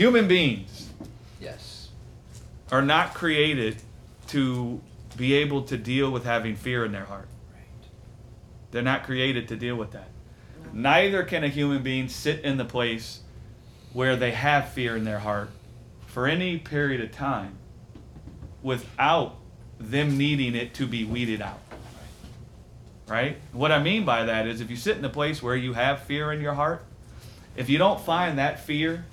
Human 0.00 0.28
beings 0.28 0.88
Yes. 1.42 1.90
are 2.72 2.80
not 2.80 3.12
created 3.12 3.76
to 4.28 4.80
be 5.18 5.34
able 5.34 5.64
to 5.64 5.76
deal 5.76 6.10
with 6.10 6.24
having 6.24 6.56
fear 6.56 6.86
in 6.86 6.92
their 6.92 7.04
heart. 7.04 7.28
Right. 7.52 7.60
They're 8.70 8.80
not 8.80 9.04
created 9.04 9.46
to 9.48 9.56
deal 9.56 9.76
with 9.76 9.90
that. 9.90 10.08
Neither 10.72 11.22
can 11.24 11.44
a 11.44 11.48
human 11.48 11.82
being 11.82 12.08
sit 12.08 12.40
in 12.46 12.56
the 12.56 12.64
place 12.64 13.20
where 13.92 14.16
they 14.16 14.30
have 14.30 14.70
fear 14.70 14.96
in 14.96 15.04
their 15.04 15.18
heart 15.18 15.50
for 16.06 16.26
any 16.26 16.56
period 16.56 17.02
of 17.02 17.12
time 17.12 17.58
without 18.62 19.36
them 19.78 20.16
needing 20.16 20.54
it 20.54 20.72
to 20.76 20.86
be 20.86 21.04
weeded 21.04 21.42
out. 21.42 21.60
Right? 23.06 23.36
What 23.52 23.70
I 23.70 23.82
mean 23.82 24.06
by 24.06 24.24
that 24.24 24.46
is 24.46 24.62
if 24.62 24.70
you 24.70 24.76
sit 24.76 24.96
in 24.96 25.04
a 25.04 25.10
place 25.10 25.42
where 25.42 25.56
you 25.56 25.74
have 25.74 26.04
fear 26.04 26.32
in 26.32 26.40
your 26.40 26.54
heart, 26.54 26.86
if 27.54 27.68
you 27.68 27.76
don't 27.76 28.00
find 28.00 28.38
that 28.38 28.60
fear 28.60 29.04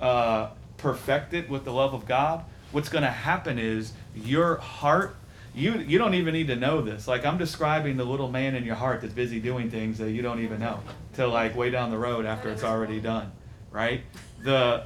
uh, 0.00 0.50
perfected 0.76 1.48
with 1.48 1.64
the 1.64 1.72
love 1.72 1.94
of 1.94 2.06
God, 2.06 2.44
what's 2.72 2.88
going 2.88 3.04
to 3.04 3.10
happen 3.10 3.58
is 3.58 3.92
your 4.14 4.56
heart 4.56 5.16
you 5.54 5.78
you 5.78 5.98
don't 5.98 6.14
even 6.14 6.32
need 6.32 6.46
to 6.46 6.56
know 6.56 6.80
this. 6.80 7.08
Like 7.08 7.26
I'm 7.26 7.38
describing 7.38 7.96
the 7.96 8.04
little 8.04 8.30
man 8.30 8.54
in 8.54 8.64
your 8.64 8.76
heart 8.76 9.00
that's 9.00 9.12
busy 9.12 9.40
doing 9.40 9.70
things 9.70 9.98
that 9.98 10.12
you 10.12 10.22
don't 10.22 10.40
even 10.40 10.60
know 10.60 10.80
till 11.14 11.30
like 11.30 11.56
way 11.56 11.70
down 11.70 11.90
the 11.90 11.98
road 11.98 12.24
after 12.24 12.50
it's 12.50 12.62
already 12.62 13.00
done, 13.00 13.32
right? 13.70 14.02
The 14.42 14.84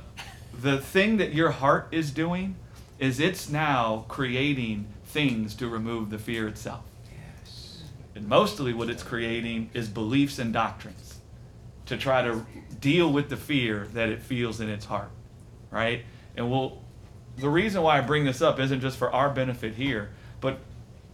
the 0.59 0.79
thing 0.79 1.19
that 1.19 1.35
your 1.35 1.51
heart 1.51 1.89
is 1.91 2.11
doing 2.11 2.57
is 2.99 3.21
it's 3.21 3.49
now 3.49 4.07
creating 4.09 4.87
things 5.05 5.55
to 5.57 5.69
remove 5.69 6.11
the 6.11 6.19
fear 6.19 6.49
itself. 6.49 6.83
Yes. 7.45 7.83
And 8.15 8.27
mostly 8.27 8.73
what 8.73 8.89
it's 8.89 9.03
creating 9.03 9.71
is 9.75 9.89
beliefs 9.89 10.39
and 10.39 10.53
doctrines 10.53 11.04
to 11.87 11.97
try 11.97 12.23
to 12.23 12.47
deal 12.81 13.13
with 13.13 13.29
the 13.29 13.37
fear 13.37 13.89
that 13.93 14.09
it 14.09 14.23
feels 14.23 14.61
in 14.61 14.69
its 14.69 14.85
heart, 14.85 15.11
right? 15.71 16.05
And 16.37 16.51
we'll, 16.51 16.83
the 17.37 17.49
reason 17.49 17.83
why 17.83 17.99
I 17.99 18.01
bring 18.01 18.25
this 18.25 18.41
up 18.41 18.59
isn't 18.59 18.81
just 18.81 18.97
for 18.97 19.13
our 19.13 19.31
benefit 19.31 19.75
here, 19.75 20.11
but 20.41 20.59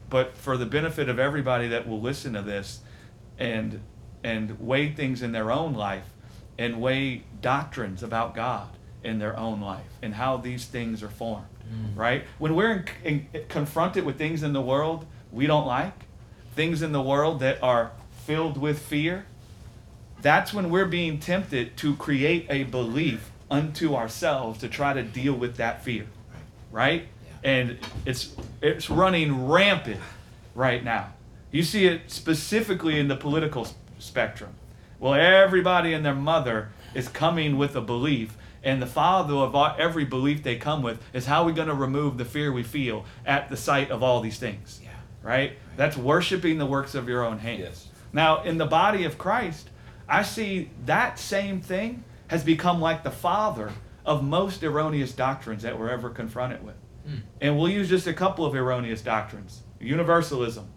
but 0.08 0.36
for 0.36 0.56
the 0.56 0.66
benefit 0.66 1.08
of 1.08 1.20
everybody 1.20 1.68
that 1.68 1.86
will 1.86 2.00
listen 2.00 2.32
to 2.32 2.42
this 2.42 2.80
and 3.38 3.80
and 4.22 4.60
weigh 4.60 4.92
things 4.92 5.22
in 5.22 5.32
their 5.32 5.50
own 5.50 5.72
life 5.72 6.12
and 6.58 6.80
weigh 6.80 7.22
doctrines 7.40 8.02
about 8.02 8.34
God 8.34 8.68
in 9.02 9.18
their 9.18 9.38
own 9.38 9.60
life 9.60 9.86
and 10.02 10.14
how 10.14 10.36
these 10.36 10.66
things 10.66 11.02
are 11.02 11.08
formed, 11.08 11.46
mm. 11.66 11.96
right? 11.96 12.24
When 12.38 12.54
we're 12.54 12.84
in, 13.02 13.26
in, 13.32 13.44
confronted 13.48 14.04
with 14.04 14.18
things 14.18 14.42
in 14.42 14.52
the 14.52 14.60
world 14.60 15.06
we 15.32 15.46
don't 15.46 15.66
like, 15.66 16.04
things 16.54 16.82
in 16.82 16.92
the 16.92 17.00
world 17.00 17.40
that 17.40 17.62
are 17.62 17.92
filled 18.26 18.58
with 18.58 18.80
fear, 18.80 19.24
that's 20.22 20.52
when 20.52 20.70
we're 20.70 20.86
being 20.86 21.18
tempted 21.18 21.76
to 21.78 21.96
create 21.96 22.46
a 22.50 22.64
belief 22.64 23.30
unto 23.50 23.94
ourselves 23.94 24.60
to 24.60 24.68
try 24.68 24.92
to 24.92 25.02
deal 25.02 25.34
with 25.34 25.56
that 25.56 25.84
fear, 25.84 26.06
right? 26.70 27.06
And 27.42 27.78
it's 28.04 28.34
it's 28.60 28.90
running 28.90 29.48
rampant 29.48 30.00
right 30.54 30.84
now. 30.84 31.14
You 31.50 31.62
see 31.62 31.86
it 31.86 32.10
specifically 32.10 32.98
in 32.98 33.08
the 33.08 33.16
political 33.16 33.66
spectrum. 33.98 34.50
Well, 34.98 35.14
everybody 35.14 35.94
and 35.94 36.04
their 36.04 36.14
mother 36.14 36.68
is 36.94 37.08
coming 37.08 37.56
with 37.56 37.74
a 37.74 37.80
belief, 37.80 38.36
and 38.62 38.80
the 38.82 38.86
father 38.86 39.34
of 39.34 39.54
all, 39.54 39.74
every 39.78 40.04
belief 40.04 40.42
they 40.42 40.56
come 40.56 40.82
with 40.82 41.02
is 41.12 41.26
how 41.26 41.44
we 41.44 41.52
going 41.52 41.68
to 41.68 41.74
remove 41.74 42.18
the 42.18 42.24
fear 42.24 42.52
we 42.52 42.62
feel 42.62 43.04
at 43.24 43.48
the 43.48 43.56
sight 43.56 43.90
of 43.90 44.02
all 44.02 44.20
these 44.20 44.38
things. 44.38 44.80
Yeah. 44.82 44.90
Right? 45.22 45.52
That's 45.76 45.96
worshiping 45.96 46.58
the 46.58 46.66
works 46.66 46.94
of 46.94 47.08
your 47.08 47.24
own 47.24 47.38
hands. 47.38 47.60
Yes. 47.60 47.88
Now, 48.12 48.42
in 48.42 48.58
the 48.58 48.66
body 48.66 49.04
of 49.04 49.16
Christ, 49.16 49.70
I 50.10 50.22
see 50.22 50.70
that 50.86 51.18
same 51.18 51.60
thing 51.60 52.04
has 52.28 52.44
become 52.44 52.80
like 52.80 53.04
the 53.04 53.10
father 53.10 53.72
of 54.04 54.24
most 54.24 54.62
erroneous 54.62 55.12
doctrines 55.12 55.62
that 55.62 55.78
we're 55.78 55.90
ever 55.90 56.10
confronted 56.10 56.64
with. 56.64 56.74
Hmm. 57.06 57.16
And 57.40 57.58
we'll 57.58 57.68
use 57.68 57.88
just 57.88 58.06
a 58.06 58.12
couple 58.12 58.44
of 58.44 58.54
erroneous 58.54 59.02
doctrines. 59.02 59.62
Universalism, 59.78 60.68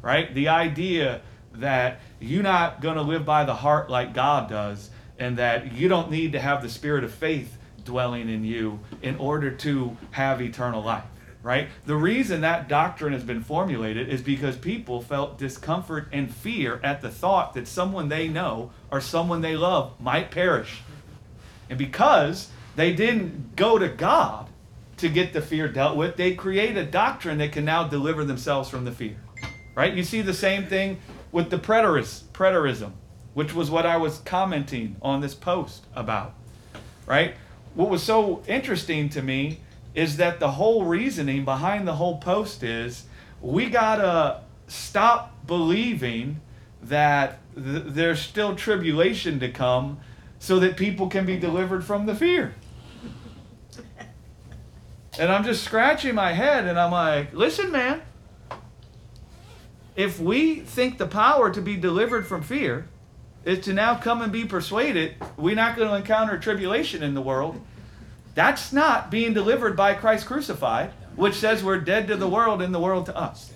right? 0.00 0.32
The 0.34 0.48
idea 0.48 1.20
that 1.54 2.00
you're 2.20 2.42
not 2.42 2.80
going 2.80 2.96
to 2.96 3.02
live 3.02 3.24
by 3.24 3.44
the 3.44 3.54
heart 3.54 3.90
like 3.90 4.14
God 4.14 4.48
does, 4.48 4.90
and 5.18 5.36
that 5.38 5.72
you 5.72 5.88
don't 5.88 6.10
need 6.10 6.32
to 6.32 6.40
have 6.40 6.62
the 6.62 6.68
spirit 6.68 7.04
of 7.04 7.12
faith 7.12 7.58
dwelling 7.84 8.28
in 8.28 8.44
you 8.44 8.78
in 9.02 9.16
order 9.16 9.50
to 9.50 9.96
have 10.12 10.40
eternal 10.40 10.82
life, 10.82 11.04
right? 11.42 11.68
The 11.86 11.96
reason 11.96 12.40
that 12.40 12.68
doctrine 12.68 13.12
has 13.12 13.22
been 13.22 13.42
formulated 13.42 14.08
is 14.08 14.22
because 14.22 14.56
people 14.56 15.00
felt 15.00 15.38
discomfort 15.38 16.08
and 16.12 16.32
fear 16.32 16.80
at 16.82 17.00
the 17.00 17.10
thought 17.10 17.54
that 17.54 17.68
someone 17.68 18.08
they 18.08 18.28
know 18.28 18.70
or 18.90 19.00
someone 19.00 19.40
they 19.40 19.56
love 19.56 19.98
might 20.00 20.30
perish. 20.30 20.82
And 21.70 21.78
because 21.78 22.50
they 22.76 22.92
didn't 22.92 23.56
go 23.56 23.78
to 23.78 23.88
God 23.88 24.48
to 24.96 25.08
get 25.08 25.32
the 25.32 25.40
fear 25.40 25.68
dealt 25.68 25.96
with, 25.96 26.16
they 26.16 26.34
create 26.34 26.76
a 26.76 26.84
doctrine 26.84 27.38
that 27.38 27.52
can 27.52 27.64
now 27.64 27.86
deliver 27.86 28.24
themselves 28.24 28.68
from 28.68 28.84
the 28.84 28.92
fear. 28.92 29.16
Right? 29.74 29.94
You 29.94 30.02
see 30.02 30.22
the 30.22 30.34
same 30.34 30.66
thing 30.66 30.98
with 31.30 31.50
the 31.50 31.58
preterist, 31.58 32.24
preterism, 32.32 32.92
which 33.34 33.54
was 33.54 33.70
what 33.70 33.86
I 33.86 33.96
was 33.96 34.18
commenting 34.18 34.96
on 35.00 35.20
this 35.20 35.34
post 35.34 35.86
about. 35.94 36.34
Right? 37.06 37.36
What 37.74 37.90
was 37.90 38.02
so 38.02 38.42
interesting 38.48 39.08
to 39.10 39.22
me 39.22 39.60
is 39.94 40.16
that 40.18 40.40
the 40.40 40.52
whole 40.52 40.84
reasoning 40.84 41.44
behind 41.44 41.86
the 41.86 41.94
whole 41.94 42.18
post 42.18 42.62
is 42.62 43.04
we 43.40 43.68
gotta 43.68 44.40
stop 44.66 45.46
believing 45.46 46.40
that 46.82 47.38
th- 47.54 47.84
there's 47.86 48.20
still 48.20 48.54
tribulation 48.54 49.40
to 49.40 49.50
come 49.50 49.98
so 50.38 50.60
that 50.60 50.76
people 50.76 51.08
can 51.08 51.26
be 51.26 51.36
delivered 51.36 51.84
from 51.84 52.06
the 52.06 52.14
fear. 52.14 52.54
And 55.18 55.32
I'm 55.32 55.42
just 55.42 55.64
scratching 55.64 56.14
my 56.14 56.32
head 56.32 56.66
and 56.66 56.78
I'm 56.78 56.92
like, 56.92 57.32
listen, 57.32 57.72
man, 57.72 58.02
if 59.96 60.20
we 60.20 60.60
think 60.60 60.98
the 60.98 61.08
power 61.08 61.50
to 61.50 61.60
be 61.60 61.76
delivered 61.76 62.24
from 62.24 62.42
fear 62.42 62.86
is 63.44 63.64
to 63.64 63.72
now 63.72 63.96
come 63.96 64.22
and 64.22 64.30
be 64.30 64.44
persuaded 64.44 65.14
we're 65.36 65.56
not 65.56 65.76
going 65.76 65.88
to 65.88 65.96
encounter 65.96 66.38
tribulation 66.38 67.02
in 67.02 67.14
the 67.14 67.22
world, 67.22 67.60
that's 68.38 68.72
not 68.72 69.10
being 69.10 69.34
delivered 69.34 69.76
by 69.76 69.94
Christ 69.94 70.26
crucified, 70.26 70.90
which 71.16 71.34
says 71.34 71.64
we're 71.64 71.80
dead 71.80 72.06
to 72.08 72.16
the 72.16 72.28
world 72.28 72.62
and 72.62 72.72
the 72.72 72.80
world 72.80 73.06
to 73.06 73.16
us 73.16 73.52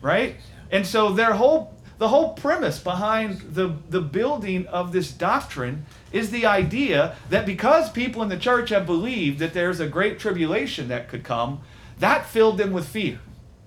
right? 0.00 0.36
And 0.70 0.86
so 0.86 1.12
their 1.12 1.32
whole 1.34 1.74
the 1.98 2.08
whole 2.08 2.32
premise 2.32 2.78
behind 2.78 3.40
the 3.54 3.76
the 3.88 4.00
building 4.00 4.66
of 4.68 4.92
this 4.92 5.12
doctrine 5.12 5.84
is 6.12 6.30
the 6.30 6.46
idea 6.46 7.14
that 7.28 7.46
because 7.46 7.90
people 7.90 8.22
in 8.22 8.28
the 8.28 8.38
church 8.38 8.70
have 8.70 8.86
believed 8.86 9.38
that 9.40 9.52
there's 9.52 9.80
a 9.80 9.86
great 9.86 10.18
tribulation 10.18 10.88
that 10.88 11.08
could 11.08 11.22
come, 11.22 11.60
that 11.98 12.26
filled 12.26 12.58
them 12.58 12.72
with 12.72 12.88
fear. 12.88 13.20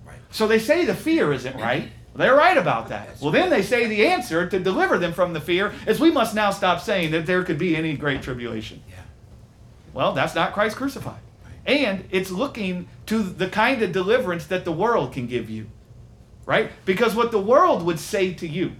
Right. 0.06 0.18
So 0.32 0.48
they 0.48 0.60
say 0.60 0.86
the 0.86 0.96
fear 0.96 1.32
isn't 1.32 1.56
right. 1.56 1.92
They're 2.16 2.36
right 2.36 2.58
about 2.58 2.90
that. 2.90 3.20
Well, 3.20 3.32
then 3.32 3.50
they 3.50 3.64
say 3.64 3.88
the 3.88 4.06
answer 4.06 4.48
to 4.48 4.60
deliver 4.60 5.00
them 5.00 5.14
from 5.14 5.34
the 5.34 5.42
fear 5.42 5.74
is 5.88 6.00
we 6.00 6.12
must 6.12 6.36
now 6.36 6.52
stop 6.52 6.80
saying 6.80 7.10
that 7.12 7.26
there 7.26 7.44
could 7.44 7.58
be 7.58 7.76
any 7.76 7.98
great 7.98 8.22
tribulation. 8.22 8.84
Well, 9.94 10.14
that's 10.14 10.36
not 10.36 10.54
Christ 10.54 10.76
crucified. 10.76 11.22
And 11.66 12.06
it's 12.12 12.32
looking 12.32 12.88
to 13.06 13.24
the 13.24 13.48
kind 13.48 13.82
of 13.82 13.92
deliverance 13.92 14.48
that 14.48 14.66
the 14.66 14.72
world 14.72 15.14
can 15.14 15.28
give 15.28 15.50
you. 15.50 15.68
Right? 16.46 16.72
Because 16.86 17.16
what 17.16 17.32
the 17.32 17.40
world 17.40 17.84
would 17.84 18.00
say 18.00 18.34
to 18.34 18.48
you 18.48 18.74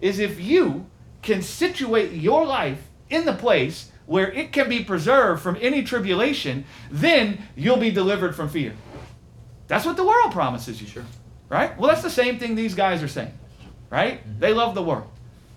is 0.00 0.18
if 0.18 0.40
you 0.40 0.86
can 1.22 1.42
situate 1.42 2.12
your 2.12 2.44
life 2.46 2.88
in 3.10 3.24
the 3.24 3.32
place 3.32 3.90
where 4.06 4.30
it 4.30 4.52
can 4.52 4.68
be 4.68 4.84
preserved 4.84 5.42
from 5.42 5.56
any 5.60 5.82
tribulation, 5.82 6.64
then 6.90 7.42
you'll 7.56 7.76
be 7.76 7.90
delivered 7.90 8.36
from 8.36 8.48
fear. 8.48 8.74
That's 9.68 9.86
what 9.86 9.96
the 9.96 10.04
world 10.04 10.32
promises 10.32 10.80
you. 10.80 10.86
Sure. 10.86 11.04
Right? 11.48 11.76
Well, 11.78 11.88
that's 11.88 12.02
the 12.02 12.10
same 12.10 12.38
thing 12.38 12.54
these 12.54 12.74
guys 12.74 13.02
are 13.02 13.08
saying. 13.08 13.32
Right? 13.90 14.20
Mm-hmm. 14.20 14.40
They 14.40 14.52
love 14.52 14.74
the 14.74 14.82
world. 14.82 15.08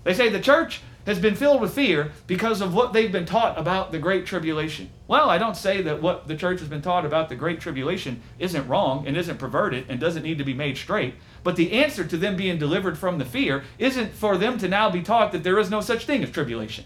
They 0.04 0.14
say 0.14 0.28
the 0.28 0.40
church 0.40 0.80
has 1.06 1.18
been 1.18 1.34
filled 1.34 1.60
with 1.60 1.72
fear 1.72 2.12
because 2.26 2.60
of 2.60 2.74
what 2.74 2.92
they've 2.92 3.12
been 3.12 3.24
taught 3.24 3.58
about 3.58 3.92
the 3.92 3.98
Great 3.98 4.26
Tribulation. 4.26 4.90
Well, 5.06 5.30
I 5.30 5.38
don't 5.38 5.56
say 5.56 5.80
that 5.82 6.02
what 6.02 6.26
the 6.26 6.36
church 6.36 6.60
has 6.60 6.68
been 6.68 6.82
taught 6.82 7.06
about 7.06 7.28
the 7.28 7.36
Great 7.36 7.60
Tribulation 7.60 8.20
isn't 8.38 8.68
wrong 8.68 9.06
and 9.06 9.16
isn't 9.16 9.38
perverted 9.38 9.86
and 9.88 10.00
doesn't 10.00 10.24
need 10.24 10.38
to 10.38 10.44
be 10.44 10.52
made 10.52 10.76
straight. 10.76 11.14
But 11.44 11.56
the 11.56 11.72
answer 11.72 12.04
to 12.04 12.16
them 12.16 12.36
being 12.36 12.58
delivered 12.58 12.98
from 12.98 13.18
the 13.18 13.24
fear 13.24 13.64
isn't 13.78 14.12
for 14.12 14.36
them 14.36 14.58
to 14.58 14.68
now 14.68 14.90
be 14.90 15.02
taught 15.02 15.32
that 15.32 15.44
there 15.44 15.58
is 15.58 15.70
no 15.70 15.80
such 15.80 16.06
thing 16.06 16.24
as 16.24 16.30
tribulation. 16.30 16.84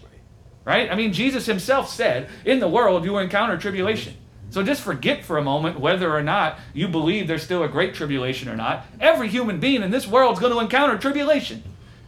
Right? 0.63 0.91
I 0.91 0.95
mean, 0.95 1.11
Jesus 1.11 1.47
himself 1.47 1.89
said, 1.89 2.29
In 2.45 2.59
the 2.59 2.67
world 2.67 3.03
you 3.03 3.13
will 3.13 3.19
encounter 3.19 3.57
tribulation. 3.57 4.13
So 4.51 4.61
just 4.61 4.83
forget 4.83 5.23
for 5.23 5.37
a 5.37 5.43
moment 5.43 5.79
whether 5.79 6.13
or 6.13 6.21
not 6.21 6.59
you 6.73 6.87
believe 6.89 7.27
there's 7.27 7.41
still 7.41 7.63
a 7.63 7.69
great 7.69 7.95
tribulation 7.95 8.49
or 8.49 8.55
not. 8.55 8.85
Every 8.99 9.29
human 9.29 9.59
being 9.59 9.81
in 9.81 9.91
this 9.91 10.05
world 10.05 10.33
is 10.33 10.39
going 10.39 10.53
to 10.53 10.59
encounter 10.59 10.97
tribulation. 10.97 11.63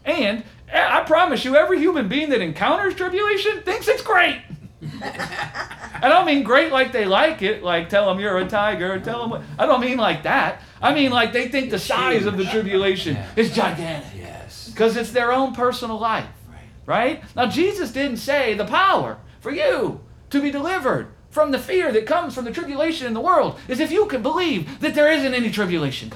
And 0.05 0.43
I 0.71 1.03
promise 1.05 1.43
you, 1.45 1.55
every 1.55 1.79
human 1.79 2.07
being 2.07 2.29
that 2.29 2.41
encounters 2.41 2.95
tribulation 2.95 3.61
thinks 3.63 3.87
it's 3.87 4.01
great. 4.01 4.41
I 5.03 6.09
don't 6.09 6.25
mean 6.25 6.43
great 6.43 6.71
like 6.71 6.91
they 6.91 7.05
like 7.05 7.41
it, 7.41 7.63
like 7.63 7.89
tell 7.89 8.07
them 8.07 8.19
you're 8.19 8.37
a 8.37 8.47
tiger, 8.47 8.99
tell 8.99 9.21
them 9.21 9.29
what. 9.29 9.41
I 9.57 9.65
don't 9.65 9.79
mean 9.81 9.97
like 9.97 10.23
that. 10.23 10.61
I 10.81 10.93
mean 10.93 11.11
like 11.11 11.31
they 11.31 11.47
think 11.47 11.69
the 11.71 11.79
size 11.79 12.25
of 12.25 12.37
the 12.37 12.43
tribulation 12.45 13.17
is 13.35 13.53
gigantic 13.55 14.11
Yes. 14.17 14.69
because 14.69 14.97
it's 14.97 15.11
their 15.11 15.31
own 15.31 15.53
personal 15.53 15.99
life. 15.99 16.27
Right. 16.49 16.59
Right? 16.85 17.23
Now, 17.35 17.47
Jesus 17.47 17.91
didn't 17.91 18.17
say 18.17 18.53
the 18.55 18.65
power 18.65 19.19
for 19.39 19.51
you 19.51 20.01
to 20.31 20.41
be 20.41 20.51
delivered 20.51 21.07
from 21.29 21.51
the 21.51 21.59
fear 21.59 21.91
that 21.91 22.05
comes 22.05 22.35
from 22.35 22.45
the 22.45 22.51
tribulation 22.51 23.07
in 23.07 23.13
the 23.13 23.21
world 23.21 23.57
is 23.67 23.79
if 23.79 23.91
you 23.91 24.05
can 24.07 24.21
believe 24.21 24.79
that 24.81 24.93
there 24.95 25.11
isn't 25.11 25.33
any 25.33 25.49
tribulation. 25.49 26.11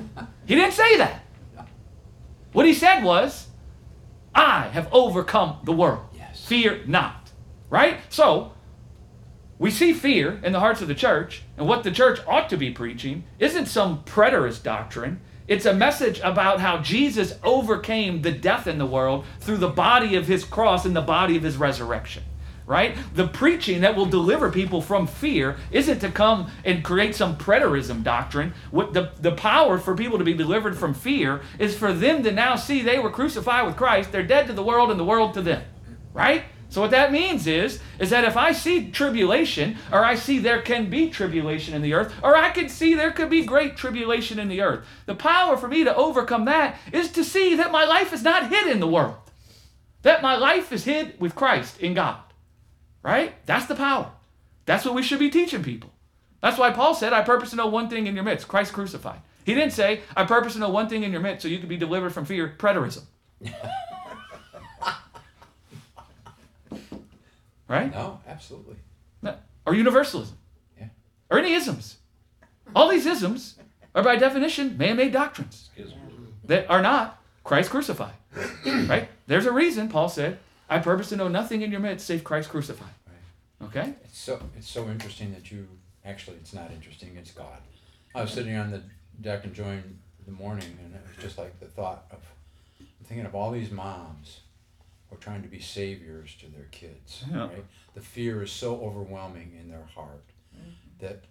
he 0.46 0.54
didn't 0.54 0.72
say 0.72 0.96
that. 0.96 1.22
What 2.52 2.64
he 2.66 2.72
said 2.74 3.02
was, 3.04 3.45
I 4.36 4.68
have 4.68 4.88
overcome 4.92 5.58
the 5.64 5.72
world. 5.72 6.04
Yes. 6.14 6.44
Fear 6.46 6.82
not. 6.86 7.30
Right? 7.70 7.98
So, 8.10 8.52
we 9.58 9.70
see 9.70 9.94
fear 9.94 10.38
in 10.44 10.52
the 10.52 10.60
hearts 10.60 10.82
of 10.82 10.88
the 10.88 10.94
church, 10.94 11.42
and 11.56 11.66
what 11.66 11.82
the 11.82 11.90
church 11.90 12.20
ought 12.28 12.50
to 12.50 12.58
be 12.58 12.70
preaching 12.70 13.24
isn't 13.38 13.66
some 13.66 14.04
preterist 14.04 14.62
doctrine. 14.62 15.20
It's 15.48 15.64
a 15.64 15.72
message 15.72 16.20
about 16.22 16.60
how 16.60 16.78
Jesus 16.78 17.34
overcame 17.42 18.20
the 18.20 18.32
death 18.32 18.66
in 18.66 18.78
the 18.78 18.86
world 18.86 19.24
through 19.40 19.56
the 19.56 19.68
body 19.68 20.14
of 20.14 20.26
his 20.26 20.44
cross 20.44 20.84
and 20.84 20.94
the 20.94 21.00
body 21.00 21.36
of 21.36 21.42
his 21.42 21.56
resurrection. 21.56 22.24
Right? 22.66 22.96
The 23.14 23.28
preaching 23.28 23.82
that 23.82 23.94
will 23.94 24.06
deliver 24.06 24.50
people 24.50 24.82
from 24.82 25.06
fear 25.06 25.56
isn't 25.70 26.00
to 26.00 26.10
come 26.10 26.50
and 26.64 26.82
create 26.82 27.14
some 27.14 27.36
preterism 27.36 28.02
doctrine. 28.02 28.54
What 28.72 28.92
the, 28.92 29.12
the 29.20 29.32
power 29.32 29.78
for 29.78 29.94
people 29.94 30.18
to 30.18 30.24
be 30.24 30.34
delivered 30.34 30.76
from 30.76 30.92
fear 30.92 31.42
is 31.60 31.78
for 31.78 31.92
them 31.92 32.24
to 32.24 32.32
now 32.32 32.56
see 32.56 32.82
they 32.82 32.98
were 32.98 33.10
crucified 33.10 33.66
with 33.66 33.76
Christ, 33.76 34.10
they're 34.10 34.24
dead 34.24 34.48
to 34.48 34.52
the 34.52 34.64
world 34.64 34.90
and 34.90 34.98
the 34.98 35.04
world 35.04 35.34
to 35.34 35.42
them. 35.42 35.62
Right? 36.12 36.44
So 36.68 36.80
what 36.80 36.90
that 36.90 37.12
means 37.12 37.46
is, 37.46 37.80
is 37.98 38.10
that 38.10 38.24
if 38.24 38.36
I 38.36 38.52
see 38.52 38.90
tribulation, 38.90 39.76
or 39.92 40.04
I 40.04 40.16
see 40.16 40.38
there 40.38 40.60
can 40.60 40.90
be 40.90 41.08
tribulation 41.08 41.74
in 41.74 41.82
the 41.82 41.94
earth, 41.94 42.12
or 42.22 42.36
I 42.36 42.50
can 42.50 42.68
see 42.68 42.94
there 42.94 43.12
could 43.12 43.30
be 43.30 43.44
great 43.44 43.76
tribulation 43.76 44.38
in 44.38 44.48
the 44.48 44.62
earth, 44.62 44.84
the 45.06 45.14
power 45.14 45.56
for 45.56 45.68
me 45.68 45.84
to 45.84 45.94
overcome 45.94 46.46
that 46.46 46.76
is 46.92 47.10
to 47.12 47.22
see 47.22 47.54
that 47.54 47.70
my 47.70 47.84
life 47.84 48.12
is 48.12 48.22
not 48.22 48.50
hid 48.50 48.66
in 48.66 48.80
the 48.80 48.88
world. 48.88 49.16
That 50.02 50.22
my 50.22 50.36
life 50.36 50.72
is 50.72 50.84
hid 50.84 51.18
with 51.20 51.34
Christ 51.34 51.78
in 51.78 51.94
God. 51.94 52.18
Right? 53.06 53.34
That's 53.46 53.66
the 53.66 53.76
power. 53.76 54.10
That's 54.64 54.84
what 54.84 54.94
we 54.94 55.02
should 55.02 55.20
be 55.20 55.30
teaching 55.30 55.62
people. 55.62 55.92
That's 56.40 56.58
why 56.58 56.72
Paul 56.72 56.92
said, 56.92 57.12
I 57.12 57.22
purpose 57.22 57.50
to 57.50 57.56
know 57.56 57.68
one 57.68 57.88
thing 57.88 58.08
in 58.08 58.16
your 58.16 58.24
midst, 58.24 58.48
Christ 58.48 58.72
crucified. 58.72 59.20
He 59.44 59.54
didn't 59.54 59.74
say, 59.74 60.00
I 60.16 60.24
purpose 60.24 60.54
to 60.54 60.58
know 60.58 60.70
one 60.70 60.88
thing 60.88 61.04
in 61.04 61.12
your 61.12 61.20
midst 61.20 61.42
so 61.42 61.48
you 61.48 61.60
can 61.60 61.68
be 61.68 61.76
delivered 61.76 62.12
from 62.12 62.24
fear, 62.24 62.52
preterism. 62.58 63.04
right? 67.68 67.94
No, 67.94 68.18
absolutely. 68.26 68.74
No. 69.22 69.36
Or 69.64 69.72
universalism. 69.72 70.36
Yeah. 70.76 70.88
Or 71.30 71.38
any 71.38 71.52
isms. 71.52 71.98
All 72.74 72.88
these 72.88 73.06
isms 73.06 73.54
are 73.94 74.02
by 74.02 74.16
definition 74.16 74.76
man-made 74.76 75.12
doctrines 75.12 75.70
that 76.46 76.68
are 76.68 76.82
not 76.82 77.22
Christ 77.44 77.70
crucified. 77.70 78.14
right? 78.64 79.08
There's 79.28 79.46
a 79.46 79.52
reason 79.52 79.88
Paul 79.88 80.08
said, 80.08 80.40
I 80.68 80.78
purpose 80.78 81.08
to 81.10 81.16
know 81.16 81.28
nothing 81.28 81.62
in 81.62 81.70
your 81.70 81.80
midst 81.80 82.06
save 82.06 82.24
Christ 82.24 82.50
crucified. 82.50 82.88
Okay? 83.62 83.94
It's 84.04 84.18
so 84.18 84.40
it's 84.56 84.68
so 84.68 84.88
interesting 84.88 85.32
that 85.32 85.50
you 85.50 85.66
actually 86.04 86.36
it's 86.36 86.52
not 86.52 86.70
interesting, 86.72 87.16
it's 87.16 87.30
God. 87.30 87.58
I 88.14 88.20
was 88.22 88.30
sitting 88.30 88.56
on 88.56 88.70
the 88.70 88.82
deck 89.20 89.44
enjoying 89.44 89.98
the 90.26 90.32
morning 90.32 90.78
and 90.82 90.94
it 90.94 91.00
was 91.06 91.22
just 91.22 91.38
like 91.38 91.58
the 91.60 91.66
thought 91.66 92.04
of 92.10 92.18
I'm 92.80 93.06
thinking 93.06 93.26
of 93.26 93.34
all 93.34 93.50
these 93.50 93.70
moms 93.70 94.40
who 95.08 95.16
are 95.16 95.20
trying 95.20 95.42
to 95.42 95.48
be 95.48 95.60
saviors 95.60 96.34
to 96.40 96.46
their 96.46 96.66
kids. 96.70 97.24
Yeah. 97.30 97.46
Right? 97.46 97.64
The 97.94 98.00
fear 98.00 98.42
is 98.42 98.50
so 98.50 98.80
overwhelming 98.80 99.56
in 99.58 99.70
their 99.70 99.86
heart 99.94 100.24
that 100.98 101.24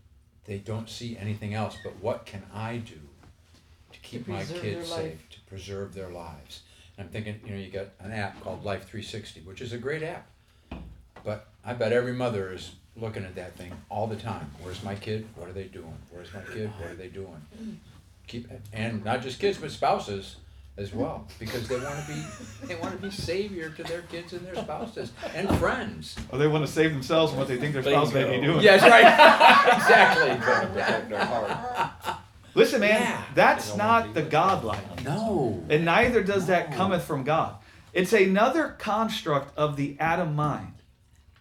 they 0.45 0.59
don't 0.59 0.89
see 0.89 1.17
anything 1.17 1.53
else 1.53 1.75
but 1.83 1.93
what 2.01 2.25
can 2.25 2.43
I 2.53 2.77
do 2.77 2.99
to 3.95 3.99
keep 4.01 4.27
my 4.27 4.43
kids 4.43 4.89
safe, 4.89 5.29
to 5.29 5.39
preserve 5.41 5.93
their 5.93 6.09
lives. 6.09 6.61
And 6.97 7.07
I'm 7.07 7.11
thinking, 7.11 7.39
you 7.45 7.53
know, 7.53 7.59
you 7.59 7.69
got 7.69 7.87
an 7.99 8.11
app 8.11 8.41
called 8.41 8.63
Life 8.63 8.83
360, 8.83 9.41
which 9.41 9.61
is 9.61 9.73
a 9.73 9.77
great 9.77 10.03
app. 10.03 10.27
But 11.23 11.47
I 11.63 11.73
bet 11.73 11.91
every 11.91 12.13
mother 12.13 12.53
is 12.53 12.71
looking 12.95 13.25
at 13.25 13.35
that 13.35 13.57
thing 13.57 13.73
all 13.89 14.07
the 14.07 14.15
time. 14.15 14.51
Where's 14.61 14.83
my 14.83 14.95
kid? 14.95 15.27
What 15.35 15.49
are 15.49 15.53
they 15.53 15.65
doing? 15.65 15.93
Where's 16.11 16.33
my 16.33 16.41
kid? 16.53 16.71
What 16.79 16.91
are 16.91 16.95
they 16.95 17.07
doing? 17.07 17.41
Keep 18.27 18.49
and 18.73 19.03
not 19.03 19.21
just 19.21 19.39
kids, 19.39 19.57
but 19.57 19.71
spouses 19.71 20.37
as 20.77 20.93
well, 20.93 21.27
because 21.39 21.67
they 21.67 21.77
want 21.77 22.05
to 22.05 22.11
be 22.11 22.67
they 22.67 22.75
want 22.75 22.95
to 22.95 23.01
be 23.01 23.09
savior 23.09 23.69
to 23.69 23.83
their 23.83 24.01
kids 24.03 24.33
and 24.33 24.45
their 24.45 24.55
spouses 24.55 25.11
and 25.33 25.49
friends. 25.57 26.15
Or 26.31 26.37
they 26.37 26.47
want 26.47 26.65
to 26.65 26.71
save 26.71 26.91
themselves 26.91 27.31
from 27.31 27.39
what 27.39 27.47
they 27.47 27.57
think 27.57 27.73
their 27.73 27.83
spouse 27.83 28.13
may 28.13 28.23
be 28.23 28.29
Bingo. 28.31 28.53
doing. 28.53 28.63
Yes, 28.63 28.81
right. 28.81 29.05
exactly. 29.75 30.31
Trying 32.55 32.65
to 32.71 32.77
protect 32.77 32.79
their 32.79 32.79
heart. 32.79 32.79
Listen, 32.79 32.79
man, 32.81 33.01
Yeah. 33.01 33.23
that's 33.35 33.67
don't 33.69 33.77
want 33.79 34.05
not 34.05 34.15
to 34.15 34.21
the 34.21 34.29
God 34.29 34.63
life. 34.63 35.03
No. 35.03 35.63
And 35.69 35.85
neither 35.85 36.23
does 36.23 36.47
that 36.47 36.73
cometh 36.73 37.03
from 37.03 37.23
God. 37.23 37.55
It's 37.93 38.13
another 38.13 38.75
construct 38.77 39.57
of 39.57 39.75
the 39.77 39.95
Adam 39.99 40.35
mind, 40.35 40.73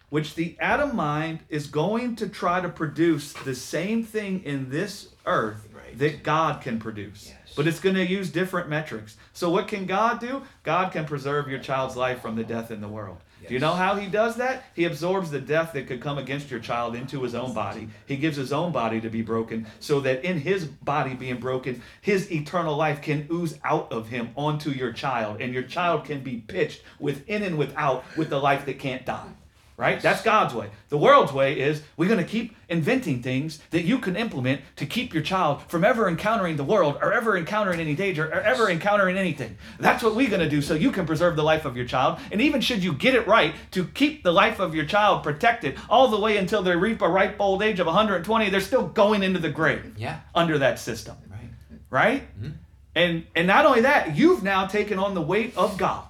which 0.09 0.35
the 0.35 0.55
Adam 0.59 0.95
mind 0.95 1.39
is 1.49 1.67
going 1.67 2.15
to 2.17 2.29
try 2.29 2.61
to 2.61 2.69
produce 2.69 3.33
the 3.33 3.55
same 3.55 4.03
thing 4.03 4.41
in 4.43 4.69
this 4.69 5.09
earth 5.25 5.67
Right. 5.73 5.97
that 5.99 6.23
God 6.23 6.61
can 6.61 6.79
produce. 6.79 7.27
Yes. 7.27 7.53
But 7.55 7.67
it's 7.67 7.79
going 7.79 7.95
to 7.95 8.05
use 8.05 8.29
different 8.29 8.69
metrics. 8.69 9.17
So, 9.33 9.49
what 9.49 9.67
can 9.67 9.85
God 9.85 10.19
do? 10.19 10.43
God 10.63 10.91
can 10.91 11.05
preserve 11.05 11.49
your 11.49 11.59
child's 11.59 11.95
life 11.95 12.21
from 12.21 12.35
the 12.35 12.43
death 12.43 12.69
in 12.71 12.79
the 12.81 12.87
world. 12.87 13.17
Do 13.47 13.53
you 13.53 13.59
know 13.59 13.73
how 13.73 13.95
he 13.95 14.07
does 14.07 14.35
that? 14.37 14.63
He 14.73 14.85
absorbs 14.85 15.31
the 15.31 15.39
death 15.39 15.73
that 15.73 15.87
could 15.87 16.01
come 16.01 16.17
against 16.17 16.49
your 16.49 16.59
child 16.59 16.95
into 16.95 17.21
his 17.23 17.35
own 17.35 17.53
body. 17.53 17.89
He 18.07 18.17
gives 18.17 18.37
his 18.37 18.51
own 18.51 18.71
body 18.71 18.99
to 19.01 19.09
be 19.09 19.21
broken 19.21 19.67
so 19.79 19.99
that 20.01 20.23
in 20.23 20.39
his 20.39 20.65
body 20.65 21.13
being 21.13 21.39
broken, 21.39 21.81
his 22.01 22.31
eternal 22.31 22.75
life 22.75 23.01
can 23.01 23.27
ooze 23.31 23.57
out 23.63 23.91
of 23.91 24.09
him 24.09 24.29
onto 24.35 24.71
your 24.71 24.91
child. 24.91 25.41
And 25.41 25.53
your 25.53 25.63
child 25.63 26.05
can 26.05 26.21
be 26.21 26.37
pitched 26.37 26.81
within 26.99 27.43
and 27.43 27.57
without 27.57 28.03
with 28.17 28.29
the 28.29 28.39
life 28.39 28.65
that 28.65 28.79
can't 28.79 29.05
die. 29.05 29.33
Right? 29.77 30.01
That's 30.01 30.21
God's 30.21 30.53
way. 30.53 30.69
The 30.87 30.97
world's 30.97 31.33
way 31.33 31.59
is 31.59 31.83
we're 31.97 32.07
going 32.07 32.23
to 32.23 32.29
keep 32.29 32.55
inventing 32.69 33.21
things 33.21 33.59
that 33.71 33.83
you 33.83 33.97
can 33.99 34.15
implement 34.15 34.61
to 34.77 34.85
keep 34.85 35.13
your 35.13 35.21
child 35.21 35.63
from 35.67 35.83
ever 35.83 36.07
encountering 36.07 36.55
the 36.55 36.63
world 36.63 36.97
or 37.01 37.11
ever 37.11 37.35
encountering 37.37 37.81
any 37.81 37.93
danger 37.93 38.25
or 38.25 38.39
ever 38.39 38.69
encountering 38.69 39.17
anything. 39.17 39.57
That's 39.77 40.01
what 40.01 40.15
we're 40.15 40.29
going 40.29 40.39
to 40.39 40.49
do 40.49 40.61
so 40.61 40.75
you 40.75 40.91
can 40.93 41.05
preserve 41.05 41.35
the 41.35 41.43
life 41.43 41.65
of 41.65 41.75
your 41.75 41.85
child. 41.85 42.19
And 42.31 42.39
even 42.39 42.61
should 42.61 42.85
you 42.85 42.93
get 42.93 43.15
it 43.15 43.27
right 43.27 43.53
to 43.71 43.83
keep 43.85 44.23
the 44.23 44.31
life 44.31 44.59
of 44.61 44.73
your 44.73 44.85
child 44.85 45.23
protected 45.23 45.77
all 45.89 46.07
the 46.07 46.19
way 46.21 46.37
until 46.37 46.63
they 46.63 46.75
reap 46.77 47.01
a 47.01 47.09
ripe 47.09 47.35
old 47.39 47.61
age 47.61 47.81
of 47.81 47.87
120, 47.87 48.49
they're 48.49 48.61
still 48.61 48.87
going 48.87 49.23
into 49.23 49.39
the 49.39 49.49
grave 49.49 49.93
Yeah. 49.97 50.19
under 50.33 50.57
that 50.59 50.79
system. 50.79 51.17
Right. 51.29 51.49
Right? 51.89 52.41
Mhm. 52.41 52.53
And 52.95 53.25
and 53.35 53.45
not 53.45 53.65
only 53.65 53.81
that, 53.81 54.15
you've 54.15 54.41
now 54.41 54.67
taken 54.67 54.99
on 54.99 55.15
the 55.15 55.21
weight 55.21 55.53
of 55.57 55.77
God. 55.77 56.05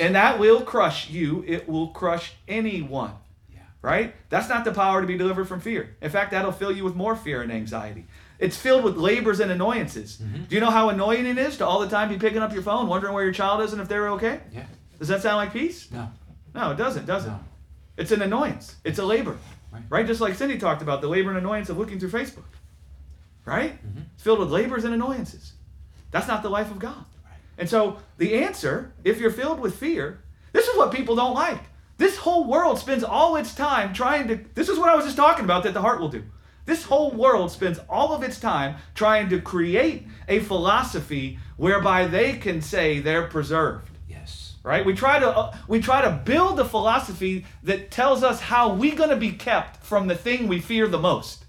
And 0.00 0.14
that 0.14 0.38
will 0.38 0.60
crush 0.62 1.10
you. 1.10 1.44
It 1.46 1.68
will 1.68 1.88
crush 1.88 2.32
anyone. 2.46 3.12
Yeah. 3.52 3.60
Right? 3.82 4.14
That's 4.30 4.48
not 4.48 4.64
the 4.64 4.72
power 4.72 5.00
to 5.00 5.06
be 5.06 5.16
delivered 5.16 5.46
from 5.46 5.60
fear. 5.60 5.96
In 6.00 6.10
fact, 6.10 6.30
that'll 6.32 6.52
fill 6.52 6.72
you 6.72 6.84
with 6.84 6.94
more 6.94 7.16
fear 7.16 7.42
and 7.42 7.50
anxiety. 7.52 8.06
It's 8.38 8.56
filled 8.56 8.84
with 8.84 8.96
labors 8.96 9.40
and 9.40 9.50
annoyances. 9.50 10.16
Do 10.16 10.54
you 10.54 10.60
know 10.60 10.70
how 10.70 10.90
annoying 10.90 11.26
it 11.26 11.38
is 11.38 11.56
to 11.58 11.66
all 11.66 11.80
the 11.80 11.88
time 11.88 12.08
be 12.08 12.18
picking 12.18 12.38
up 12.38 12.52
your 12.52 12.62
phone, 12.62 12.86
wondering 12.86 13.12
where 13.12 13.24
your 13.24 13.32
child 13.32 13.62
is 13.62 13.72
and 13.72 13.82
if 13.82 13.88
they're 13.88 14.10
okay? 14.10 14.40
Yeah. 14.52 14.64
Does 14.98 15.08
that 15.08 15.22
sound 15.22 15.36
like 15.38 15.52
peace? 15.52 15.90
No. 15.90 16.08
No, 16.54 16.70
it 16.70 16.76
doesn't, 16.76 17.06
does 17.06 17.24
it? 17.26 17.30
No. 17.30 17.40
It's 17.96 18.12
an 18.12 18.22
annoyance. 18.22 18.76
It's 18.84 18.98
a 19.00 19.04
labor. 19.04 19.36
Right. 19.72 19.82
Right? 19.90 20.06
Just 20.06 20.20
like 20.20 20.34
Cindy 20.36 20.56
talked 20.58 20.82
about 20.82 21.00
the 21.00 21.08
labor 21.08 21.30
and 21.30 21.38
annoyance 21.38 21.68
of 21.68 21.78
looking 21.78 21.98
through 21.98 22.10
Facebook. 22.10 22.44
Right? 23.44 23.72
Mhm. 23.84 24.04
It's 24.14 24.22
filled 24.22 24.38
with 24.38 24.50
labors 24.50 24.84
and 24.84 24.94
annoyances. 24.94 25.54
That's 26.12 26.28
not 26.28 26.42
the 26.42 26.48
life 26.50 26.70
of 26.70 26.78
God. 26.78 27.04
And 27.58 27.68
so 27.68 27.98
the 28.16 28.34
answer, 28.34 28.92
if 29.04 29.18
you're 29.20 29.30
filled 29.30 29.60
with 29.60 29.76
fear, 29.76 30.20
this 30.52 30.68
is 30.68 30.76
what 30.76 30.94
people 30.94 31.16
don't 31.16 31.34
like. 31.34 31.60
This 31.98 32.16
whole 32.16 32.44
world 32.44 32.78
spends 32.78 33.02
all 33.02 33.34
its 33.36 33.54
time 33.54 33.92
trying 33.92 34.28
to, 34.28 34.38
this 34.54 34.68
is 34.68 34.78
what 34.78 34.88
I 34.88 34.94
was 34.94 35.04
just 35.04 35.16
talking 35.16 35.44
about 35.44 35.64
that 35.64 35.74
the 35.74 35.82
heart 35.82 36.00
will 36.00 36.08
do. 36.08 36.22
This 36.64 36.84
whole 36.84 37.10
world 37.10 37.50
spends 37.50 37.80
all 37.88 38.12
of 38.12 38.22
its 38.22 38.38
time 38.38 38.76
trying 38.94 39.28
to 39.30 39.40
create 39.40 40.06
a 40.28 40.38
philosophy 40.38 41.38
whereby 41.56 42.06
they 42.06 42.34
can 42.34 42.62
say 42.62 43.00
they're 43.00 43.26
preserved 43.26 43.90
Yes. 44.06 44.54
right 44.62 44.84
we 44.84 44.92
try 44.94 45.18
to 45.18 45.28
uh, 45.28 45.56
we 45.66 45.80
try 45.80 46.02
to 46.02 46.10
build 46.10 46.60
a 46.60 46.64
philosophy 46.64 47.46
that 47.62 47.90
tells 47.90 48.22
us 48.22 48.38
how 48.40 48.74
we're 48.74 48.94
going 48.94 49.10
to 49.10 49.16
be 49.16 49.32
kept 49.32 49.82
from 49.82 50.06
the 50.06 50.14
thing 50.14 50.46
we 50.46 50.60
fear 50.60 50.86
the 50.86 50.98
most 50.98 51.46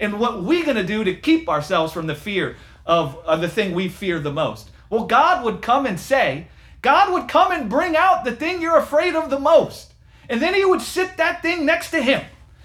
and 0.00 0.18
what 0.18 0.42
we're 0.42 0.64
going 0.64 0.76
to 0.76 0.82
do 0.84 1.04
to 1.04 1.14
keep 1.14 1.48
ourselves 1.48 1.92
from 1.92 2.06
the 2.06 2.14
fear 2.14 2.56
of, 2.84 3.16
of 3.26 3.40
the 3.42 3.48
thing 3.48 3.74
we 3.74 3.88
fear 3.88 4.18
the 4.18 4.32
most 4.32 4.70
well 4.90 5.06
god 5.06 5.44
would 5.44 5.62
come 5.62 5.86
and 5.86 5.98
say 5.98 6.46
god 6.82 7.12
would 7.12 7.28
come 7.28 7.52
and 7.52 7.70
bring 7.70 7.96
out 7.96 8.24
the 8.24 8.34
thing 8.34 8.60
you're 8.60 8.78
afraid 8.78 9.14
of 9.14 9.30
the 9.30 9.38
most 9.38 9.94
and 10.28 10.40
then 10.40 10.54
he 10.54 10.64
would 10.64 10.82
sit 10.82 11.16
that 11.16 11.42
thing 11.42 11.64
next 11.64 11.90
to 11.90 12.02
him 12.02 12.22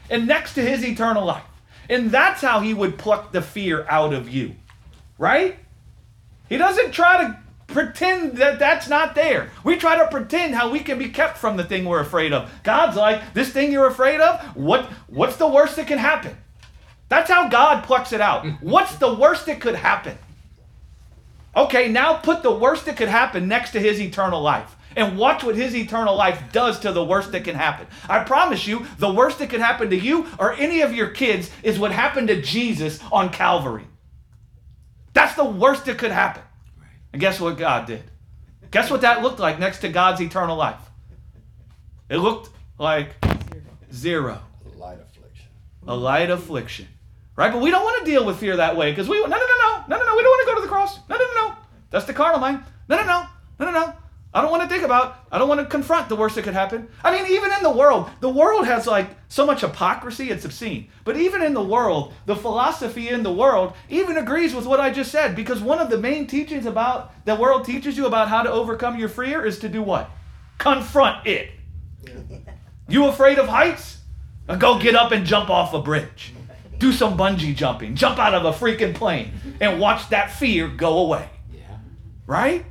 and 0.09 0.27
next 0.27 0.53
to 0.53 0.61
his 0.61 0.85
eternal 0.85 1.25
life 1.25 1.43
and 1.89 2.11
that's 2.11 2.41
how 2.41 2.59
he 2.59 2.73
would 2.73 2.97
pluck 2.97 3.31
the 3.31 3.41
fear 3.41 3.85
out 3.89 4.13
of 4.13 4.29
you 4.29 4.55
right 5.17 5.57
he 6.49 6.57
doesn't 6.57 6.91
try 6.91 7.17
to 7.17 7.39
pretend 7.71 8.37
that 8.37 8.59
that's 8.59 8.87
not 8.87 9.15
there. 9.15 9.49
We 9.63 9.77
try 9.77 9.97
to 9.97 10.07
pretend 10.07 10.55
how 10.55 10.69
we 10.69 10.79
can 10.79 10.99
be 10.99 11.09
kept 11.09 11.37
from 11.37 11.57
the 11.57 11.63
thing 11.63 11.85
we're 11.85 12.01
afraid 12.01 12.33
of. 12.33 12.51
God's 12.63 12.97
like, 12.97 13.33
this 13.33 13.49
thing 13.49 13.71
you're 13.71 13.87
afraid 13.87 14.19
of, 14.19 14.41
what 14.55 14.85
what's 15.07 15.37
the 15.37 15.47
worst 15.47 15.75
that 15.77 15.87
can 15.87 15.97
happen? 15.97 16.35
That's 17.09 17.29
how 17.29 17.49
God 17.49 17.83
plucks 17.83 18.13
it 18.13 18.21
out. 18.21 18.45
What's 18.61 18.95
the 18.95 19.13
worst 19.13 19.45
that 19.47 19.59
could 19.59 19.75
happen? 19.75 20.17
Okay, 21.55 21.89
now 21.89 22.13
put 22.15 22.43
the 22.43 22.51
worst 22.51 22.85
that 22.85 22.97
could 22.97 23.09
happen 23.09 23.47
next 23.47 23.71
to 23.71 23.79
his 23.79 23.99
eternal 23.99 24.41
life. 24.41 24.75
and 24.95 25.17
watch 25.17 25.41
what 25.43 25.55
his 25.55 25.73
eternal 25.75 26.15
life 26.17 26.51
does 26.51 26.79
to 26.79 26.91
the 26.91 27.03
worst 27.03 27.31
that 27.31 27.45
can 27.45 27.55
happen. 27.55 27.87
I 28.09 28.23
promise 28.25 28.67
you, 28.67 28.85
the 28.97 29.11
worst 29.11 29.39
that 29.39 29.49
could 29.49 29.61
happen 29.61 29.89
to 29.89 29.95
you 29.95 30.27
or 30.37 30.53
any 30.53 30.81
of 30.81 30.93
your 30.93 31.07
kids 31.07 31.49
is 31.63 31.79
what 31.79 31.91
happened 31.93 32.27
to 32.27 32.41
Jesus 32.41 32.99
on 33.11 33.29
Calvary. 33.29 33.85
That's 35.13 35.35
the 35.35 35.45
worst 35.45 35.85
that 35.85 35.97
could 35.97 36.11
happen. 36.11 36.43
And 37.13 37.21
guess 37.21 37.39
what 37.39 37.57
God 37.57 37.87
did? 37.87 38.03
Guess 38.69 38.89
what 38.89 39.01
that 39.01 39.21
looked 39.21 39.39
like 39.39 39.59
next 39.59 39.79
to 39.79 39.89
God's 39.89 40.21
eternal 40.21 40.57
life? 40.57 40.79
It 42.09 42.17
looked 42.17 42.49
like 42.77 43.15
zero. 43.93 44.41
A 44.65 44.77
Light 44.77 44.99
affliction. 44.99 45.47
A 45.87 45.95
light 45.95 46.29
affliction. 46.29 46.87
Right? 47.35 47.51
But 47.51 47.61
we 47.61 47.71
don't 47.71 47.83
want 47.83 48.05
to 48.05 48.11
deal 48.11 48.25
with 48.25 48.37
fear 48.37 48.57
that 48.57 48.75
way 48.75 48.91
because 48.91 49.07
we, 49.07 49.17
no, 49.17 49.27
no, 49.27 49.37
no, 49.37 49.37
no, 49.37 49.83
no, 49.87 49.97
no, 49.97 50.05
no, 50.05 50.15
we 50.15 50.21
don't 50.21 50.31
want 50.31 50.47
to 50.47 50.53
go 50.53 50.55
to 50.55 50.61
the 50.61 50.67
cross. 50.67 50.99
No, 51.09 51.17
no, 51.17 51.25
no, 51.25 51.47
no. 51.47 51.55
That's 51.89 52.05
the 52.05 52.13
carnal 52.13 52.39
mind. 52.39 52.63
No, 52.89 52.97
no, 52.97 53.05
no, 53.05 53.25
no, 53.59 53.65
no, 53.65 53.71
no. 53.71 53.93
I 54.33 54.41
don't 54.41 54.51
want 54.51 54.63
to 54.63 54.69
think 54.69 54.83
about, 54.83 55.27
I 55.29 55.37
don't 55.37 55.49
want 55.49 55.59
to 55.59 55.65
confront 55.65 56.07
the 56.07 56.15
worst 56.15 56.35
that 56.35 56.43
could 56.43 56.53
happen. 56.53 56.87
I 57.03 57.11
mean, 57.11 57.29
even 57.31 57.51
in 57.51 57.63
the 57.63 57.69
world, 57.69 58.09
the 58.21 58.29
world 58.29 58.65
has 58.65 58.87
like 58.87 59.09
so 59.27 59.45
much 59.45 59.59
hypocrisy, 59.59 60.29
it's 60.29 60.45
obscene. 60.45 60.87
But 61.03 61.17
even 61.17 61.41
in 61.41 61.53
the 61.53 61.63
world, 61.63 62.13
the 62.25 62.35
philosophy 62.35 63.09
in 63.09 63.23
the 63.23 63.33
world 63.33 63.73
even 63.89 64.17
agrees 64.17 64.55
with 64.55 64.65
what 64.65 64.79
I 64.79 64.89
just 64.89 65.11
said 65.11 65.35
because 65.35 65.59
one 65.59 65.79
of 65.79 65.89
the 65.89 65.97
main 65.97 66.27
teachings 66.27 66.65
about 66.65 67.25
the 67.25 67.35
world 67.35 67.65
teaches 67.65 67.97
you 67.97 68.05
about 68.05 68.29
how 68.29 68.41
to 68.41 68.49
overcome 68.49 68.97
your 68.97 69.09
fear 69.09 69.43
is 69.43 69.59
to 69.59 69.69
do 69.69 69.83
what? 69.83 70.09
Confront 70.59 71.27
it. 71.27 71.51
You 72.87 73.07
afraid 73.07 73.37
of 73.37 73.49
heights? 73.49 73.97
Go 74.59 74.79
get 74.79 74.95
up 74.95 75.11
and 75.11 75.25
jump 75.25 75.49
off 75.49 75.73
a 75.73 75.81
bridge. 75.81 76.33
Do 76.81 76.91
some 76.91 77.15
bungee 77.15 77.55
jumping. 77.55 77.95
Jump 77.95 78.17
out 78.17 78.33
of 78.33 78.43
a 78.43 78.51
freaking 78.51 78.95
plane 78.95 79.33
and 79.61 79.79
watch 79.79 80.09
that 80.09 80.31
fear 80.31 80.67
go 80.67 80.97
away. 80.97 81.29
Yeah. 81.53 81.77
Right? 82.25 82.65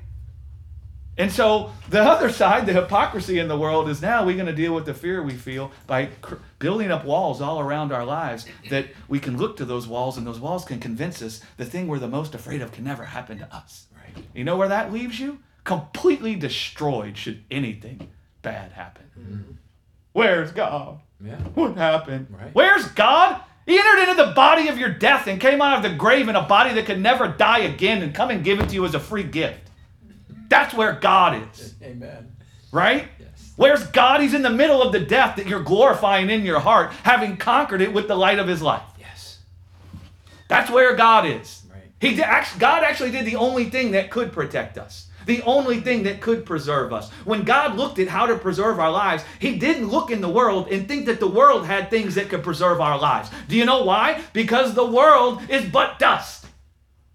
And 1.16 1.30
so 1.30 1.70
the 1.88 2.02
other 2.02 2.28
side, 2.28 2.66
the 2.66 2.72
hypocrisy 2.72 3.38
in 3.38 3.46
the 3.46 3.56
world 3.56 3.88
is 3.88 4.02
now 4.02 4.26
we're 4.26 4.34
going 4.34 4.46
to 4.46 4.52
deal 4.52 4.74
with 4.74 4.84
the 4.84 4.94
fear 4.94 5.22
we 5.22 5.34
feel 5.34 5.70
by 5.86 6.06
cr- 6.22 6.36
building 6.58 6.90
up 6.90 7.04
walls 7.04 7.40
all 7.40 7.60
around 7.60 7.92
our 7.92 8.04
lives 8.04 8.46
that 8.70 8.86
we 9.06 9.20
can 9.20 9.36
look 9.36 9.56
to 9.58 9.64
those 9.64 9.86
walls 9.86 10.18
and 10.18 10.26
those 10.26 10.40
walls 10.40 10.64
can 10.64 10.80
convince 10.80 11.22
us 11.22 11.40
the 11.56 11.64
thing 11.64 11.86
we're 11.86 12.00
the 12.00 12.08
most 12.08 12.34
afraid 12.34 12.62
of 12.62 12.72
can 12.72 12.82
never 12.82 13.04
happen 13.04 13.38
to 13.38 13.54
us. 13.54 13.86
Right. 13.94 14.24
You 14.34 14.42
know 14.42 14.56
where 14.56 14.66
that 14.68 14.92
leaves 14.92 15.20
you? 15.20 15.38
Completely 15.62 16.34
destroyed 16.34 17.16
should 17.16 17.44
anything 17.48 18.08
bad 18.42 18.72
happen. 18.72 19.04
Mm-hmm. 19.16 19.52
Where's 20.14 20.50
God? 20.50 20.98
Yeah. 21.24 21.36
What 21.54 21.76
happened? 21.76 22.26
Right. 22.30 22.52
Where's 22.54 22.86
God? 22.88 23.40
He 23.66 23.78
entered 23.78 24.02
into 24.02 24.24
the 24.24 24.32
body 24.32 24.68
of 24.68 24.78
your 24.78 24.88
death 24.88 25.26
and 25.26 25.40
came 25.40 25.62
out 25.62 25.76
of 25.76 25.82
the 25.82 25.96
grave 25.96 26.28
in 26.28 26.36
a 26.36 26.42
body 26.42 26.74
that 26.74 26.86
could 26.86 27.00
never 27.00 27.28
die 27.28 27.60
again 27.60 28.02
and 28.02 28.14
come 28.14 28.30
and 28.30 28.42
give 28.42 28.60
it 28.60 28.68
to 28.68 28.74
you 28.74 28.84
as 28.84 28.94
a 28.94 29.00
free 29.00 29.22
gift. 29.22 29.60
That's 30.48 30.74
where 30.74 30.92
God 30.94 31.48
is, 31.52 31.74
Amen. 31.82 32.36
right? 32.72 33.06
Yes. 33.20 33.52
Where's 33.56 33.86
God? 33.86 34.20
He's 34.20 34.34
in 34.34 34.42
the 34.42 34.50
middle 34.50 34.82
of 34.82 34.92
the 34.92 34.98
death 34.98 35.36
that 35.36 35.46
you're 35.46 35.62
glorifying 35.62 36.28
in 36.30 36.44
your 36.44 36.58
heart, 36.58 36.92
having 37.04 37.36
conquered 37.36 37.80
it 37.80 37.92
with 37.92 38.08
the 38.08 38.16
light 38.16 38.40
of 38.40 38.48
his 38.48 38.60
life. 38.60 38.82
Yes. 38.98 39.38
That's 40.48 40.70
where 40.70 40.96
God 40.96 41.26
is. 41.26 41.62
Right. 41.70 41.82
He 42.00 42.16
God 42.16 42.82
actually 42.82 43.12
did 43.12 43.26
the 43.26 43.36
only 43.36 43.70
thing 43.70 43.92
that 43.92 44.10
could 44.10 44.32
protect 44.32 44.78
us. 44.78 45.06
The 45.26 45.42
only 45.42 45.80
thing 45.80 46.04
that 46.04 46.20
could 46.20 46.44
preserve 46.44 46.92
us. 46.92 47.10
When 47.24 47.44
God 47.44 47.76
looked 47.76 47.98
at 47.98 48.08
how 48.08 48.26
to 48.26 48.36
preserve 48.36 48.78
our 48.78 48.90
lives, 48.90 49.24
He 49.38 49.58
didn't 49.58 49.88
look 49.88 50.10
in 50.10 50.20
the 50.20 50.28
world 50.28 50.68
and 50.68 50.86
think 50.86 51.06
that 51.06 51.20
the 51.20 51.28
world 51.28 51.66
had 51.66 51.90
things 51.90 52.14
that 52.14 52.28
could 52.28 52.42
preserve 52.42 52.80
our 52.80 52.98
lives. 52.98 53.30
Do 53.48 53.56
you 53.56 53.64
know 53.64 53.84
why? 53.84 54.22
Because 54.32 54.74
the 54.74 54.86
world 54.86 55.42
is 55.48 55.64
but 55.70 55.98
dust 55.98 56.46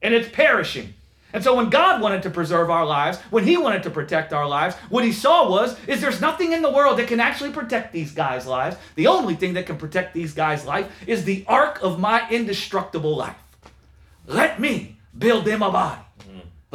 and 0.02 0.14
it's 0.14 0.30
perishing. 0.30 0.94
And 1.34 1.44
so 1.44 1.54
when 1.56 1.70
God 1.70 2.00
wanted 2.02 2.24
to 2.24 2.30
preserve 2.30 2.70
our 2.70 2.86
lives, 2.86 3.18
when 3.30 3.44
He 3.44 3.58
wanted 3.58 3.84
to 3.84 3.90
protect 3.90 4.32
our 4.32 4.48
lives, 4.48 4.74
what 4.88 5.04
He 5.04 5.12
saw 5.12 5.50
was 5.50 5.78
is 5.86 6.00
there's 6.00 6.22
nothing 6.22 6.54
in 6.54 6.62
the 6.62 6.72
world 6.72 6.98
that 6.98 7.10
can 7.10 7.20
actually 7.20 7.52
protect 7.52 7.92
these 7.92 8.14
guys' 8.14 8.48
lives. 8.48 8.78
The 8.96 9.08
only 9.08 9.36
thing 9.36 9.56
that 9.56 9.66
can 9.66 9.76
protect 9.76 10.14
these 10.14 10.34
guys' 10.34 10.66
life 10.66 10.90
is 11.06 11.26
the 11.26 11.44
ark 11.46 11.80
of 11.82 12.00
my 12.00 12.26
indestructible 12.30 13.18
life. 13.18 13.36
Let 14.26 14.62
me 14.62 14.96
build 15.18 15.44
them 15.44 15.62
a 15.62 15.70
body. 15.70 16.05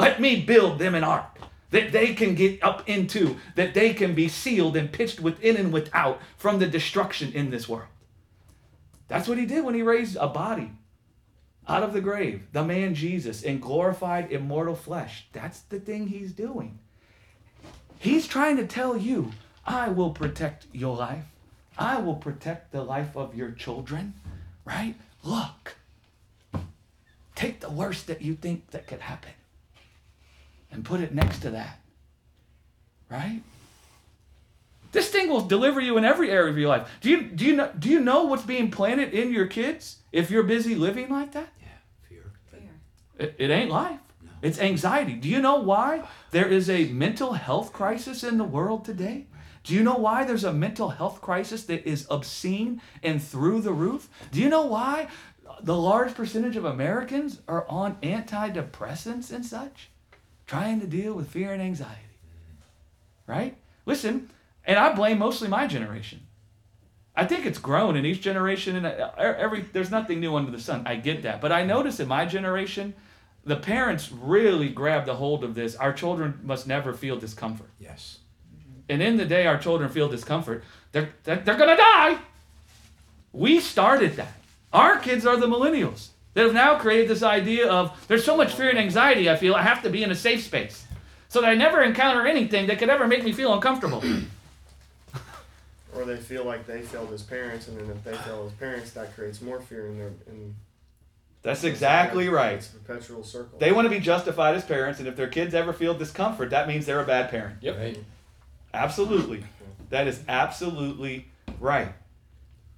Let 0.00 0.18
me 0.18 0.40
build 0.40 0.78
them 0.78 0.94
an 0.94 1.04
ark 1.04 1.38
that 1.72 1.92
they 1.92 2.14
can 2.14 2.34
get 2.34 2.62
up 2.62 2.88
into, 2.88 3.36
that 3.54 3.74
they 3.74 3.92
can 3.92 4.14
be 4.14 4.28
sealed 4.28 4.74
and 4.74 4.90
pitched 4.90 5.20
within 5.20 5.58
and 5.58 5.74
without 5.74 6.22
from 6.38 6.58
the 6.58 6.66
destruction 6.66 7.34
in 7.34 7.50
this 7.50 7.68
world. 7.68 7.90
That's 9.08 9.28
what 9.28 9.36
he 9.36 9.44
did 9.44 9.62
when 9.62 9.74
he 9.74 9.82
raised 9.82 10.16
a 10.16 10.26
body 10.26 10.70
out 11.68 11.82
of 11.82 11.92
the 11.92 12.00
grave, 12.00 12.46
the 12.52 12.64
man 12.64 12.94
Jesus, 12.94 13.42
in 13.42 13.60
glorified 13.60 14.32
immortal 14.32 14.74
flesh. 14.74 15.26
That's 15.34 15.60
the 15.60 15.78
thing 15.78 16.06
he's 16.06 16.32
doing. 16.32 16.78
He's 17.98 18.26
trying 18.26 18.56
to 18.56 18.66
tell 18.66 18.96
you, 18.96 19.32
I 19.66 19.90
will 19.90 20.12
protect 20.12 20.64
your 20.72 20.96
life. 20.96 21.26
I 21.76 22.00
will 22.00 22.16
protect 22.16 22.72
the 22.72 22.82
life 22.82 23.14
of 23.18 23.34
your 23.34 23.50
children, 23.50 24.14
right? 24.64 24.94
Look. 25.22 25.76
Take 27.34 27.60
the 27.60 27.70
worst 27.70 28.06
that 28.06 28.22
you 28.22 28.34
think 28.34 28.70
that 28.70 28.86
could 28.86 29.00
happen 29.00 29.32
and 30.70 30.84
put 30.84 31.00
it 31.00 31.14
next 31.14 31.40
to 31.40 31.50
that. 31.50 31.80
Right? 33.10 33.42
This 34.92 35.08
thing 35.08 35.28
will 35.28 35.42
deliver 35.42 35.80
you 35.80 35.96
in 35.98 36.04
every 36.04 36.30
area 36.30 36.50
of 36.50 36.58
your 36.58 36.68
life. 36.68 36.88
Do 37.00 37.10
you 37.10 37.22
do 37.22 37.44
you 37.44 37.56
know 37.56 37.70
do 37.78 37.88
you 37.88 38.00
know 38.00 38.24
what's 38.24 38.42
being 38.42 38.70
planted 38.70 39.12
in 39.12 39.32
your 39.32 39.46
kids 39.46 39.98
if 40.10 40.30
you're 40.30 40.42
busy 40.42 40.74
living 40.74 41.08
like 41.08 41.32
that? 41.32 41.48
Yeah. 41.60 41.68
Fear. 42.08 42.32
It, 43.18 43.36
it 43.38 43.50
ain't 43.50 43.70
life. 43.70 44.00
No. 44.22 44.30
It's 44.42 44.58
anxiety. 44.58 45.14
Do 45.14 45.28
you 45.28 45.40
know 45.40 45.56
why 45.56 46.08
there 46.32 46.48
is 46.48 46.68
a 46.68 46.86
mental 46.88 47.34
health 47.34 47.72
crisis 47.72 48.24
in 48.24 48.38
the 48.38 48.44
world 48.44 48.84
today? 48.84 49.26
Do 49.62 49.74
you 49.74 49.82
know 49.82 49.94
why 49.94 50.24
there's 50.24 50.44
a 50.44 50.52
mental 50.52 50.88
health 50.88 51.20
crisis 51.20 51.64
that 51.64 51.86
is 51.86 52.06
obscene 52.10 52.80
and 53.02 53.22
through 53.22 53.60
the 53.60 53.72
roof? 53.72 54.08
Do 54.32 54.40
you 54.40 54.48
know 54.48 54.66
why 54.66 55.08
the 55.62 55.76
large 55.76 56.14
percentage 56.14 56.56
of 56.56 56.64
Americans 56.64 57.40
are 57.46 57.66
on 57.68 57.96
antidepressants 57.96 59.30
and 59.30 59.44
such? 59.44 59.90
Trying 60.50 60.80
to 60.80 60.86
deal 60.88 61.14
with 61.14 61.28
fear 61.30 61.52
and 61.52 61.62
anxiety. 61.62 62.00
Right? 63.28 63.56
Listen, 63.86 64.30
and 64.64 64.80
I 64.80 64.92
blame 64.92 65.20
mostly 65.20 65.46
my 65.46 65.68
generation. 65.68 66.26
I 67.14 67.24
think 67.24 67.46
it's 67.46 67.60
grown 67.60 67.94
in 67.94 68.04
each 68.04 68.20
generation, 68.20 68.74
and 68.74 68.84
uh, 68.84 69.12
every 69.16 69.60
there's 69.60 69.92
nothing 69.92 70.18
new 70.18 70.34
under 70.34 70.50
the 70.50 70.58
sun. 70.58 70.82
I 70.86 70.96
get 70.96 71.22
that, 71.22 71.40
but 71.40 71.52
I 71.52 71.64
notice 71.64 72.00
in 72.00 72.08
my 72.08 72.24
generation, 72.24 72.94
the 73.44 73.54
parents 73.54 74.10
really 74.10 74.70
grabbed 74.70 75.06
a 75.08 75.14
hold 75.14 75.44
of 75.44 75.54
this. 75.54 75.76
Our 75.76 75.92
children 75.92 76.40
must 76.42 76.66
never 76.66 76.94
feel 76.94 77.16
discomfort, 77.16 77.70
Yes. 77.78 78.18
and 78.88 79.00
in 79.00 79.18
the 79.18 79.26
day 79.26 79.46
our 79.46 79.56
children 79.56 79.88
feel 79.88 80.08
discomfort, 80.08 80.64
they're 80.90 81.10
they're, 81.22 81.36
they're 81.36 81.56
gonna 81.58 81.76
die. 81.76 82.18
We 83.32 83.60
started 83.60 84.16
that. 84.16 84.34
Our 84.72 84.98
kids 84.98 85.24
are 85.24 85.36
the 85.36 85.46
millennials 85.46 86.08
that 86.34 86.44
have 86.44 86.54
now 86.54 86.78
created 86.78 87.08
this 87.08 87.22
idea 87.22 87.68
of 87.68 88.06
there's 88.08 88.24
so 88.24 88.36
much 88.36 88.54
fear 88.54 88.70
and 88.70 88.78
anxiety. 88.78 89.28
I 89.28 89.36
feel 89.36 89.54
I 89.54 89.62
have 89.62 89.82
to 89.82 89.90
be 89.90 90.02
in 90.02 90.10
a 90.10 90.14
safe 90.14 90.42
space, 90.44 90.84
so 91.28 91.40
that 91.40 91.48
I 91.50 91.54
never 91.54 91.82
encounter 91.82 92.26
anything 92.26 92.66
that 92.68 92.78
could 92.78 92.90
ever 92.90 93.06
make 93.06 93.24
me 93.24 93.32
feel 93.32 93.52
uncomfortable. 93.52 94.02
or 95.94 96.04
they 96.04 96.16
feel 96.16 96.44
like 96.44 96.66
they 96.66 96.82
failed 96.82 97.12
as 97.12 97.22
parents, 97.22 97.68
and 97.68 97.78
then 97.78 97.90
if 97.90 98.04
they 98.04 98.16
fail 98.18 98.44
as 98.46 98.52
parents, 98.54 98.92
that 98.92 99.14
creates 99.14 99.40
more 99.42 99.60
fear 99.60 99.88
in 99.88 99.98
their. 99.98 100.12
In, 100.28 100.54
That's 101.42 101.64
exactly 101.64 102.28
right. 102.28 102.54
It's 102.54 102.72
a 102.72 102.78
perpetual 102.78 103.24
circle. 103.24 103.58
They 103.58 103.72
want 103.72 103.86
to 103.86 103.90
be 103.90 104.00
justified 104.00 104.54
as 104.54 104.64
parents, 104.64 105.00
and 105.00 105.08
if 105.08 105.16
their 105.16 105.28
kids 105.28 105.54
ever 105.54 105.72
feel 105.72 105.94
discomfort, 105.94 106.50
that 106.50 106.68
means 106.68 106.86
they're 106.86 107.02
a 107.02 107.06
bad 107.06 107.30
parent. 107.30 107.56
Yep. 107.60 107.76
Right. 107.78 107.98
Absolutely. 108.72 109.44
That 109.90 110.06
is 110.06 110.20
absolutely 110.28 111.26
right. 111.58 111.92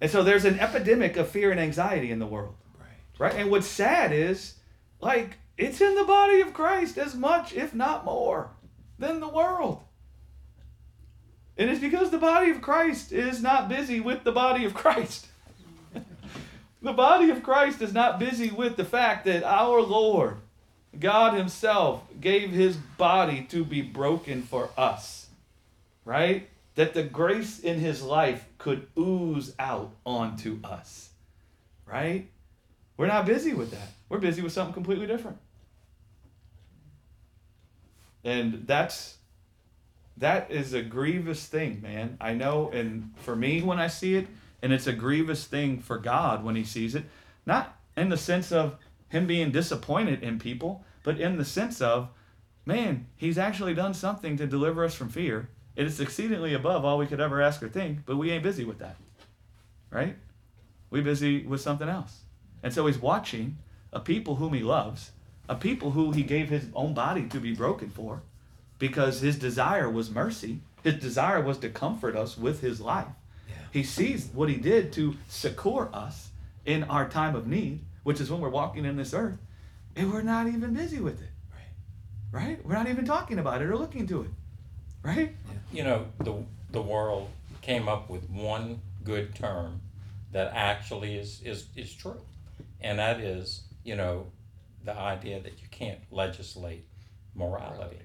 And 0.00 0.10
so 0.10 0.22
there's 0.22 0.44
an 0.44 0.58
epidemic 0.58 1.16
of 1.16 1.28
fear 1.28 1.50
and 1.50 1.60
anxiety 1.60 2.10
in 2.10 2.18
the 2.18 2.26
world, 2.26 2.54
Right. 3.22 3.34
And 3.34 3.50
what's 3.50 3.66
sad 3.66 4.12
is, 4.12 4.54
like, 5.00 5.38
it's 5.56 5.80
in 5.80 5.94
the 5.94 6.04
body 6.04 6.40
of 6.40 6.52
Christ 6.52 6.98
as 6.98 7.14
much, 7.14 7.52
if 7.52 7.74
not 7.74 8.04
more, 8.04 8.50
than 8.98 9.20
the 9.20 9.28
world. 9.28 9.82
And 11.56 11.70
it's 11.70 11.80
because 11.80 12.10
the 12.10 12.18
body 12.18 12.50
of 12.50 12.62
Christ 12.62 13.12
is 13.12 13.42
not 13.42 13.68
busy 13.68 14.00
with 14.00 14.24
the 14.24 14.32
body 14.32 14.64
of 14.64 14.74
Christ. 14.74 15.26
the 16.82 16.92
body 16.92 17.30
of 17.30 17.42
Christ 17.42 17.80
is 17.80 17.92
not 17.92 18.18
busy 18.18 18.50
with 18.50 18.76
the 18.76 18.84
fact 18.84 19.26
that 19.26 19.44
our 19.44 19.80
Lord, 19.80 20.36
God 20.98 21.34
Himself, 21.34 22.02
gave 22.20 22.50
His 22.50 22.76
body 22.76 23.46
to 23.50 23.64
be 23.64 23.82
broken 23.82 24.42
for 24.42 24.70
us 24.76 25.22
right? 26.04 26.48
That 26.74 26.94
the 26.94 27.02
grace 27.02 27.60
in 27.60 27.78
his 27.78 28.02
life 28.02 28.46
could 28.58 28.86
ooze 28.98 29.54
out 29.58 29.92
onto 30.04 30.60
us, 30.64 31.10
right? 31.86 32.28
We're 32.96 33.06
not 33.06 33.26
busy 33.26 33.54
with 33.54 33.70
that. 33.70 33.88
We're 34.08 34.18
busy 34.18 34.42
with 34.42 34.52
something 34.52 34.74
completely 34.74 35.06
different. 35.06 35.38
And 38.24 38.64
that's 38.66 39.16
that 40.18 40.50
is 40.50 40.74
a 40.74 40.82
grievous 40.82 41.46
thing, 41.46 41.80
man. 41.82 42.16
I 42.20 42.34
know 42.34 42.70
and 42.72 43.12
for 43.16 43.34
me 43.34 43.62
when 43.62 43.78
I 43.78 43.88
see 43.88 44.14
it, 44.14 44.28
and 44.62 44.72
it's 44.72 44.86
a 44.86 44.92
grievous 44.92 45.44
thing 45.46 45.80
for 45.80 45.98
God 45.98 46.44
when 46.44 46.54
he 46.54 46.64
sees 46.64 46.94
it, 46.94 47.04
not 47.46 47.76
in 47.96 48.10
the 48.10 48.16
sense 48.16 48.52
of 48.52 48.76
him 49.08 49.26
being 49.26 49.50
disappointed 49.50 50.22
in 50.22 50.38
people, 50.38 50.84
but 51.02 51.20
in 51.20 51.36
the 51.36 51.44
sense 51.44 51.80
of 51.80 52.08
man, 52.64 53.06
he's 53.16 53.38
actually 53.38 53.74
done 53.74 53.94
something 53.94 54.36
to 54.36 54.46
deliver 54.46 54.84
us 54.84 54.94
from 54.94 55.08
fear. 55.08 55.48
It 55.74 55.86
is 55.86 56.00
exceedingly 56.00 56.54
above 56.54 56.84
all 56.84 56.98
we 56.98 57.06
could 57.06 57.20
ever 57.20 57.40
ask 57.40 57.62
or 57.62 57.68
think, 57.68 58.00
but 58.06 58.16
we 58.16 58.30
ain't 58.30 58.42
busy 58.42 58.64
with 58.64 58.78
that. 58.78 58.96
Right? 59.90 60.16
We 60.90 61.00
busy 61.00 61.44
with 61.44 61.60
something 61.60 61.88
else. 61.88 62.20
And 62.62 62.72
so 62.72 62.86
he's 62.86 62.98
watching 62.98 63.58
a 63.92 64.00
people 64.00 64.36
whom 64.36 64.54
he 64.54 64.60
loves, 64.62 65.10
a 65.48 65.56
people 65.56 65.90
who 65.90 66.12
he 66.12 66.22
gave 66.22 66.48
his 66.48 66.66
own 66.74 66.94
body 66.94 67.26
to 67.28 67.40
be 67.40 67.54
broken 67.54 67.90
for, 67.90 68.22
because 68.78 69.20
his 69.20 69.38
desire 69.38 69.88
was 69.90 70.10
mercy. 70.10 70.60
His 70.82 70.94
desire 70.94 71.40
was 71.40 71.58
to 71.58 71.68
comfort 71.68 72.16
us 72.16 72.36
with 72.36 72.60
his 72.60 72.80
life. 72.80 73.06
Yeah. 73.48 73.54
He 73.72 73.82
sees 73.82 74.28
what 74.32 74.48
he 74.48 74.56
did 74.56 74.92
to 74.94 75.16
succor 75.28 75.88
us 75.94 76.30
in 76.64 76.84
our 76.84 77.08
time 77.08 77.34
of 77.34 77.46
need, 77.46 77.80
which 78.02 78.20
is 78.20 78.30
when 78.30 78.40
we're 78.40 78.48
walking 78.48 78.84
in 78.84 78.96
this 78.96 79.14
earth, 79.14 79.38
and 79.94 80.12
we're 80.12 80.22
not 80.22 80.46
even 80.46 80.74
busy 80.74 81.00
with 81.00 81.20
it. 81.22 81.30
Right. 82.32 82.46
Right? 82.46 82.66
We're 82.66 82.74
not 82.74 82.88
even 82.88 83.04
talking 83.04 83.38
about 83.38 83.62
it 83.62 83.66
or 83.66 83.76
looking 83.76 84.06
to 84.08 84.22
it. 84.22 84.30
Right? 85.02 85.34
You 85.72 85.84
know, 85.84 86.06
the, 86.20 86.44
the 86.70 86.82
world 86.82 87.28
came 87.60 87.88
up 87.88 88.08
with 88.08 88.28
one 88.30 88.80
good 89.04 89.34
term 89.34 89.80
that 90.32 90.52
actually 90.54 91.16
is, 91.16 91.42
is, 91.44 91.66
is 91.76 91.92
true. 91.92 92.20
And 92.80 92.98
that 92.98 93.20
is, 93.20 93.62
you 93.84 93.96
know, 93.96 94.26
the 94.84 94.96
idea 94.96 95.40
that 95.40 95.60
you 95.62 95.68
can't 95.70 96.00
legislate 96.10 96.84
morality. 97.34 98.00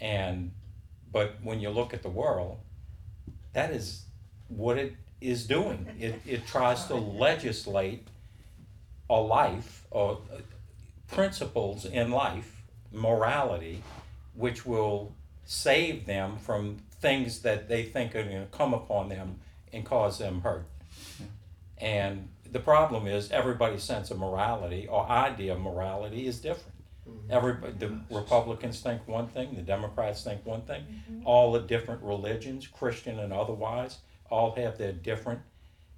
And, 0.00 0.52
but 1.12 1.36
when 1.42 1.60
you 1.60 1.70
look 1.70 1.94
at 1.94 2.02
the 2.02 2.10
world, 2.10 2.58
that 3.52 3.70
is 3.70 4.02
what 4.48 4.78
it 4.78 4.94
is 5.20 5.46
doing. 5.46 5.86
It, 5.98 6.20
it 6.26 6.46
tries 6.46 6.84
to 6.86 6.94
legislate 6.94 8.06
a 9.08 9.20
life 9.20 9.86
or 9.90 10.20
uh, 10.32 10.38
principles 11.08 11.84
in 11.84 12.10
life, 12.10 12.62
morality, 12.92 13.82
which 14.34 14.66
will 14.66 15.14
save 15.44 16.06
them 16.06 16.36
from 16.38 16.78
things 17.00 17.42
that 17.42 17.68
they 17.68 17.84
think 17.84 18.14
are 18.14 18.24
going 18.24 18.40
to 18.40 18.48
come 18.50 18.74
upon 18.74 19.08
them 19.08 19.38
and 19.72 19.84
cause 19.84 20.18
them 20.18 20.40
hurt. 20.40 20.66
And 21.78 22.28
the 22.56 22.62
problem 22.62 23.06
is 23.06 23.30
everybody's 23.30 23.82
sense 23.82 24.10
of 24.10 24.18
morality 24.18 24.86
or 24.88 25.06
idea 25.10 25.52
of 25.52 25.60
morality 25.60 26.26
is 26.26 26.40
different. 26.40 26.72
Everybody, 27.28 27.74
the 27.74 28.00
Republicans 28.10 28.80
think 28.80 29.06
one 29.06 29.26
thing, 29.26 29.54
the 29.54 29.60
Democrats 29.60 30.24
think 30.24 30.46
one 30.46 30.62
thing. 30.62 30.82
All 31.26 31.52
the 31.52 31.60
different 31.60 32.02
religions, 32.02 32.66
Christian 32.66 33.18
and 33.18 33.30
otherwise, 33.30 33.98
all 34.30 34.54
have 34.54 34.78
their 34.78 34.92
different 34.92 35.40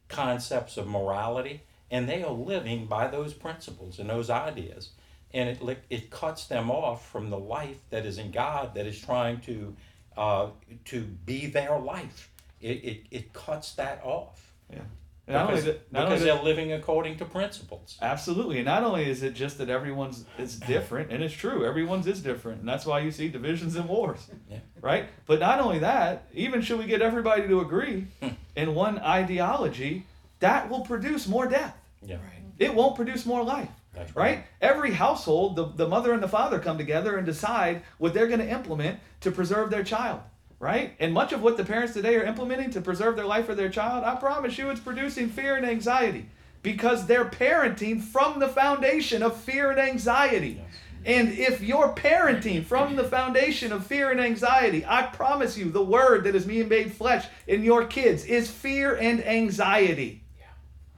concepts 0.08 0.76
of 0.76 0.88
morality, 0.88 1.62
and 1.92 2.08
they 2.08 2.24
are 2.24 2.32
living 2.32 2.86
by 2.86 3.06
those 3.06 3.34
principles 3.34 4.00
and 4.00 4.10
those 4.10 4.28
ideas. 4.28 4.90
And 5.32 5.48
it 5.48 5.84
it 5.88 6.10
cuts 6.10 6.46
them 6.46 6.72
off 6.72 7.08
from 7.08 7.30
the 7.30 7.38
life 7.38 7.78
that 7.90 8.04
is 8.04 8.18
in 8.18 8.32
God, 8.32 8.74
that 8.74 8.84
is 8.84 9.00
trying 9.00 9.40
to 9.42 9.76
uh, 10.16 10.48
to 10.86 11.02
be 11.02 11.46
their 11.46 11.78
life. 11.78 12.32
It, 12.60 12.84
it, 12.84 13.00
it 13.12 13.32
cuts 13.32 13.74
that 13.74 14.00
off 14.02 14.52
Yeah. 14.68 14.80
Not 15.28 15.50
only 15.50 15.60
because, 15.60 15.64
that, 15.64 15.92
not 15.92 16.00
because 16.00 16.20
only 16.22 16.30
that, 16.30 16.34
they're 16.36 16.44
living 16.44 16.72
according 16.72 17.18
to 17.18 17.24
principles. 17.24 17.98
absolutely. 18.00 18.56
And 18.58 18.64
not 18.64 18.82
only 18.82 19.08
is 19.08 19.22
it 19.22 19.34
just 19.34 19.58
that 19.58 19.68
everyone's 19.68 20.24
is 20.38 20.56
different, 20.56 21.10
and 21.10 21.22
it's 21.22 21.34
true, 21.34 21.66
everyone's 21.66 22.06
is 22.06 22.22
different, 22.22 22.60
and 22.60 22.68
that's 22.68 22.86
why 22.86 23.00
you 23.00 23.10
see 23.10 23.28
divisions 23.28 23.76
and 23.76 23.88
wars. 23.88 24.26
Yeah. 24.50 24.60
Right? 24.80 25.06
But 25.26 25.40
not 25.40 25.60
only 25.60 25.80
that, 25.80 26.26
even 26.32 26.62
should 26.62 26.78
we 26.78 26.86
get 26.86 27.02
everybody 27.02 27.46
to 27.48 27.60
agree 27.60 28.06
hmm. 28.22 28.28
in 28.56 28.74
one 28.74 28.98
ideology, 28.98 30.06
that 30.40 30.70
will 30.70 30.80
produce 30.80 31.26
more 31.26 31.46
death. 31.46 31.76
Yeah, 32.02 32.16
right. 32.16 32.42
It 32.58 32.74
won't 32.74 32.96
produce 32.96 33.26
more 33.26 33.44
life. 33.44 33.68
that's 33.92 34.16
right? 34.16 34.44
Every 34.60 34.92
household, 34.92 35.56
the, 35.56 35.66
the 35.66 35.88
mother 35.88 36.12
and 36.12 36.22
the 36.22 36.28
father 36.28 36.58
come 36.58 36.78
together 36.78 37.16
and 37.16 37.26
decide 37.26 37.82
what 37.98 38.14
they're 38.14 38.26
going 38.26 38.40
to 38.40 38.48
implement 38.48 39.00
to 39.20 39.30
preserve 39.30 39.70
their 39.70 39.84
child, 39.84 40.20
right? 40.60 40.94
And 40.98 41.12
much 41.12 41.32
of 41.32 41.42
what 41.42 41.56
the 41.56 41.64
parents 41.64 41.94
today 41.94 42.16
are 42.16 42.24
implementing 42.24 42.70
to 42.70 42.80
preserve 42.80 43.16
their 43.16 43.26
life 43.26 43.46
for 43.46 43.54
their 43.54 43.68
child, 43.68 44.04
I 44.04 44.16
promise 44.16 44.58
you, 44.58 44.70
it's 44.70 44.80
producing 44.80 45.28
fear 45.28 45.56
and 45.56 45.66
anxiety 45.66 46.26
because 46.62 47.06
they're 47.06 47.24
parenting 47.24 48.02
from 48.02 48.40
the 48.40 48.48
foundation 48.48 49.22
of 49.22 49.36
fear 49.36 49.70
and 49.70 49.80
anxiety. 49.80 50.60
And 51.04 51.30
if 51.30 51.60
you're 51.62 51.94
parenting 51.94 52.64
from 52.64 52.96
the 52.96 53.04
foundation 53.04 53.72
of 53.72 53.86
fear 53.86 54.10
and 54.10 54.20
anxiety, 54.20 54.84
I 54.86 55.02
promise 55.02 55.56
you, 55.56 55.70
the 55.70 55.82
word 55.82 56.24
that 56.24 56.34
is 56.34 56.44
being 56.44 56.68
made 56.68 56.92
flesh 56.92 57.26
in 57.46 57.62
your 57.62 57.84
kids 57.86 58.24
is 58.24 58.50
fear 58.50 58.96
and 58.96 59.24
anxiety. 59.24 60.24
Yeah. 60.38 60.46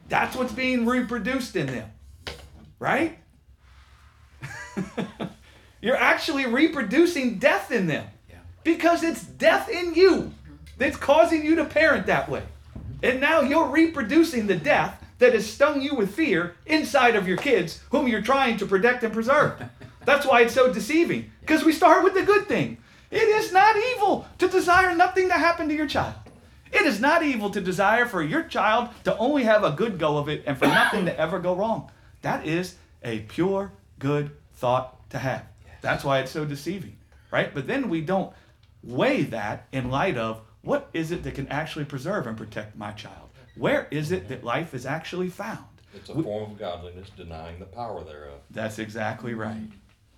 That's 0.08 0.34
what's 0.34 0.52
being 0.52 0.86
reproduced 0.86 1.54
in 1.54 1.66
them 1.66 1.90
right? 2.80 3.18
You're 5.80 5.96
actually 5.96 6.46
reproducing 6.46 7.38
death 7.38 7.70
in 7.70 7.86
them. 7.86 8.06
Because 8.64 9.02
it's 9.02 9.22
death 9.22 9.68
in 9.68 9.94
you 9.94 10.32
that's 10.78 10.96
causing 10.96 11.44
you 11.44 11.56
to 11.56 11.64
parent 11.64 12.06
that 12.06 12.28
way. 12.28 12.42
And 13.02 13.20
now 13.20 13.40
you're 13.40 13.68
reproducing 13.68 14.46
the 14.46 14.56
death 14.56 15.02
that 15.18 15.34
has 15.34 15.50
stung 15.50 15.80
you 15.82 15.94
with 15.94 16.14
fear 16.14 16.56
inside 16.66 17.16
of 17.16 17.28
your 17.28 17.36
kids, 17.36 17.80
whom 17.90 18.08
you're 18.08 18.22
trying 18.22 18.56
to 18.58 18.66
protect 18.66 19.04
and 19.04 19.12
preserve. 19.12 19.62
That's 20.04 20.26
why 20.26 20.42
it's 20.42 20.54
so 20.54 20.72
deceiving 20.72 21.30
because 21.40 21.64
we 21.64 21.72
start 21.72 22.02
with 22.04 22.14
the 22.14 22.22
good 22.22 22.48
thing. 22.48 22.78
It 23.10 23.28
is 23.28 23.52
not 23.52 23.76
evil 23.76 24.26
to 24.38 24.48
desire 24.48 24.94
nothing 24.94 25.28
to 25.28 25.34
happen 25.34 25.68
to 25.68 25.74
your 25.74 25.86
child. 25.86 26.14
It 26.72 26.82
is 26.86 27.00
not 27.00 27.22
evil 27.22 27.50
to 27.50 27.60
desire 27.60 28.06
for 28.06 28.22
your 28.22 28.44
child 28.44 28.90
to 29.04 29.16
only 29.18 29.44
have 29.44 29.64
a 29.64 29.72
good 29.72 29.98
go 29.98 30.16
of 30.16 30.28
it 30.28 30.44
and 30.46 30.56
for 30.56 30.66
nothing 30.68 31.06
to 31.06 31.18
ever 31.18 31.38
go 31.38 31.54
wrong. 31.54 31.90
That 32.22 32.46
is 32.46 32.76
a 33.02 33.20
pure, 33.20 33.72
good 33.98 34.30
thought 34.54 35.10
to 35.10 35.18
have. 35.18 35.44
That's 35.80 36.04
why 36.04 36.20
it's 36.20 36.30
so 36.30 36.44
deceiving, 36.44 36.96
right? 37.30 37.52
But 37.52 37.66
then 37.66 37.88
we 37.88 38.00
don't 38.00 38.32
weigh 38.82 39.22
that 39.24 39.66
in 39.72 39.90
light 39.90 40.16
of 40.16 40.40
what 40.62 40.88
is 40.92 41.10
it 41.10 41.22
that 41.22 41.34
can 41.34 41.48
actually 41.48 41.84
preserve 41.84 42.26
and 42.26 42.36
protect 42.36 42.76
my 42.76 42.92
child? 42.92 43.30
Where 43.56 43.88
is 43.90 44.12
it 44.12 44.28
that 44.28 44.44
life 44.44 44.74
is 44.74 44.86
actually 44.86 45.28
found? 45.28 45.64
It's 45.94 46.08
a 46.08 46.14
We- 46.14 46.22
form 46.22 46.52
of 46.52 46.58
godliness 46.58 47.10
denying 47.10 47.58
the 47.58 47.64
power 47.66 48.04
thereof. 48.04 48.40
That's 48.50 48.78
exactly 48.78 49.34
right. 49.34 49.70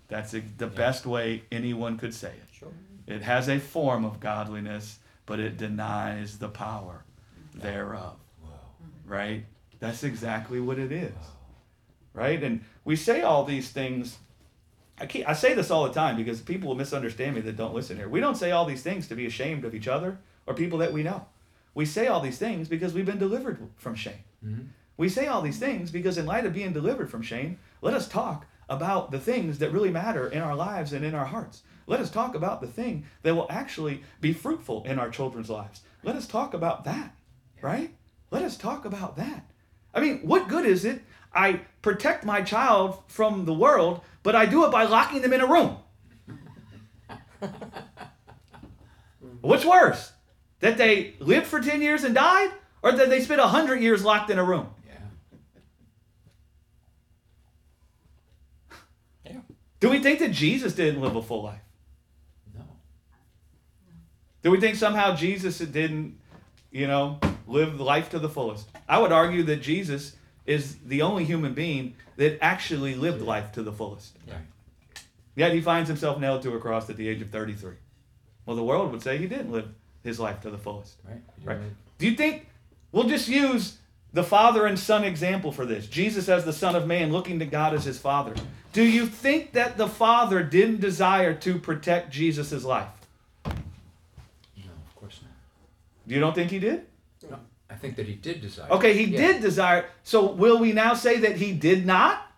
That's 0.08 0.32
the 0.32 0.66
best 0.66 1.06
way 1.06 1.44
anyone 1.50 1.96
could 1.96 2.12
say 2.14 2.28
it. 2.32 2.48
Sure. 2.52 2.68
It 3.06 3.22
has 3.22 3.48
a 3.48 3.58
form 3.58 4.04
of 4.04 4.20
godliness, 4.20 4.98
but 5.26 5.40
it 5.40 5.56
denies 5.56 6.38
the 6.38 6.48
power 6.48 7.04
thereof. 7.54 8.16
Right? 9.06 9.44
That's 9.80 10.04
exactly 10.04 10.60
what 10.60 10.78
it 10.78 10.92
is. 10.92 11.14
Right? 12.12 12.42
And 12.42 12.64
we 12.84 12.94
say 12.96 13.22
all 13.22 13.44
these 13.44 13.70
things. 13.70 14.18
I, 15.02 15.06
keep, 15.06 15.28
I 15.28 15.32
say 15.32 15.52
this 15.52 15.72
all 15.72 15.82
the 15.82 15.92
time 15.92 16.16
because 16.16 16.40
people 16.40 16.68
will 16.68 16.76
misunderstand 16.76 17.34
me 17.34 17.40
that 17.42 17.56
don't 17.56 17.74
listen 17.74 17.96
here. 17.96 18.08
We 18.08 18.20
don't 18.20 18.36
say 18.36 18.52
all 18.52 18.64
these 18.64 18.84
things 18.84 19.08
to 19.08 19.16
be 19.16 19.26
ashamed 19.26 19.64
of 19.64 19.74
each 19.74 19.88
other 19.88 20.18
or 20.46 20.54
people 20.54 20.78
that 20.78 20.92
we 20.92 21.02
know. 21.02 21.26
We 21.74 21.86
say 21.86 22.06
all 22.06 22.20
these 22.20 22.38
things 22.38 22.68
because 22.68 22.94
we've 22.94 23.04
been 23.04 23.18
delivered 23.18 23.58
from 23.76 23.96
shame. 23.96 24.22
Mm-hmm. 24.46 24.62
We 24.96 25.08
say 25.08 25.26
all 25.26 25.42
these 25.42 25.58
things 25.58 25.90
because, 25.90 26.18
in 26.18 26.26
light 26.26 26.46
of 26.46 26.54
being 26.54 26.72
delivered 26.72 27.10
from 27.10 27.22
shame, 27.22 27.58
let 27.80 27.94
us 27.94 28.06
talk 28.06 28.46
about 28.68 29.10
the 29.10 29.18
things 29.18 29.58
that 29.58 29.72
really 29.72 29.90
matter 29.90 30.28
in 30.28 30.40
our 30.40 30.54
lives 30.54 30.92
and 30.92 31.04
in 31.04 31.16
our 31.16 31.24
hearts. 31.24 31.62
Let 31.88 31.98
us 31.98 32.10
talk 32.10 32.36
about 32.36 32.60
the 32.60 32.68
thing 32.68 33.04
that 33.22 33.34
will 33.34 33.50
actually 33.50 34.04
be 34.20 34.32
fruitful 34.32 34.84
in 34.84 35.00
our 35.00 35.10
children's 35.10 35.50
lives. 35.50 35.80
Let 36.04 36.14
us 36.14 36.28
talk 36.28 36.54
about 36.54 36.84
that, 36.84 37.16
right? 37.60 37.92
Let 38.30 38.42
us 38.42 38.56
talk 38.56 38.84
about 38.84 39.16
that. 39.16 39.50
I 39.92 40.00
mean, 40.00 40.20
what 40.20 40.48
good 40.48 40.64
is 40.64 40.84
it? 40.84 41.02
I 41.34 41.60
protect 41.80 42.24
my 42.24 42.42
child 42.42 43.02
from 43.06 43.44
the 43.44 43.54
world, 43.54 44.00
but 44.22 44.36
I 44.36 44.46
do 44.46 44.64
it 44.64 44.70
by 44.70 44.84
locking 44.84 45.22
them 45.22 45.32
in 45.32 45.40
a 45.40 45.46
room. 45.46 45.78
What's 49.40 49.64
worse? 49.64 50.12
That 50.60 50.76
they 50.78 51.14
lived 51.18 51.46
for 51.46 51.60
10 51.60 51.82
years 51.82 52.04
and 52.04 52.14
died, 52.14 52.52
or 52.82 52.92
that 52.92 53.10
they 53.10 53.20
spent 53.20 53.40
100 53.40 53.82
years 53.82 54.04
locked 54.04 54.30
in 54.30 54.38
a 54.38 54.44
room? 54.44 54.68
Yeah. 54.86 54.94
Yeah. 59.26 59.40
Do 59.80 59.90
we 59.90 59.98
think 60.00 60.20
that 60.20 60.30
Jesus 60.30 60.74
didn't 60.74 61.00
live 61.00 61.16
a 61.16 61.22
full 61.22 61.42
life? 61.42 61.62
No. 62.54 62.62
Do 64.42 64.50
we 64.52 64.60
think 64.60 64.76
somehow 64.76 65.16
Jesus 65.16 65.58
didn't, 65.58 66.20
you 66.70 66.86
know, 66.86 67.18
live 67.48 67.80
life 67.80 68.10
to 68.10 68.20
the 68.20 68.28
fullest? 68.28 68.68
I 68.88 68.98
would 68.98 69.10
argue 69.10 69.42
that 69.44 69.56
Jesus 69.56 70.14
is 70.46 70.76
the 70.84 71.02
only 71.02 71.24
human 71.24 71.54
being 71.54 71.94
that 72.16 72.42
actually 72.42 72.94
lived 72.94 73.22
life 73.22 73.52
to 73.52 73.62
the 73.62 73.72
fullest. 73.72 74.16
Right. 74.26 74.36
Yet 75.34 75.52
he 75.52 75.60
finds 75.60 75.88
himself 75.88 76.18
nailed 76.20 76.42
to 76.42 76.54
a 76.54 76.58
cross 76.58 76.90
at 76.90 76.96
the 76.96 77.08
age 77.08 77.22
of 77.22 77.30
33. 77.30 77.74
Well, 78.44 78.56
the 78.56 78.64
world 78.64 78.92
would 78.92 79.02
say 79.02 79.18
he 79.18 79.26
didn't 79.26 79.52
live 79.52 79.68
his 80.02 80.20
life 80.20 80.40
to 80.40 80.50
the 80.50 80.58
fullest. 80.58 80.96
Right. 81.08 81.22
Right. 81.44 81.58
Do 81.98 82.08
you 82.08 82.16
think 82.16 82.48
we'll 82.90 83.08
just 83.08 83.28
use 83.28 83.78
the 84.12 84.24
father 84.24 84.66
and 84.66 84.78
son 84.78 85.04
example 85.04 85.52
for 85.52 85.64
this? 85.64 85.86
Jesus 85.86 86.28
as 86.28 86.44
the 86.44 86.52
Son 86.52 86.74
of 86.74 86.86
Man 86.86 87.12
looking 87.12 87.38
to 87.38 87.46
God 87.46 87.72
as 87.72 87.84
his 87.84 87.98
father. 87.98 88.34
Do 88.72 88.82
you 88.82 89.06
think 89.06 89.52
that 89.52 89.76
the 89.76 89.88
father 89.88 90.42
didn't 90.42 90.80
desire 90.80 91.34
to 91.34 91.58
protect 91.58 92.10
Jesus' 92.10 92.64
life? 92.64 92.88
No, 93.46 93.52
of 94.64 94.96
course 94.96 95.20
not. 95.22 95.32
You 96.06 96.20
don't 96.20 96.34
think 96.34 96.50
he 96.50 96.58
did? 96.58 96.86
No, 97.72 97.76
I 97.76 97.78
think 97.78 97.96
that 97.96 98.06
he 98.06 98.14
did 98.14 98.40
desire. 98.40 98.70
Okay, 98.70 98.94
he 98.96 99.04
Yeah. 99.04 99.18
did 99.18 99.40
desire. 99.42 99.86
So 100.04 100.30
will 100.32 100.58
we 100.58 100.72
now 100.72 100.94
say 100.94 101.18
that 101.20 101.36
he 101.36 101.52
did 101.52 101.86
not 101.86 102.30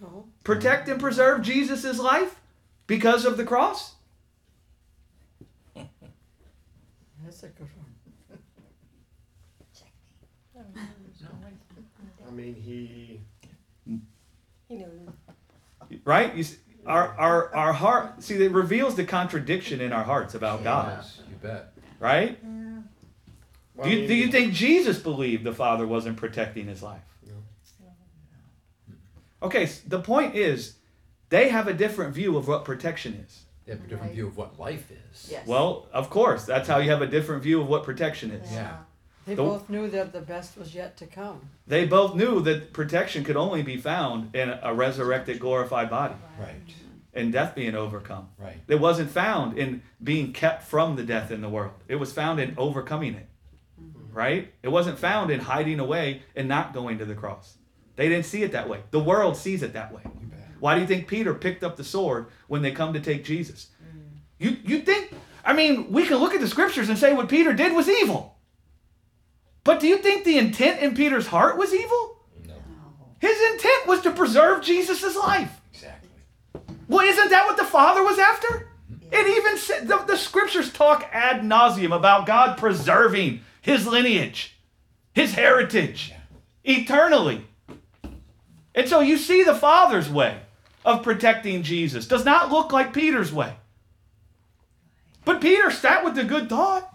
No. 0.00 0.26
protect 0.44 0.88
and 0.88 0.98
preserve 1.00 1.42
Jesus' 1.42 1.98
life 1.98 2.40
because 2.86 3.24
of 3.24 3.36
the 3.36 3.44
cross? 3.44 3.94
That's 5.74 7.42
a 7.44 7.48
good 7.48 7.68
one. 7.76 7.86
I 12.26 12.30
mean, 12.32 12.54
he 12.54 13.20
He 14.68 14.76
knew. 14.76 15.12
Right? 16.04 16.32
You, 16.34 16.40
s- 16.42 16.56
our, 16.86 17.08
our, 17.18 17.54
our 17.54 17.72
heart, 17.72 18.22
see, 18.22 18.34
it 18.44 18.52
reveals 18.52 18.94
the 18.94 19.04
contradiction 19.04 19.80
in 19.80 19.92
our 19.92 20.04
hearts 20.04 20.34
about 20.36 20.62
God. 20.62 20.98
Yes, 20.98 21.20
you 21.28 21.34
bet. 21.36 21.72
Right? 21.98 22.38
Well, 23.80 23.88
Do 23.88 23.94
I 23.94 23.94
you, 23.94 23.98
mean, 24.00 24.08
do 24.08 24.14
you 24.14 24.28
think 24.30 24.52
Jesus 24.52 24.98
believed 24.98 25.44
the 25.44 25.52
Father 25.54 25.86
wasn't 25.86 26.16
protecting 26.16 26.66
his 26.66 26.82
life? 26.82 27.00
No. 27.26 27.34
Okay, 29.42 29.64
s- 29.64 29.80
the 29.80 30.00
point 30.00 30.34
is, 30.36 30.76
they 31.30 31.48
have 31.48 31.66
a 31.68 31.72
different 31.72 32.14
view 32.14 32.36
of 32.36 32.46
what 32.48 32.64
protection 32.64 33.14
is. 33.26 33.44
They 33.64 33.72
have 33.72 33.84
a 33.84 33.86
different 33.86 34.12
view 34.12 34.26
of 34.26 34.36
what 34.36 34.58
life 34.58 34.90
is. 34.90 35.28
Yes. 35.30 35.46
Well, 35.46 35.86
of 35.92 36.10
course, 36.10 36.44
that's 36.44 36.68
how 36.68 36.78
you 36.78 36.90
have 36.90 37.02
a 37.02 37.06
different 37.06 37.42
view 37.42 37.60
of 37.60 37.68
what 37.68 37.84
protection 37.84 38.30
is. 38.32 38.52
Yeah. 38.52 38.78
They 39.26 39.34
The- 39.34 39.42
both 39.42 39.70
knew 39.70 39.88
that 39.90 40.12
the 40.12 40.20
best 40.20 40.58
was 40.58 40.74
yet 40.74 40.96
to 40.98 41.06
come. 41.06 41.50
They 41.66 41.86
both 41.86 42.14
knew 42.14 42.40
that 42.42 42.72
protection 42.72 43.22
could 43.24 43.36
only 43.36 43.62
be 43.62 43.76
found 43.76 44.34
in 44.34 44.50
a 44.62 44.74
resurrected, 44.74 45.38
glorified 45.38 45.88
body 45.88 46.14
Right. 46.38 46.56
and 47.14 47.32
death 47.32 47.54
being 47.54 47.74
overcome. 47.74 48.28
Right. 48.38 48.58
It 48.66 48.80
wasn't 48.80 49.10
found 49.10 49.56
in 49.56 49.82
being 50.02 50.32
kept 50.32 50.64
from 50.64 50.96
the 50.96 51.02
death 51.04 51.30
in 51.30 51.40
the 51.42 51.48
world. 51.48 51.74
It 51.86 51.96
was 51.96 52.12
found 52.12 52.40
in 52.40 52.54
overcoming 52.58 53.14
it. 53.14 53.28
Right? 54.12 54.52
It 54.62 54.68
wasn't 54.68 54.98
found 54.98 55.30
in 55.30 55.40
hiding 55.40 55.80
away 55.80 56.22
and 56.34 56.48
not 56.48 56.74
going 56.74 56.98
to 56.98 57.04
the 57.04 57.14
cross. 57.14 57.56
They 57.96 58.08
didn't 58.08 58.26
see 58.26 58.42
it 58.42 58.52
that 58.52 58.68
way. 58.68 58.80
The 58.90 59.00
world 59.00 59.36
sees 59.36 59.62
it 59.62 59.72
that 59.74 59.92
way. 59.92 60.02
Why 60.58 60.74
do 60.74 60.82
you 60.82 60.86
think 60.86 61.08
Peter 61.08 61.34
picked 61.34 61.64
up 61.64 61.76
the 61.76 61.84
sword 61.84 62.26
when 62.46 62.62
they 62.62 62.72
come 62.72 62.92
to 62.92 63.00
take 63.00 63.24
Jesus? 63.24 63.68
Mm. 63.82 64.18
You 64.38 64.56
you 64.62 64.80
think 64.80 65.12
I 65.44 65.52
mean, 65.52 65.90
we 65.90 66.06
can 66.06 66.18
look 66.18 66.34
at 66.34 66.40
the 66.40 66.48
scriptures 66.48 66.88
and 66.88 66.98
say 66.98 67.14
what 67.14 67.28
Peter 67.28 67.52
did 67.52 67.72
was 67.72 67.88
evil. 67.88 68.36
But 69.64 69.80
do 69.80 69.86
you 69.86 69.98
think 69.98 70.24
the 70.24 70.38
intent 70.38 70.80
in 70.82 70.94
Peter's 70.94 71.26
heart 71.26 71.56
was 71.56 71.74
evil? 71.74 72.18
No. 72.46 72.54
His 73.18 73.38
intent 73.52 73.86
was 73.86 74.00
to 74.02 74.12
preserve 74.12 74.62
Jesus' 74.62 75.16
life. 75.16 75.60
Exactly. 75.72 76.10
Well, 76.88 77.06
isn't 77.06 77.30
that 77.30 77.46
what 77.46 77.56
the 77.56 77.64
Father 77.64 78.02
was 78.02 78.18
after? 78.18 78.68
Mm-hmm. 78.90 79.14
It 79.14 79.36
even 79.36 79.58
said 79.58 79.88
the, 79.88 79.98
the 79.98 80.16
scriptures 80.16 80.72
talk 80.72 81.08
ad 81.12 81.42
nauseum 81.42 81.94
about 81.94 82.26
God 82.26 82.58
preserving 82.58 83.40
his 83.60 83.86
lineage, 83.86 84.56
his 85.12 85.34
heritage, 85.34 86.12
eternally. 86.64 87.44
And 88.74 88.88
so 88.88 89.00
you 89.00 89.16
see 89.16 89.42
the 89.42 89.54
Father's 89.54 90.08
way 90.08 90.38
of 90.84 91.02
protecting 91.02 91.62
Jesus 91.62 92.06
does 92.06 92.24
not 92.24 92.50
look 92.50 92.72
like 92.72 92.92
Peter's 92.92 93.32
way. 93.32 93.54
But 95.24 95.40
Peter 95.40 95.70
sat 95.70 96.04
with 96.04 96.14
the 96.14 96.24
good 96.24 96.48
thought. 96.48 96.88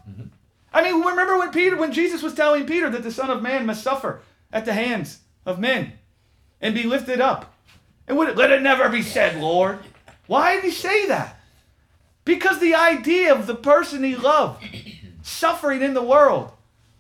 I 0.73 0.83
mean, 0.83 1.01
remember 1.01 1.37
when 1.37 1.51
Peter, 1.51 1.77
when 1.77 1.93
Jesus 1.93 2.21
was 2.21 2.33
telling 2.33 2.65
Peter 2.65 2.89
that 2.89 3.03
the 3.03 3.11
Son 3.11 3.29
of 3.29 3.41
Man 3.41 3.65
must 3.65 3.83
suffer 3.83 4.21
at 4.51 4.65
the 4.65 4.73
hands 4.73 5.19
of 5.45 5.59
men 5.59 5.93
and 6.59 6.73
be 6.73 6.83
lifted 6.83 7.21
up. 7.21 7.53
And 8.07 8.17
would 8.17 8.29
it, 8.29 8.37
let 8.37 8.51
it 8.51 8.61
never 8.61 8.89
be 8.89 9.01
said, 9.01 9.39
Lord. 9.39 9.79
Why 10.27 10.55
did 10.55 10.63
he 10.63 10.71
say 10.71 11.07
that? 11.07 11.39
Because 12.23 12.59
the 12.59 12.75
idea 12.75 13.33
of 13.33 13.45
the 13.45 13.55
person 13.55 14.03
he 14.03 14.15
loved 14.15 14.63
suffering 15.25 15.81
in 15.81 15.93
the 15.93 16.03
world 16.03 16.51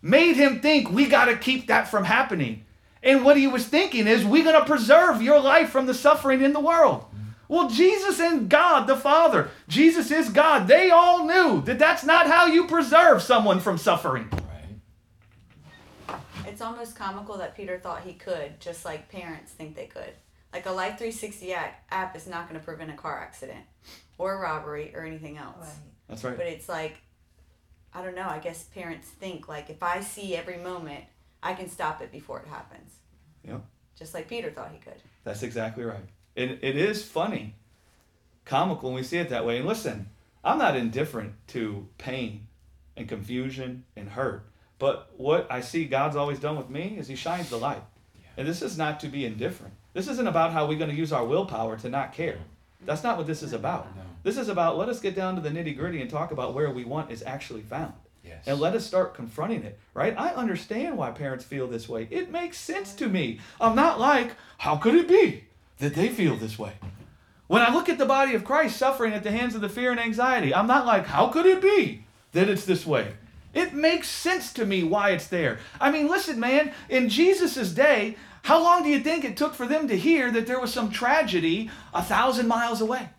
made 0.01 0.35
him 0.35 0.59
think 0.59 0.89
we 0.89 1.07
got 1.07 1.25
to 1.25 1.37
keep 1.37 1.67
that 1.67 1.87
from 1.87 2.03
happening. 2.03 2.65
And 3.03 3.23
what 3.23 3.37
he 3.37 3.47
was 3.47 3.67
thinking 3.67 4.07
is, 4.07 4.25
we're 4.25 4.43
going 4.43 4.59
to 4.59 4.65
preserve 4.65 5.21
your 5.21 5.39
life 5.39 5.69
from 5.69 5.85
the 5.85 5.93
suffering 5.93 6.41
in 6.41 6.53
the 6.53 6.59
world. 6.59 7.05
Well, 7.47 7.69
Jesus 7.69 8.19
and 8.19 8.49
God 8.49 8.87
the 8.87 8.95
Father, 8.95 9.49
Jesus 9.67 10.09
is 10.09 10.29
God. 10.29 10.67
They 10.67 10.89
all 10.89 11.27
knew 11.27 11.61
that 11.63 11.77
that's 11.77 12.03
not 12.03 12.25
how 12.25 12.47
you 12.47 12.65
preserve 12.65 13.21
someone 13.21 13.59
from 13.59 13.77
suffering. 13.77 14.27
Right. 16.09 16.19
It's 16.47 16.61
almost 16.61 16.95
comical 16.95 17.37
that 17.37 17.55
Peter 17.55 17.77
thought 17.77 18.01
he 18.01 18.13
could, 18.13 18.59
just 18.59 18.85
like 18.85 19.09
parents 19.09 19.51
think 19.51 19.75
they 19.75 19.85
could. 19.85 20.13
Like 20.51 20.65
a 20.65 20.71
Life 20.71 20.97
360 20.97 21.53
app, 21.53 21.83
app 21.91 22.15
is 22.15 22.25
not 22.25 22.49
going 22.49 22.59
to 22.59 22.65
prevent 22.65 22.89
a 22.89 22.95
car 22.95 23.19
accident 23.19 23.65
or 24.17 24.39
robbery 24.39 24.91
or 24.95 25.03
anything 25.03 25.37
else. 25.37 25.67
That's 26.09 26.23
right. 26.23 26.35
But 26.35 26.47
it's 26.47 26.67
like, 26.67 27.01
I 27.95 28.03
don't 28.03 28.15
know, 28.15 28.27
I 28.27 28.39
guess 28.39 28.63
parents 28.63 29.07
think 29.07 29.47
like 29.47 29.69
if 29.69 29.81
I 29.81 30.01
see 30.01 30.35
every 30.35 30.57
moment, 30.57 31.05
I 31.41 31.53
can 31.53 31.69
stop 31.69 32.01
it 32.01 32.11
before 32.11 32.39
it 32.39 32.47
happens. 32.47 32.95
Yep. 33.47 33.63
Just 33.97 34.13
like 34.13 34.27
Peter 34.27 34.51
thought 34.51 34.71
he 34.73 34.79
could. 34.79 35.01
That's 35.23 35.43
exactly 35.43 35.85
right. 35.85 36.03
It, 36.35 36.59
it 36.61 36.75
is 36.75 37.05
funny, 37.05 37.55
comical 38.43 38.89
when 38.89 38.97
we 38.97 39.03
see 39.03 39.17
it 39.17 39.29
that 39.29 39.45
way. 39.45 39.57
And 39.57 39.67
listen, 39.67 40.09
I'm 40.43 40.57
not 40.57 40.75
indifferent 40.75 41.35
to 41.47 41.87
pain 41.97 42.47
and 42.97 43.07
confusion 43.07 43.85
and 43.95 44.09
hurt. 44.09 44.45
But 44.77 45.13
what 45.15 45.47
I 45.49 45.61
see 45.61 45.85
God's 45.85 46.17
always 46.17 46.39
done 46.39 46.57
with 46.57 46.69
me 46.69 46.97
is 46.99 47.07
He 47.07 47.15
shines 47.15 47.49
the 47.49 47.57
light. 47.57 47.83
And 48.35 48.45
this 48.45 48.61
is 48.61 48.77
not 48.77 48.99
to 48.99 49.07
be 49.07 49.25
indifferent. 49.25 49.73
This 49.93 50.09
isn't 50.09 50.27
about 50.27 50.51
how 50.51 50.67
we're 50.67 50.77
going 50.77 50.89
to 50.89 50.95
use 50.95 51.13
our 51.13 51.23
willpower 51.23 51.77
to 51.77 51.89
not 51.89 52.11
care. 52.11 52.39
That's 52.85 53.03
not 53.03 53.17
what 53.17 53.27
this 53.27 53.43
is 53.43 53.53
about. 53.53 53.95
No. 53.95 54.01
This 54.23 54.37
is 54.37 54.49
about 54.49 54.77
let 54.77 54.89
us 54.89 54.99
get 54.99 55.15
down 55.15 55.35
to 55.35 55.41
the 55.41 55.49
nitty 55.49 55.77
gritty 55.77 56.01
and 56.01 56.09
talk 56.09 56.31
about 56.31 56.53
where 56.53 56.71
we 56.71 56.83
want 56.83 57.11
is 57.11 57.23
actually 57.23 57.61
found. 57.61 57.93
Yes. 58.23 58.43
And 58.47 58.59
let 58.59 58.73
us 58.73 58.85
start 58.85 59.13
confronting 59.13 59.63
it, 59.63 59.77
right? 59.93 60.15
I 60.17 60.29
understand 60.29 60.97
why 60.97 61.11
parents 61.11 61.45
feel 61.45 61.67
this 61.67 61.87
way. 61.87 62.07
It 62.09 62.31
makes 62.31 62.57
sense 62.57 62.93
to 62.95 63.07
me. 63.07 63.39
I'm 63.61 63.75
not 63.75 63.99
like, 63.99 64.35
how 64.57 64.77
could 64.77 64.95
it 64.95 65.07
be 65.07 65.43
that 65.77 65.93
they 65.93 66.09
feel 66.09 66.35
this 66.35 66.57
way? 66.57 66.73
When 67.47 67.61
I 67.61 67.71
look 67.71 67.89
at 67.89 67.99
the 67.99 68.05
body 68.07 68.33
of 68.33 68.43
Christ 68.43 68.77
suffering 68.77 69.13
at 69.13 69.21
the 69.21 69.31
hands 69.31 69.53
of 69.53 69.61
the 69.61 69.69
fear 69.69 69.91
and 69.91 69.99
anxiety, 69.99 70.55
I'm 70.55 70.65
not 70.65 70.87
like, 70.87 71.05
how 71.05 71.27
could 71.27 71.45
it 71.45 71.61
be 71.61 72.05
that 72.31 72.49
it's 72.49 72.65
this 72.65 72.85
way? 72.85 73.13
It 73.53 73.73
makes 73.73 74.09
sense 74.09 74.51
to 74.53 74.65
me 74.65 74.83
why 74.83 75.11
it's 75.11 75.27
there. 75.27 75.59
I 75.79 75.91
mean, 75.91 76.07
listen, 76.07 76.39
man, 76.39 76.73
in 76.89 77.07
Jesus' 77.07 77.71
day, 77.71 78.17
how 78.45 78.61
long 78.63 78.83
do 78.83 78.89
you 78.89 78.99
think 78.99 79.25
it 79.25 79.37
took 79.37 79.53
for 79.55 79.65
them 79.65 79.87
to 79.87 79.97
hear 79.97 80.31
that 80.31 80.45
there 80.45 80.59
was 80.59 80.71
some 80.71 80.91
tragedy 80.91 81.69
a 81.93 82.03
thousand 82.03 82.47
miles 82.47 82.79
away? 82.79 83.09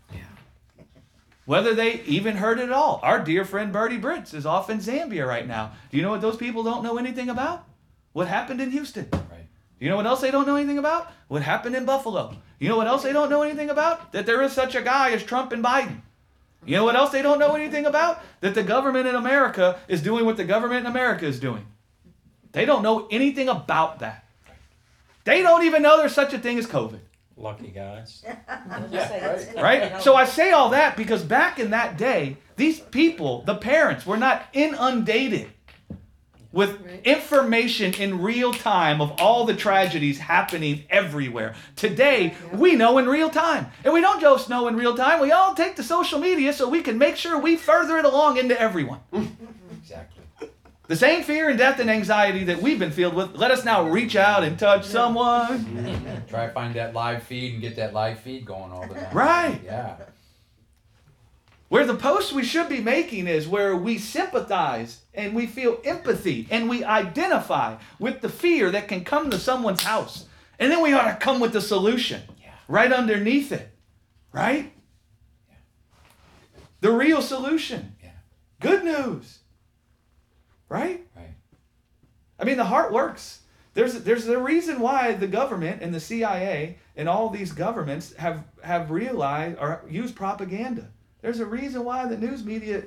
whether 1.47 1.75
they 1.75 2.01
even 2.03 2.37
heard 2.37 2.59
it 2.59 2.65
at 2.65 2.73
all. 2.73 3.01
Our 3.03 3.21
dear 3.25 3.45
friend 3.45 3.73
Bertie 3.73 4.01
Brits 4.01 4.35
is 4.35 4.45
off 4.45 4.69
in 4.69 4.79
Zambia 4.79 5.27
right 5.27 5.47
now. 5.47 5.73
Do 5.91 5.97
you 5.97 6.03
know 6.03 6.11
what 6.11 6.21
those 6.21 6.37
people 6.37 6.63
don't 6.65 6.83
know 6.83 6.99
anything 6.99 7.31
about? 7.31 7.65
What 8.13 8.29
happened 8.29 8.61
in 8.61 8.73
Houston? 8.73 9.09
Right. 9.13 9.47
You 9.79 9.89
know 9.89 9.97
what 9.97 10.07
else 10.07 10.21
they 10.21 10.31
don't 10.31 10.47
know 10.47 10.57
anything 10.57 10.79
about? 10.79 11.13
What 11.29 11.43
happened 11.43 11.77
in 11.77 11.85
Buffalo? 11.85 12.37
You 12.59 12.69
know 12.69 12.77
what 12.77 12.89
else 12.89 13.05
they 13.05 13.13
don't 13.13 13.31
know 13.31 13.43
anything 13.43 13.71
about? 13.71 14.13
That 14.13 14.27
there 14.27 14.43
is 14.43 14.53
such 14.53 14.75
a 14.75 14.83
guy 14.83 15.13
as 15.13 15.23
Trump 15.23 15.53
and 15.53 15.65
Biden. 15.65 16.01
You 16.65 16.77
know 16.77 16.85
what 16.85 16.97
else 16.97 17.11
they 17.11 17.23
don't 17.23 17.39
know 17.39 17.55
anything 17.55 17.87
about? 17.87 18.21
That 18.41 18.55
the 18.55 18.65
government 18.65 19.07
in 19.07 19.15
America 19.15 19.79
is 19.87 20.03
doing 20.03 20.25
what 20.25 20.37
the 20.37 20.45
government 20.45 20.81
in 20.81 20.91
America 20.91 21.27
is 21.27 21.39
doing. 21.39 21.67
They 22.53 22.65
don't 22.65 22.83
know 22.83 23.07
anything 23.11 23.49
about 23.49 24.01
that. 24.01 24.26
They 25.27 25.43
don't 25.43 25.65
even 25.65 25.83
know 25.83 25.99
there's 25.99 26.15
such 26.15 26.33
a 26.33 26.39
thing 26.39 26.57
as 26.57 26.69
COVID. 26.69 27.01
Lucky 27.37 27.69
guys. 27.69 28.25
right? 29.57 30.01
So 30.01 30.15
I 30.15 30.25
say 30.25 30.53
all 30.53 30.71
that 30.71 30.97
because 30.97 31.23
back 31.25 31.59
in 31.59 31.71
that 31.71 31.99
day, 31.99 32.37
these 32.55 32.79
people, 32.79 33.43
the 33.43 33.57
parents, 33.57 34.07
were 34.07 34.17
not 34.17 34.47
inundated 34.53 35.51
with 36.53 36.81
information 37.05 37.93
in 37.95 38.23
real 38.23 38.53
time 38.53 39.01
of 39.03 39.21
all 39.21 39.45
the 39.45 39.55
tragedies 39.55 40.19
happening 40.19 40.85
everywhere. 40.89 41.55
Today, 41.75 42.35
we 42.53 42.77
know 42.77 42.97
in 42.97 43.09
real 43.09 43.29
time. 43.29 43.67
And 43.85 43.93
we 43.93 44.01
don't 44.01 44.21
just 44.21 44.49
know 44.49 44.69
in 44.69 44.77
real 44.77 44.97
time, 44.97 45.21
we 45.21 45.33
all 45.33 45.55
take 45.55 45.75
to 45.77 45.83
social 45.83 46.21
media 46.21 46.53
so 46.53 46.69
we 46.69 46.83
can 46.83 46.99
make 46.99 47.17
sure 47.17 47.37
we 47.37 47.57
further 47.57 47.99
it 47.99 48.05
along 48.05 48.39
into 48.39 48.59
everyone. 48.59 49.01
Mm-hmm. 49.13 49.45
The 50.89 50.97
same 50.97 51.25
fear 51.25 51.49
and 51.49 51.59
death 51.59 51.81
and 51.81 51.91
anxiety 51.91 52.45
that 52.45 52.63
we've 52.63 52.79
been 52.79 52.93
filled 52.93 53.15
with, 53.15 53.35
let 53.35 53.51
us 53.51 53.65
now 53.65 53.89
reach 53.89 54.15
out 54.15 54.45
and 54.45 54.57
touch 54.59 54.85
someone. 54.85 56.25
Try 56.29 56.47
to 56.47 56.53
find 56.53 56.75
that 56.75 56.95
live 56.95 57.25
feed 57.25 57.55
and 57.55 57.61
get 57.63 57.75
that 57.77 57.93
live 57.93 58.21
feed 58.21 58.45
going 58.47 58.71
all 58.71 58.87
the 58.87 58.95
time. 58.95 59.13
Right. 59.13 59.61
Yeah. 59.65 59.97
Where 61.69 61.85
the 61.85 61.97
post 61.97 62.33
we 62.33 62.45
should 62.45 62.69
be 62.69 62.81
making 62.81 63.27
is 63.27 63.49
where 63.49 63.75
we 63.77 63.99
sympathize 63.99 65.01
and 65.13 65.35
we 65.35 65.49
feel 65.49 65.81
empathy 65.85 66.47
and 66.51 66.69
we 66.69 66.85
identify 66.85 67.77
with 67.99 68.21
the 68.21 68.29
fear 68.29 68.71
that 68.71 68.87
can 68.87 69.03
come 69.05 69.31
to 69.31 69.39
someone's 69.39 69.83
house. 69.83 70.27
And 70.61 70.71
then 70.71 70.81
we 70.83 70.93
ought 70.93 71.11
to 71.11 71.17
come 71.17 71.41
with 71.41 71.53
the 71.53 71.61
solution 71.61 72.23
Yeah. 72.41 72.51
right 72.69 72.93
underneath 72.93 73.51
it. 73.51 73.69
Right? 74.33 74.73
Yeah. 75.49 75.55
The 76.81 76.93
real 76.93 77.21
solution. 77.21 77.97
Yeah. 78.01 78.11
Good 78.61 78.85
news. 78.85 79.41
Right? 80.69 81.07
Right. 81.17 81.35
I 82.39 82.45
mean, 82.45 82.57
the 82.57 82.65
heart 82.65 82.93
works. 82.93 83.43
There's 83.75 84.03
there's 84.05 84.27
a 84.27 84.41
reason 84.41 84.81
why 84.81 85.13
the 85.13 85.27
government 85.27 85.83
and 85.83 85.95
the 85.95 86.01
CIA 86.01 86.79
and 86.97 87.09
all 87.09 87.29
these 87.29 87.53
governments 87.53 88.15
have 88.15 88.45
have 88.63 88.91
realized 88.91 89.59
or 89.59 89.85
use 89.89 90.13
propaganda. 90.13 90.89
There's 91.21 91.41
a 91.41 91.47
reason 91.47 91.85
why 91.85 92.07
the 92.07 92.17
news 92.17 92.45
media 92.45 92.85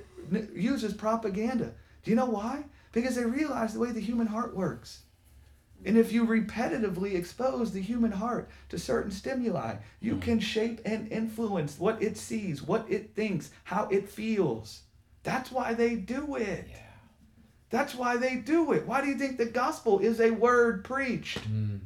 uses 0.54 0.94
propaganda. 0.94 1.74
Do 2.04 2.12
you 2.12 2.16
know 2.16 2.26
why? 2.26 2.64
Because 2.92 3.16
they 3.16 3.26
realize 3.26 3.74
the 3.74 3.80
way 3.80 3.92
the 3.92 4.00
human 4.00 4.28
heart 4.28 4.56
works. 4.56 5.04
And 5.86 5.98
if 5.98 6.12
you 6.12 6.26
repetitively 6.26 7.16
expose 7.16 7.72
the 7.72 7.82
human 7.82 8.12
heart 8.12 8.50
to 8.70 8.78
certain 8.78 9.12
stimuli, 9.12 9.76
you 10.02 10.16
hmm. 10.16 10.20
can 10.20 10.40
shape 10.40 10.82
and 10.86 11.12
influence 11.12 11.80
what 11.80 12.02
it 12.02 12.18
sees, 12.18 12.62
what 12.62 12.86
it 12.90 13.16
thinks, 13.16 13.52
how 13.64 13.88
it 13.90 14.10
feels. 14.10 14.82
That's 15.24 15.52
why 15.52 15.74
they 15.74 15.96
do 15.96 16.36
it. 16.36 16.68
Yeah. 16.70 16.89
That's 17.70 17.94
why 17.94 18.18
they 18.18 18.36
do 18.36 18.72
it. 18.72 18.88
Why 18.88 19.02
do 19.02 19.08
you 19.08 19.16
think 19.16 19.38
the 19.38 19.46
gospel 19.46 20.00
is 20.00 20.20
a 20.20 20.32
word 20.32 20.84
preached? 20.84 21.40
Mm. 21.50 21.80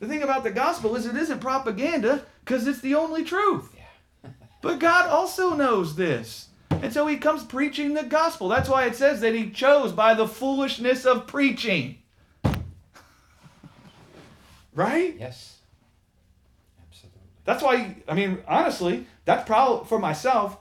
The 0.00 0.08
thing 0.08 0.22
about 0.22 0.42
the 0.42 0.50
gospel 0.50 0.96
is 0.96 1.06
it 1.06 1.16
isn't 1.16 1.38
propaganda 1.38 2.24
because 2.44 2.66
it's 2.66 2.80
the 2.80 2.96
only 2.96 3.24
truth. 3.24 3.72
Yeah. 3.76 4.30
But 4.60 4.78
God 4.78 5.08
also 5.08 5.54
knows 5.54 5.96
this. 5.96 6.48
And 6.70 6.92
so 6.92 7.06
he 7.06 7.16
comes 7.16 7.44
preaching 7.44 7.94
the 7.94 8.02
gospel. 8.04 8.48
That's 8.48 8.68
why 8.68 8.86
it 8.86 8.96
says 8.96 9.20
that 9.20 9.34
he 9.34 9.50
chose 9.50 9.92
by 9.92 10.14
the 10.14 10.26
foolishness 10.26 11.04
of 11.04 11.26
preaching. 11.26 11.98
Right? 14.74 15.16
Yes. 15.18 15.58
Absolutely. 16.88 17.20
That's 17.44 17.62
why, 17.62 17.96
I 18.08 18.14
mean, 18.14 18.38
honestly, 18.48 19.06
that's 19.26 19.46
probably 19.46 19.86
for 19.86 19.98
myself, 19.98 20.56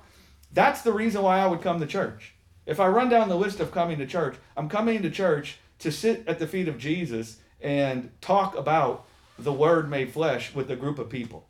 that's 0.51 0.81
the 0.81 0.91
reason 0.91 1.21
why 1.21 1.39
I 1.39 1.47
would 1.47 1.61
come 1.61 1.79
to 1.79 1.87
church. 1.87 2.33
If 2.71 2.79
I 2.79 2.87
run 2.87 3.09
down 3.09 3.27
the 3.27 3.35
list 3.35 3.59
of 3.59 3.73
coming 3.73 3.97
to 3.97 4.07
church, 4.07 4.37
I'm 4.55 4.69
coming 4.69 5.01
to 5.01 5.09
church 5.09 5.59
to 5.79 5.91
sit 5.91 6.23
at 6.25 6.39
the 6.39 6.47
feet 6.47 6.69
of 6.69 6.77
Jesus 6.77 7.39
and 7.59 8.09
talk 8.21 8.55
about 8.55 9.05
the 9.37 9.51
Word 9.51 9.89
made 9.89 10.13
flesh 10.13 10.55
with 10.55 10.71
a 10.71 10.77
group 10.77 10.97
of 10.97 11.09
people 11.09 11.45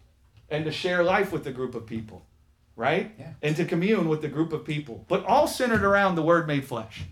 and 0.49 0.65
to 0.65 0.71
share 0.71 1.03
life 1.03 1.31
with 1.31 1.45
a 1.45 1.51
group 1.51 1.75
of 1.75 1.85
people, 1.85 2.25
right? 2.75 3.11
Yeah. 3.19 3.33
And 3.43 3.55
to 3.55 3.65
commune 3.65 4.09
with 4.09 4.25
a 4.25 4.29
group 4.29 4.51
of 4.51 4.65
people, 4.65 5.05
but 5.07 5.23
all 5.25 5.45
centered 5.45 5.83
around 5.83 6.15
the 6.15 6.23
Word 6.23 6.47
made 6.47 6.65
flesh. 6.65 7.03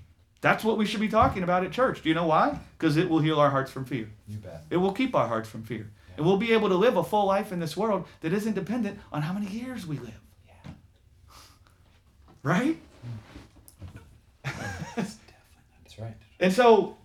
That's 0.41 0.63
what 0.63 0.79
we 0.79 0.87
should 0.87 1.01
be 1.01 1.07
talking 1.07 1.43
about 1.43 1.63
at 1.63 1.71
church. 1.71 2.01
Do 2.01 2.09
you 2.09 2.15
know 2.15 2.25
why? 2.25 2.57
Because 2.79 2.97
it 2.97 3.11
will 3.11 3.19
heal 3.19 3.39
our 3.39 3.51
hearts 3.51 3.69
from 3.69 3.85
fear. 3.85 4.09
You 4.27 4.37
bet. 4.37 4.65
It 4.71 4.77
will 4.77 4.93
keep 4.93 5.13
our 5.13 5.27
hearts 5.27 5.49
from 5.49 5.61
fear. 5.61 5.91
Yeah. 6.07 6.15
And 6.17 6.25
we'll 6.25 6.37
be 6.37 6.51
able 6.53 6.69
to 6.69 6.75
live 6.75 6.97
a 6.97 7.03
full 7.03 7.27
life 7.27 7.51
in 7.51 7.59
this 7.59 7.77
world 7.77 8.07
that 8.21 8.33
isn't 8.33 8.53
dependent 8.53 8.97
on 9.13 9.21
how 9.21 9.33
many 9.33 9.45
years 9.45 9.85
we 9.85 9.99
live. 9.99 10.19
Yeah. 10.47 10.71
Right? 12.41 12.79
That's 14.95 15.99
right. 15.99 16.15
And 16.39 16.53
so, 16.53 16.97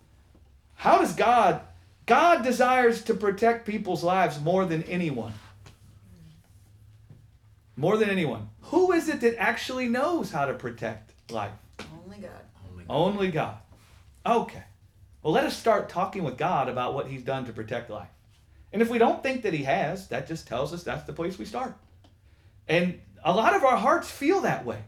how 0.74 0.98
does 0.98 1.14
God? 1.14 1.60
God 2.06 2.42
desires 2.42 3.02
to 3.04 3.14
protect 3.14 3.66
people's 3.66 4.04
lives 4.04 4.40
more 4.40 4.66
than 4.66 4.82
anyone. 4.84 5.32
More 7.76 7.96
than 7.96 8.10
anyone. 8.10 8.50
Who 8.62 8.92
is 8.92 9.08
it 9.08 9.20
that 9.22 9.40
actually 9.40 9.88
knows 9.88 10.30
how 10.30 10.44
to 10.46 10.54
protect 10.54 11.12
life? 11.30 11.52
Only 12.04 12.18
God. 12.18 12.30
Only 12.70 12.84
Only 12.88 13.30
God. 13.30 13.56
Okay. 14.26 14.62
Well, 15.22 15.32
let 15.32 15.44
us 15.44 15.56
start 15.56 15.88
talking 15.88 16.22
with 16.22 16.36
God 16.36 16.68
about 16.68 16.94
what 16.94 17.08
He's 17.08 17.22
done 17.22 17.46
to 17.46 17.52
protect 17.52 17.90
life. 17.90 18.08
And 18.72 18.82
if 18.82 18.90
we 18.90 18.98
don't 18.98 19.22
think 19.22 19.42
that 19.42 19.54
He 19.54 19.64
has, 19.64 20.08
that 20.08 20.28
just 20.28 20.46
tells 20.46 20.74
us 20.74 20.82
that's 20.82 21.04
the 21.04 21.12
place 21.12 21.38
we 21.38 21.46
start. 21.46 21.74
And 22.68 23.00
a 23.24 23.32
lot 23.32 23.56
of 23.56 23.64
our 23.64 23.76
hearts 23.76 24.10
feel 24.10 24.42
that 24.42 24.64
way. 24.66 24.78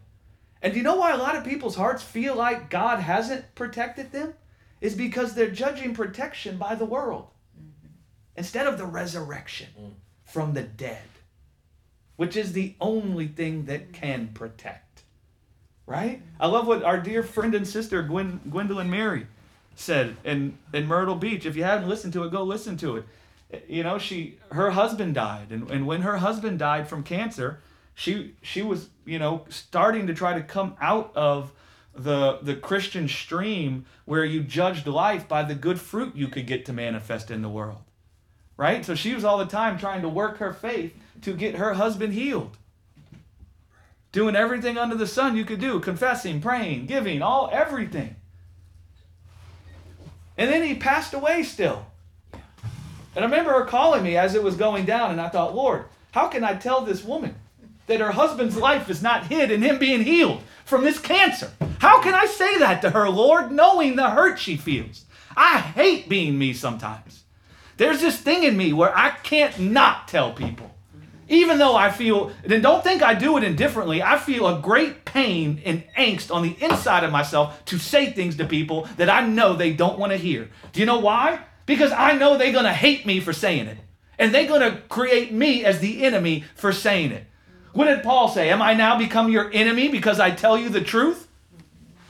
And 0.63 0.73
do 0.73 0.79
you 0.79 0.85
know 0.85 0.97
why 0.97 1.13
a 1.13 1.19
lot 1.19 1.37
of 1.37 1.45
people's 1.45 1.77
hearts 1.77 2.03
feel 2.03 2.35
like 2.35 2.71
God 2.71 3.01
hasn't 3.01 3.55
protected 3.55 4.13
them? 4.13 4.35
Is 4.81 4.95
because 4.95 5.35
they're 5.35 5.51
judging 5.51 5.95
protection 5.95 6.59
by 6.59 6.75
the 6.75 6.85
world 6.85 7.29
mm-hmm. 7.59 7.89
instead 8.37 8.67
of 8.67 8.77
the 8.77 8.85
resurrection 8.85 9.69
mm. 9.79 9.93
from 10.25 10.53
the 10.53 10.63
dead, 10.63 11.09
which 12.17 12.37
is 12.37 12.53
the 12.53 12.75
only 12.79 13.27
thing 13.27 13.65
that 13.65 13.91
mm. 13.91 13.95
can 13.95 14.29
protect. 14.29 15.03
Right? 15.87 16.19
Mm. 16.19 16.27
I 16.41 16.47
love 16.49 16.67
what 16.67 16.83
our 16.85 17.01
dear 17.01 17.23
friend 17.23 17.55
and 17.55 17.67
sister 17.67 18.03
Gwen, 18.03 18.41
Gwendolyn 18.51 18.91
Mary 18.91 19.27
said 19.77 20.17
in, 20.25 20.59
in 20.75 20.87
Myrtle 20.87 21.15
Beach. 21.15 21.47
If 21.47 21.57
you 21.57 21.65
haven't 21.65 21.89
listened 21.89 22.13
to 22.15 22.25
it, 22.25 22.31
go 22.31 22.43
listen 22.43 22.77
to 22.79 22.97
it. 22.97 23.05
You 23.69 23.83
know, 23.83 23.99
she 23.99 24.39
her 24.51 24.73
husband 24.73 25.15
died, 25.15 25.53
and, 25.53 25.71
and 25.71 25.87
when 25.87 26.03
her 26.03 26.17
husband 26.17 26.59
died 26.59 26.89
from 26.89 27.03
cancer, 27.05 27.61
she 27.97 28.35
she 28.43 28.61
was, 28.61 28.91
you 29.07 29.19
know, 29.19 29.47
starting 29.49 30.07
to 30.07 30.15
try 30.15 30.35
to 30.35 30.43
come 30.43 30.77
out 30.81 31.11
of 31.17 31.51
the 31.95 32.39
the 32.43 32.55
Christian 32.55 33.09
stream 33.09 33.87
where 34.05 34.25
you 34.25 34.43
judged 34.43 34.87
life 34.87 35.27
by 35.27 35.43
the 35.43 35.55
good 35.55 35.81
fruit 35.81 36.15
you 36.15 36.29
could 36.29 36.47
get 36.47 36.67
to 36.67 36.75
manifest 36.75 37.31
in 37.31 37.41
the 37.41 37.49
world. 37.49 37.81
Right? 38.59 38.85
So 38.85 38.95
she 38.95 39.15
was 39.15 39.25
all 39.25 39.39
the 39.39 39.47
time 39.47 39.79
trying 39.79 40.03
to 40.03 40.09
work 40.11 40.37
her 40.39 40.53
faith 40.53 40.95
to 41.23 41.33
get 41.33 41.57
her 41.57 41.75
husband 41.75 42.13
healed 42.13 42.57
doing 44.13 44.37
everything 44.37 44.79
under 44.79 44.95
the 44.95 45.07
sun 45.07 45.37
you 45.37 45.45
could 45.45 45.61
do 45.61 45.81
confessing 45.81 46.41
praying 46.41 46.87
giving 46.87 47.21
all 47.21 47.51
everything 47.53 48.17
and 50.39 50.51
then 50.51 50.63
he 50.63 50.75
passed 50.75 51.13
away 51.13 51.43
still 51.43 51.85
and 52.33 53.23
i 53.25 53.29
remember 53.29 53.51
her 53.51 53.65
calling 53.65 54.03
me 54.03 54.17
as 54.17 54.35
it 54.35 54.43
was 54.43 54.57
going 54.57 54.87
down 54.87 55.11
and 55.11 55.21
i 55.21 55.29
thought 55.29 55.55
lord 55.55 55.85
how 56.13 56.29
can 56.29 56.45
i 56.45 56.55
tell 56.55 56.81
this 56.81 57.05
woman 57.05 57.35
that 57.87 58.01
her 58.01 58.13
husband's 58.13 58.57
life 58.57 58.89
is 58.91 59.03
not 59.03 59.27
hid 59.27 59.51
in 59.51 59.63
him 59.63 59.79
being 59.79 60.03
healed 60.03 60.43
from 60.65 60.85
this 60.85 60.99
cancer 60.99 61.51
how 61.79 62.01
can 62.03 62.15
i 62.15 62.27
say 62.27 62.59
that 62.59 62.81
to 62.81 62.91
her 62.91 63.09
lord 63.09 63.51
knowing 63.51 63.97
the 63.97 64.11
hurt 64.11 64.39
she 64.39 64.57
feels 64.57 65.05
i 65.37 65.59
hate 65.59 66.09
being 66.09 66.39
me 66.39 66.53
sometimes 66.53 67.25
there's 67.77 68.01
this 68.01 68.19
thing 68.19 68.43
in 68.43 68.57
me 68.57 68.73
where 68.73 68.97
i 68.97 69.11
can't 69.11 69.59
not 69.59 70.09
tell 70.09 70.33
people 70.33 70.71
even 71.29 71.59
though 71.59 71.75
I 71.75 71.91
feel, 71.91 72.31
and 72.45 72.63
don't 72.63 72.85
think 72.85 73.03
I 73.03 73.15
do 73.15 73.37
it 73.37 73.43
indifferently, 73.43 74.03
I 74.03 74.19
feel 74.19 74.47
a 74.47 74.61
great 74.61 75.05
pain 75.05 75.61
and 75.65 75.83
angst 75.99 76.33
on 76.33 76.43
the 76.43 76.57
inside 76.61 77.05
of 77.05 77.11
myself 77.11 77.65
to 77.67 77.79
say 77.79 78.13
things 78.13 78.37
to 78.37 78.47
people 78.47 78.89
that 78.97 79.11
I 79.11 79.27
know 79.27 79.55
they 79.55 79.73
don't 79.73 79.99
want 79.99 80.13
to 80.13 80.19
hear. 80.19 80.49
Do 80.73 80.81
you 80.81 80.87
know 80.87 81.01
why? 81.01 81.41
Because 81.67 81.91
I 81.91 82.13
know 82.13 82.39
they're 82.39 82.53
going 82.53 82.65
to 82.65 82.73
hate 82.73 83.07
me 83.07 83.19
for 83.19 83.33
saying 83.33 83.67
it. 83.67 83.79
And 84.19 84.33
they're 84.33 84.47
going 84.47 84.61
to 84.61 84.81
create 84.89 85.33
me 85.33 85.65
as 85.65 85.81
the 85.81 86.05
enemy 86.05 86.45
for 86.55 86.73
saying 86.73 87.11
it. 87.11 87.27
What 87.77 87.89
did 87.89 88.03
Paul 88.03 88.29
say? 88.29 88.49
Am 88.49 88.63
I 88.63 88.73
now 88.73 88.97
become 88.97 89.31
your 89.31 89.51
enemy 89.53 89.89
because 89.89 90.19
I 90.19 90.31
tell 90.31 90.57
you 90.57 90.71
the 90.71 90.81
truth? 90.81 91.29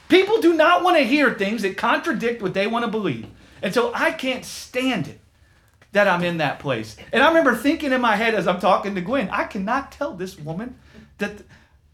People 0.09 0.41
do 0.41 0.55
not 0.55 0.85
want 0.85 0.97
to 0.97 1.03
hear 1.03 1.35
things 1.35 1.63
that 1.63 1.77
contradict 1.77 2.41
what 2.41 2.55
they 2.55 2.69
want 2.69 2.85
to 2.85 2.91
believe. 2.91 3.27
And 3.61 3.75
so 3.75 3.91
I 3.93 4.13
can't 4.13 4.45
stand 4.45 5.09
it 5.09 5.19
that 5.91 6.07
I'm 6.07 6.23
in 6.23 6.37
that 6.37 6.61
place. 6.61 6.97
And 7.13 7.21
I 7.21 7.27
remember 7.27 7.57
thinking 7.57 7.91
in 7.91 8.01
my 8.01 8.15
head 8.15 8.33
as 8.33 8.47
I'm 8.47 8.61
talking 8.61 8.95
to 8.95 9.01
Gwen, 9.01 9.29
I 9.31 9.43
cannot 9.43 9.91
tell 9.91 10.13
this 10.13 10.39
woman 10.39 10.79
that 11.19 11.43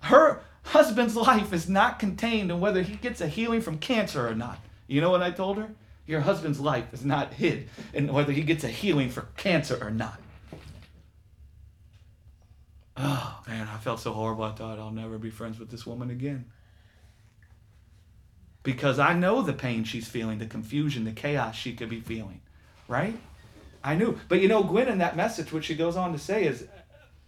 her 0.00 0.42
husband's 0.64 1.16
life 1.16 1.54
is 1.54 1.66
not 1.66 1.98
contained 1.98 2.50
in 2.50 2.60
whether 2.60 2.82
he 2.82 2.96
gets 2.96 3.22
a 3.22 3.26
healing 3.26 3.62
from 3.62 3.78
cancer 3.78 4.28
or 4.28 4.34
not. 4.34 4.58
You 4.86 5.00
know 5.00 5.10
what 5.10 5.22
I 5.22 5.30
told 5.30 5.56
her? 5.56 5.70
Your 6.06 6.20
husband's 6.20 6.60
life 6.60 6.92
is 6.92 7.06
not 7.06 7.32
hid 7.32 7.70
in 7.94 8.12
whether 8.12 8.32
he 8.32 8.42
gets 8.42 8.64
a 8.64 8.68
healing 8.68 9.08
for 9.08 9.28
cancer 9.38 9.78
or 9.80 9.90
not. 9.90 10.20
Oh 12.96 13.42
man, 13.46 13.68
I 13.68 13.78
felt 13.78 14.00
so 14.00 14.12
horrible. 14.12 14.44
I 14.44 14.52
thought 14.52 14.78
I'll 14.78 14.90
never 14.90 15.18
be 15.18 15.30
friends 15.30 15.58
with 15.58 15.70
this 15.70 15.86
woman 15.86 16.10
again. 16.10 16.46
Because 18.62 18.98
I 18.98 19.14
know 19.14 19.42
the 19.42 19.52
pain 19.52 19.84
she's 19.84 20.06
feeling, 20.06 20.38
the 20.38 20.46
confusion, 20.46 21.04
the 21.04 21.12
chaos 21.12 21.56
she 21.56 21.74
could 21.74 21.88
be 21.88 22.00
feeling, 22.00 22.40
right? 22.86 23.18
I 23.82 23.96
knew. 23.96 24.18
But 24.28 24.40
you 24.40 24.48
know, 24.48 24.62
Gwen 24.62 24.88
in 24.88 24.98
that 24.98 25.16
message, 25.16 25.52
what 25.52 25.64
she 25.64 25.74
goes 25.74 25.96
on 25.96 26.12
to 26.12 26.18
say 26.18 26.44
is 26.44 26.66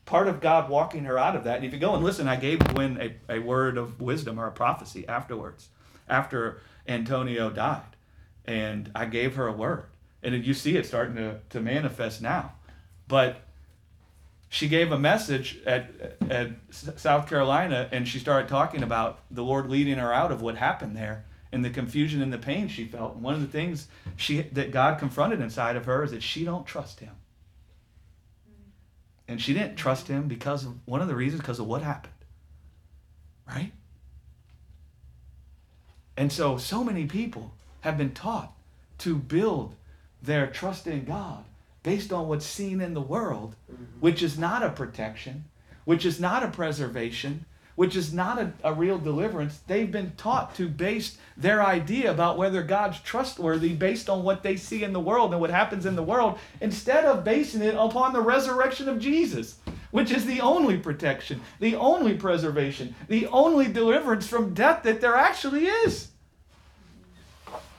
part 0.05 0.29
of 0.29 0.41
God 0.41 0.69
walking 0.69 1.05
her 1.05 1.19
out 1.19 1.35
of 1.35 1.45
that. 1.45 1.57
And 1.57 1.65
if 1.65 1.73
you 1.73 1.79
go 1.79 1.95
and 1.95 2.05
listen, 2.05 2.29
I 2.29 2.37
gave 2.37 2.61
Gwen 2.61 2.99
a, 3.01 3.37
a 3.37 3.39
word 3.41 3.79
of 3.79 4.01
wisdom 4.01 4.39
or 4.39 4.47
a 4.47 4.53
prophecy 4.53 5.09
afterwards, 5.09 5.69
after 6.09 6.61
Antonio 6.87 7.51
died. 7.51 7.83
And 8.45 8.91
I 8.95 9.07
gave 9.07 9.37
her 9.37 9.47
a 9.47 9.53
word. 9.53 9.87
And 10.23 10.45
you 10.45 10.55
see 10.55 10.77
it 10.77 10.87
starting 10.87 11.17
to, 11.17 11.41
to 11.51 11.61
manifest 11.61 12.23
now. 12.23 12.53
But 13.09 13.44
she 14.55 14.69
gave 14.69 14.93
a 14.93 14.99
message 14.99 15.59
at, 15.67 15.91
at 16.31 16.51
South 16.71 17.29
Carolina 17.29 17.89
and 17.91 18.07
she 18.07 18.21
started 18.21 18.49
talking 18.49 18.85
about 18.85 19.19
the 19.29 19.43
Lord 19.43 19.69
leading 19.69 19.99
her 19.99 20.15
out 20.15 20.31
of 20.31 20.43
what 20.43 20.57
happened 20.57 20.97
there 20.97 21.25
and 21.51 21.65
the 21.65 21.71
confusion 21.71 22.23
and 22.23 22.33
the 22.33 22.39
pain 22.39 22.69
she 22.69 22.85
felt. 22.85 23.15
And 23.15 23.25
one 23.25 23.35
of 23.35 23.41
the 23.41 23.49
things 23.49 23.89
she 24.15 24.43
that 24.43 24.71
God 24.71 25.01
confronted 25.01 25.41
inside 25.41 25.75
of 25.75 25.87
her 25.87 26.05
is 26.05 26.13
that 26.13 26.23
she 26.23 26.45
don't 26.45 26.65
trust 26.65 27.01
him. 27.01 27.17
And 29.27 29.43
she 29.43 29.55
didn't 29.55 29.75
trust 29.75 30.07
him 30.07 30.29
because 30.29 30.65
of 30.65 30.77
one 30.87 31.03
of 31.03 31.09
the 31.09 31.17
reasons 31.17 31.41
because 31.41 31.59
of 31.59 31.67
what 31.67 31.83
happened. 31.83 32.15
Right? 33.49 33.73
And 36.17 36.33
so 36.33 36.59
so 36.59 36.85
many 36.85 37.07
people 37.07 37.55
have 37.81 37.99
been 37.99 38.13
taught 38.13 38.53
to 38.99 39.17
build 39.17 39.75
their 40.23 40.47
trust 40.47 40.87
in 40.87 41.05
God 41.05 41.45
based 41.85 42.13
on 42.13 42.27
what's 42.27 42.45
seen 42.47 42.81
in 42.81 42.95
the 42.95 43.01
world, 43.01 43.55
mm-hmm. 43.73 43.85
which 44.01 44.25
is 44.25 44.37
not 44.37 44.65
a 44.65 44.71
protection, 44.71 45.45
which 45.85 46.05
is 46.05 46.19
not 46.19 46.43
a 46.43 46.49
preservation, 46.49 47.45
which 47.77 47.95
is 47.95 48.13
not 48.13 48.39
a, 48.39 48.53
a 48.63 48.73
real 48.73 48.99
deliverance. 48.99 49.61
They've 49.67 49.91
been 49.91 50.13
taught 50.17 50.55
to 50.57 50.69
base 50.69 51.19
their 51.37 51.63
idea 51.63 52.11
about 52.11 52.39
whether 52.39 52.63
God's 52.63 53.01
trustworthy 53.01 53.75
based 53.75 54.09
on 54.09 54.23
what 54.23 54.43
they 54.43 54.57
see 54.57 54.83
in 54.83 54.93
the 54.93 55.01
world 55.01 55.33
and 55.33 55.41
what 55.41 55.51
happens 55.51 55.85
in 55.85 55.97
the 55.97 56.03
world, 56.03 56.39
instead 56.61 57.05
of 57.05 57.25
basing 57.25 57.63
it 57.63 57.75
upon 57.75 58.13
the 58.13 58.21
resurrection 58.21 58.89
of 58.89 58.99
Jesus, 58.99 59.59
which 59.91 60.11
is 60.11 60.25
the 60.25 60.41
only 60.41 60.79
protection, 60.79 61.41
the 61.61 61.77
only 61.77 62.15
preservation, 62.15 62.95
the 63.09 63.27
only 63.27 63.69
deliverance 63.69 64.27
from 64.27 64.55
death 64.55 64.83
that 64.85 65.01
there 65.01 65.17
actually 65.17 65.67
is. 65.67 66.09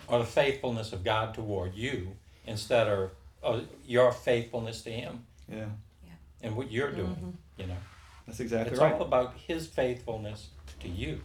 or 0.07 0.19
the 0.19 0.25
faithfulness 0.25 0.93
of 0.93 1.03
God 1.03 1.33
toward 1.33 1.73
you 1.73 2.15
instead 2.45 2.87
of 2.87 3.11
uh, 3.45 3.62
your 3.86 4.12
faithfulness 4.12 4.81
to 4.84 4.91
Him 4.91 5.25
Yeah, 5.51 5.65
and 6.41 6.55
what 6.55 6.71
you're 6.71 6.91
doing. 6.91 7.38
You 7.58 7.67
know, 7.67 7.77
that's 8.27 8.39
exactly 8.39 8.71
it's 8.73 8.81
right. 8.81 8.93
all 8.93 9.01
about 9.03 9.36
His 9.47 9.67
faithfulness 9.67 10.49
to 10.81 10.89
you. 10.89 11.21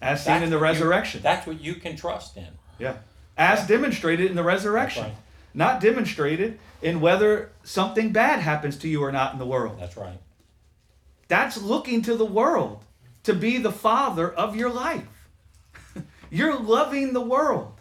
As 0.00 0.24
seen 0.24 0.42
in 0.42 0.50
the 0.50 0.56
what 0.58 0.66
you- 0.66 0.72
resurrection. 0.72 1.22
that's 1.22 1.46
what 1.46 1.60
you 1.60 1.74
can 1.76 1.96
trust 1.96 2.36
in. 2.36 2.48
Yeah. 2.78 2.96
As 3.36 3.66
demonstrated 3.66 4.28
in 4.30 4.36
the 4.36 4.42
resurrection. 4.42 5.02
That's 5.04 5.14
right. 5.14 5.22
Not 5.54 5.80
demonstrated 5.80 6.58
in 6.82 7.00
whether 7.00 7.50
something 7.62 8.12
bad 8.12 8.40
happens 8.40 8.76
to 8.78 8.88
you 8.88 9.02
or 9.04 9.12
not 9.12 9.32
in 9.32 9.38
the 9.38 9.46
world. 9.46 9.76
That's 9.80 9.96
right. 9.96 10.18
That's 11.28 11.60
looking 11.60 12.02
to 12.02 12.16
the 12.16 12.24
world 12.26 12.84
to 13.24 13.34
be 13.34 13.58
the 13.58 13.72
father 13.72 14.30
of 14.30 14.56
your 14.56 14.70
life. 14.70 15.06
You're 16.30 16.58
loving 16.58 17.12
the 17.12 17.20
world. 17.20 17.71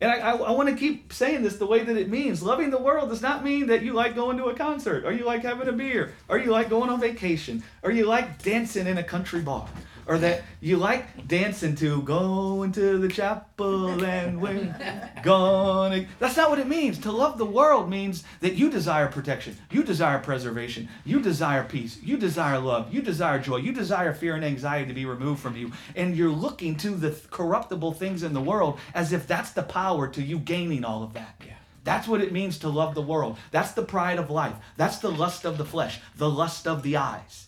And 0.00 0.10
I, 0.10 0.16
I, 0.18 0.36
I 0.36 0.50
want 0.50 0.68
to 0.68 0.74
keep 0.74 1.12
saying 1.12 1.42
this 1.42 1.56
the 1.56 1.66
way 1.66 1.82
that 1.82 1.96
it 1.96 2.08
means. 2.08 2.42
Loving 2.42 2.70
the 2.70 2.78
world 2.78 3.08
does 3.08 3.22
not 3.22 3.44
mean 3.44 3.68
that 3.68 3.82
you 3.82 3.92
like 3.92 4.14
going 4.14 4.36
to 4.38 4.46
a 4.46 4.54
concert, 4.54 5.04
or 5.04 5.12
you 5.12 5.24
like 5.24 5.42
having 5.42 5.68
a 5.68 5.72
beer, 5.72 6.12
or 6.28 6.38
you 6.38 6.50
like 6.50 6.68
going 6.68 6.90
on 6.90 7.00
vacation, 7.00 7.62
or 7.82 7.90
you 7.90 8.04
like 8.04 8.42
dancing 8.42 8.86
in 8.86 8.98
a 8.98 9.04
country 9.04 9.40
bar, 9.40 9.68
or 10.06 10.18
that 10.18 10.42
you 10.60 10.76
like 10.76 11.26
dancing 11.26 11.74
to 11.76 12.02
going 12.02 12.72
to 12.72 12.98
the 12.98 13.08
chapel 13.08 14.04
and 14.04 14.40
we're 14.40 14.74
gonna. 15.22 16.06
That's 16.18 16.36
not 16.36 16.50
what 16.50 16.58
it 16.58 16.66
means. 16.66 16.98
To 17.00 17.12
love 17.12 17.38
the 17.38 17.44
world 17.44 17.88
means 17.88 18.24
that 18.40 18.54
you 18.54 18.70
desire 18.70 19.08
protection, 19.08 19.56
you 19.70 19.82
desire 19.82 20.18
preservation, 20.18 20.88
you 21.04 21.20
desire 21.20 21.64
peace, 21.64 22.00
you 22.02 22.16
desire 22.16 22.58
love, 22.58 22.92
you 22.92 23.02
desire 23.02 23.38
joy, 23.38 23.56
you 23.56 23.72
desire 23.72 24.12
fear 24.12 24.34
and 24.34 24.44
anxiety 24.44 24.88
to 24.88 24.94
be 24.94 25.06
removed 25.06 25.40
from 25.40 25.56
you, 25.56 25.72
and 25.96 26.16
you're 26.16 26.30
looking 26.30 26.76
to 26.76 26.90
the 26.90 27.18
corruptible 27.30 27.92
things 27.92 28.22
in 28.22 28.32
the 28.32 28.40
world 28.40 28.78
as 28.94 29.12
if 29.12 29.26
that's 29.26 29.52
the 29.52 29.62
power 29.62 30.08
to 30.08 30.22
you 30.22 30.38
gaining 30.38 30.84
all 30.84 31.02
of 31.02 31.14
that. 31.14 31.34
Yeah. 31.46 31.54
That's 31.84 32.08
what 32.08 32.22
it 32.22 32.32
means 32.32 32.58
to 32.60 32.68
love 32.68 32.94
the 32.94 33.02
world. 33.02 33.36
That's 33.50 33.72
the 33.72 33.82
pride 33.82 34.18
of 34.18 34.30
life. 34.30 34.54
That's 34.76 34.98
the 34.98 35.12
lust 35.12 35.44
of 35.44 35.58
the 35.58 35.66
flesh, 35.66 36.00
the 36.16 36.30
lust 36.30 36.66
of 36.66 36.82
the 36.82 36.96
eyes. 36.96 37.43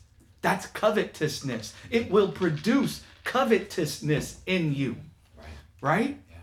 That's 0.46 0.68
covetousness. 0.68 1.74
It 1.90 2.08
will 2.08 2.28
produce 2.28 3.02
covetousness 3.24 4.38
in 4.46 4.72
you. 4.72 4.94
Right. 5.36 5.46
Right? 5.80 6.18
Yeah. 6.30 6.36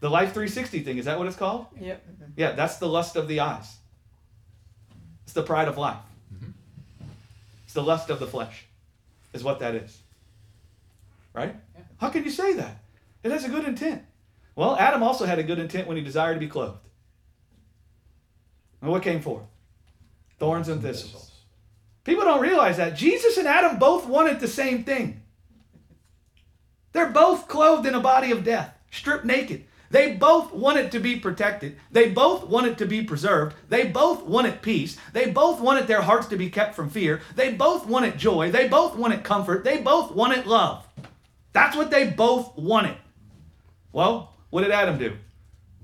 The 0.00 0.10
Life 0.10 0.32
360 0.32 0.80
thing, 0.80 0.98
is 0.98 1.04
that 1.04 1.16
what 1.16 1.28
it's 1.28 1.36
called? 1.36 1.66
Yep. 1.80 2.04
Yeah, 2.36 2.52
that's 2.52 2.78
the 2.78 2.88
lust 2.88 3.14
of 3.14 3.28
the 3.28 3.38
eyes. 3.38 3.76
It's 5.22 5.32
the 5.32 5.44
pride 5.44 5.68
of 5.68 5.78
life. 5.78 6.00
It's 7.66 7.72
the 7.74 7.84
lust 7.84 8.10
of 8.10 8.18
the 8.18 8.26
flesh, 8.26 8.64
is 9.32 9.44
what 9.44 9.60
that 9.60 9.76
is. 9.76 10.00
Right? 11.34 11.54
Yeah. 11.76 11.82
How 11.98 12.08
can 12.08 12.24
you 12.24 12.30
say 12.32 12.54
that? 12.54 12.78
It 13.22 13.30
has 13.30 13.44
a 13.44 13.48
good 13.48 13.64
intent. 13.64 14.02
Well, 14.56 14.74
Adam 14.76 15.04
also 15.04 15.24
had 15.24 15.38
a 15.38 15.44
good 15.44 15.60
intent 15.60 15.86
when 15.86 15.96
he 15.96 16.02
desired 16.02 16.34
to 16.34 16.40
be 16.40 16.48
clothed. 16.48 16.88
And 18.82 18.90
what 18.90 19.04
came 19.04 19.20
forth? 19.20 19.44
Thorns 20.40 20.66
and 20.68 20.82
thistles. 20.82 21.30
People 22.06 22.24
don't 22.24 22.40
realize 22.40 22.76
that. 22.76 22.96
Jesus 22.96 23.36
and 23.36 23.48
Adam 23.48 23.80
both 23.80 24.06
wanted 24.06 24.38
the 24.38 24.46
same 24.46 24.84
thing. 24.84 25.22
They're 26.92 27.10
both 27.10 27.48
clothed 27.48 27.84
in 27.84 27.96
a 27.96 28.00
body 28.00 28.30
of 28.30 28.44
death, 28.44 28.72
stripped 28.92 29.24
naked. 29.24 29.64
They 29.90 30.12
both 30.12 30.52
wanted 30.52 30.92
to 30.92 31.00
be 31.00 31.16
protected. 31.16 31.76
They 31.90 32.10
both 32.10 32.46
wanted 32.46 32.78
to 32.78 32.86
be 32.86 33.02
preserved. 33.02 33.56
They 33.68 33.88
both 33.88 34.22
wanted 34.22 34.62
peace. 34.62 34.96
They 35.12 35.30
both 35.32 35.60
wanted 35.60 35.88
their 35.88 36.00
hearts 36.00 36.28
to 36.28 36.36
be 36.36 36.48
kept 36.48 36.76
from 36.76 36.90
fear. 36.90 37.22
They 37.34 37.52
both 37.52 37.86
wanted 37.86 38.18
joy. 38.18 38.52
They 38.52 38.68
both 38.68 38.94
wanted 38.94 39.24
comfort. 39.24 39.64
They 39.64 39.78
both 39.78 40.12
wanted 40.12 40.46
love. 40.46 40.86
That's 41.52 41.76
what 41.76 41.90
they 41.90 42.08
both 42.08 42.56
wanted. 42.56 42.96
Well, 43.90 44.32
what 44.50 44.62
did 44.62 44.70
Adam 44.70 44.96
do? 44.96 45.16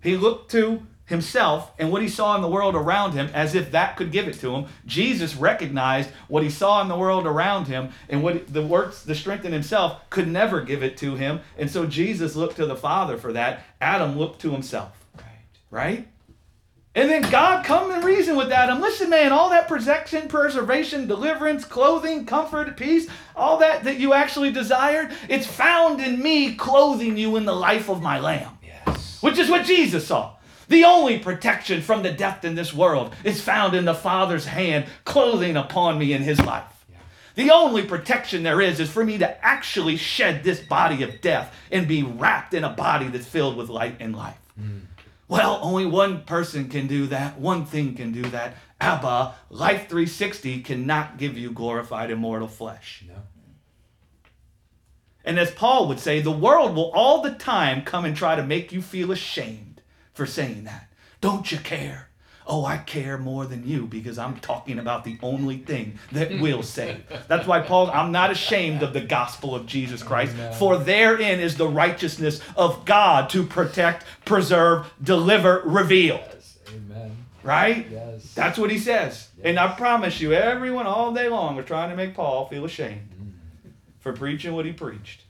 He 0.03 0.17
looked 0.17 0.53
to 0.53 0.87
himself 1.07 1.73
and 1.79 1.91
what 1.91 2.01
he 2.03 2.09
saw 2.09 2.35
in 2.37 2.43
the 2.43 2.49
world 2.49 2.75
around 2.75 3.13
him 3.13 3.29
as 3.35 3.55
if 3.55 3.73
that 3.73 3.97
could 3.97 4.13
give 4.13 4.29
it 4.29 4.35
to 4.41 4.55
him. 4.55 4.67
Jesus 4.87 5.35
recognized 5.35 6.11
what 6.29 6.43
he 6.43 6.51
saw 6.51 6.81
in 6.81 6.89
the 6.89 6.97
world 6.97 7.27
around 7.27 7.67
him 7.67 7.91
and 8.09 8.23
what 8.23 8.53
the 8.53 8.63
works, 8.63 9.03
the 9.03 9.15
strength 9.15 9.45
in 9.45 9.53
himself 9.53 10.09
could 10.11 10.29
never 10.29 10.61
give 10.61 10.83
it 10.83 10.97
to 10.99 11.17
him. 11.17 11.41
And 11.59 11.71
so 11.71 11.87
Jesus 11.87 12.37
looked 12.37 12.57
to 12.57 12.67
the 12.67 12.77
Father 12.77 13.17
for 13.19 13.33
that. 13.33 13.65
Adam 13.81 14.17
looked 14.19 14.41
to 14.43 14.53
himself, 14.53 14.93
Right. 15.19 15.27
right? 15.71 16.09
And 16.95 17.09
then 17.09 17.23
God 17.31 17.65
come 17.65 17.91
and 17.91 18.05
reason 18.05 18.37
with 18.37 18.53
Adam. 18.53 18.81
Listen, 18.81 19.09
man, 19.09 19.33
all 19.33 19.49
that 19.49 19.67
protection, 19.67 20.29
preservation, 20.29 21.07
deliverance, 21.07 21.65
clothing, 21.65 22.27
comfort, 22.27 22.77
peace, 22.77 23.09
all 23.35 23.57
that 23.59 23.85
that 23.85 23.97
you 23.99 24.13
actually 24.13 24.53
desired, 24.53 25.11
it's 25.29 25.47
found 25.47 26.01
in 26.03 26.23
me 26.23 26.55
clothing 26.55 27.17
you 27.17 27.37
in 27.37 27.47
the 27.47 27.55
life 27.55 27.89
of 27.89 28.03
my 28.03 28.21
lamb 28.21 28.59
Yes. 28.63 29.19
which 29.23 29.39
is 29.39 29.49
what 29.49 29.65
Jesus 29.65 30.07
saw. 30.07 30.33
The 30.69 30.85
only 30.85 31.19
protection 31.19 31.83
from 31.83 32.03
the 32.03 32.13
death 32.13 32.45
in 32.45 32.55
this 32.55 32.73
world 32.73 33.15
is 33.25 33.41
found 33.41 33.75
in 33.75 33.85
the 33.85 33.95
Father's 33.95 34.47
hand 34.47 34.87
clothing 35.05 35.57
upon 35.57 35.99
me 35.99 36.13
in 36.13 36.23
his 36.23 36.41
life. 36.41 36.65
The 37.35 37.51
only 37.51 37.85
protection 37.85 38.43
there 38.43 38.61
is 38.61 38.79
is 38.79 38.91
for 38.91 39.05
me 39.05 39.19
to 39.19 39.45
actually 39.45 39.97
shed 39.97 40.45
this 40.45 40.61
body 40.61 41.03
of 41.03 41.21
death 41.21 41.55
and 41.71 41.89
be 41.89 42.03
wrapped 42.03 42.53
in 42.53 42.63
a 42.63 42.71
body 42.71 43.09
that's 43.09 43.27
filled 43.27 43.57
with 43.57 43.71
light 43.71 43.97
and 44.01 44.15
life. 44.15 44.39
Well, 45.29 45.61
only 45.63 45.87
one 45.87 46.25
person 46.25 46.69
can 46.69 46.87
do 46.87 47.07
that. 47.07 47.39
One 47.39 47.65
thing 47.65 47.95
can 47.95 48.13
do 48.13 48.23
that. 48.31 48.55
Abba, 48.83 49.35
Life 49.49 49.89
360 49.89 50.61
cannot 50.61 51.17
give 51.17 51.39
you 51.39 51.53
glorified 51.53 52.11
immortal 52.11 52.49
flesh. 52.49 53.05
No. 53.09 53.15
And 55.25 55.39
as 55.39 55.51
Paul 55.51 55.89
would 55.89 56.01
say, 56.01 56.21
the 56.21 56.31
world 56.31 56.75
will 56.75 56.91
all 56.91 57.23
the 57.23 57.31
time 57.31 57.83
come 57.83 58.05
and 58.05 58.15
try 58.15 58.37
to 58.37 58.43
make 58.43 58.73
you 58.73 58.83
feel 58.83 59.11
ashamed 59.11 59.72
for 60.13 60.27
saying 60.27 60.65
that. 60.65 60.93
Don't 61.21 61.51
you 61.51 61.59
care? 61.59 62.09
Oh, 62.47 62.65
I 62.65 62.79
care 62.79 63.19
more 63.19 63.47
than 63.47 63.67
you 63.67 63.87
because 63.87 64.19
I'm 64.19 64.37
talking 64.39 64.79
about 64.79 65.05
the 65.05 65.17
only 65.23 65.59
thing 65.59 65.99
that 66.11 66.33
hmm. 66.33 66.41
will 66.41 66.63
save. 66.63 67.05
That's 67.29 67.47
why 67.47 67.61
Paul, 67.61 67.91
I'm 67.91 68.11
not 68.11 68.31
ashamed 68.31 68.83
of 68.83 68.93
the 68.93 69.01
gospel 69.01 69.55
of 69.55 69.67
Jesus 69.67 70.03
Christ, 70.03 70.35
for 70.59 70.77
therein 70.77 71.39
is 71.39 71.57
the 71.57 71.69
righteousness 71.69 72.41
of 72.57 72.85
God 72.85 73.31
to 73.31 73.45
protect, 73.45 74.05
preserve, 74.25 74.93
deliver, 75.03 75.63
reveal. 75.65 76.17
Yes. 76.17 76.59
Amen. 76.69 77.17
Right? 77.45 77.87
Yes. 77.91 78.35
That's 78.35 78.59
what 78.59 78.71
he 78.71 78.79
says. 78.79 79.29
And 79.45 79.59
I 79.59 79.73
promise 79.75 80.21
you, 80.21 80.33
everyone 80.33 80.87
all 80.87 81.13
day 81.13 81.29
long 81.29 81.59
are 81.59 81.65
trying 81.65 81.91
to 81.91 81.97
make 81.97 82.15
Paul 82.15 82.49
feel 82.49 82.65
ashamed 82.65 83.09
hmm. 83.17 83.71
for 84.01 84.13
preaching 84.13 84.53
what 84.53 84.67
he 84.67 84.73
preached. 84.73 85.23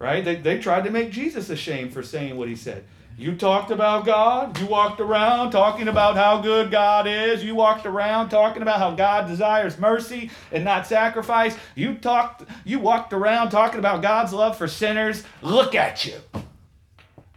Right? 0.00 0.24
They, 0.24 0.34
they 0.34 0.58
tried 0.58 0.82
to 0.84 0.90
make 0.90 1.12
Jesus 1.12 1.48
ashamed 1.48 1.92
for 1.92 2.02
saying 2.02 2.36
what 2.36 2.48
he 2.48 2.56
said. 2.56 2.84
You 3.18 3.36
talked 3.36 3.70
about 3.70 4.04
God. 4.04 4.58
You 4.58 4.66
walked 4.66 5.00
around 5.00 5.50
talking 5.50 5.88
about 5.88 6.16
how 6.16 6.40
good 6.40 6.70
God 6.70 7.06
is. 7.06 7.44
You 7.44 7.54
walked 7.54 7.86
around 7.86 8.30
talking 8.30 8.62
about 8.62 8.78
how 8.78 8.92
God 8.92 9.28
desires 9.28 9.78
mercy 9.78 10.30
and 10.50 10.64
not 10.64 10.86
sacrifice. 10.86 11.56
You 11.74 11.94
talked 11.94 12.44
you 12.64 12.78
walked 12.78 13.12
around 13.12 13.50
talking 13.50 13.78
about 13.78 14.02
God's 14.02 14.32
love 14.32 14.56
for 14.56 14.66
sinners. 14.66 15.24
Look 15.42 15.74
at 15.74 16.04
you. 16.04 16.14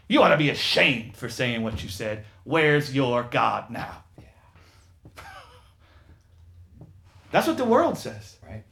You 0.07 0.21
ought 0.21 0.29
to 0.29 0.37
be 0.37 0.49
ashamed 0.49 1.17
for 1.17 1.29
saying 1.29 1.63
what 1.63 1.83
you 1.83 1.89
said. 1.89 2.25
Where's 2.43 2.93
your 2.93 3.23
God 3.23 3.69
now? 3.69 4.03
Yeah. 4.17 5.23
That's 7.31 7.47
what 7.47 7.57
the 7.57 7.65
world 7.65 7.97
says. 7.97 8.37
Right. 8.47 8.63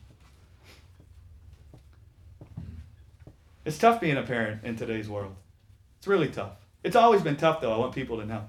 It's 3.66 3.78
tough 3.78 4.00
being 4.00 4.18
a 4.18 4.24
parent 4.24 4.64
in 4.64 4.76
today's 4.76 5.10
world. 5.10 5.36
It's 5.98 6.08
really 6.08 6.30
tough. 6.30 6.63
It's 6.84 6.96
always 6.96 7.22
been 7.22 7.38
tough, 7.38 7.62
though. 7.62 7.74
I 7.74 7.78
want 7.78 7.96
people 7.96 8.18
to 8.18 8.26
know. 8.26 8.46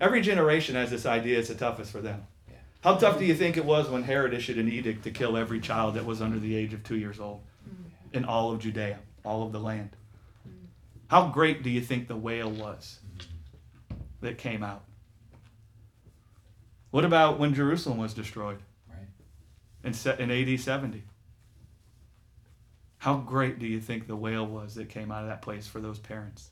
Every 0.00 0.20
generation 0.20 0.74
has 0.74 0.90
this 0.90 1.06
idea 1.06 1.38
it's 1.38 1.48
the 1.48 1.54
toughest 1.54 1.92
for 1.92 2.00
them. 2.00 2.26
Yeah. 2.48 2.56
How 2.82 2.96
tough 2.96 3.18
do 3.18 3.24
you 3.24 3.34
think 3.34 3.56
it 3.56 3.64
was 3.64 3.88
when 3.88 4.02
Herod 4.02 4.34
issued 4.34 4.58
an 4.58 4.68
edict 4.68 5.04
to 5.04 5.10
kill 5.10 5.36
every 5.36 5.60
child 5.60 5.94
that 5.94 6.06
was 6.06 6.20
under 6.20 6.38
the 6.38 6.56
age 6.56 6.72
of 6.72 6.82
two 6.82 6.96
years 6.96 7.20
old 7.20 7.42
mm-hmm. 7.68 8.16
in 8.16 8.24
all 8.24 8.50
of 8.50 8.60
Judea, 8.60 8.98
all 9.24 9.44
of 9.44 9.52
the 9.52 9.60
land? 9.60 9.90
How 11.08 11.28
great 11.28 11.62
do 11.62 11.70
you 11.70 11.80
think 11.80 12.08
the 12.08 12.16
wail 12.16 12.50
was 12.50 12.98
mm-hmm. 13.18 13.96
that 14.22 14.38
came 14.38 14.62
out? 14.62 14.84
What 16.90 17.04
about 17.04 17.38
when 17.38 17.54
Jerusalem 17.54 17.98
was 17.98 18.14
destroyed? 18.14 18.58
Right. 18.88 19.94
in, 20.18 20.30
in 20.30 20.52
AD 20.52 20.60
70. 20.60 21.04
How 22.98 23.16
great 23.16 23.58
do 23.58 23.66
you 23.66 23.80
think 23.80 24.06
the 24.06 24.16
wail 24.16 24.46
was 24.46 24.74
that 24.74 24.88
came 24.88 25.12
out 25.12 25.22
of 25.22 25.28
that 25.28 25.40
place 25.40 25.66
for 25.66 25.80
those 25.80 25.98
parents? 25.98 26.50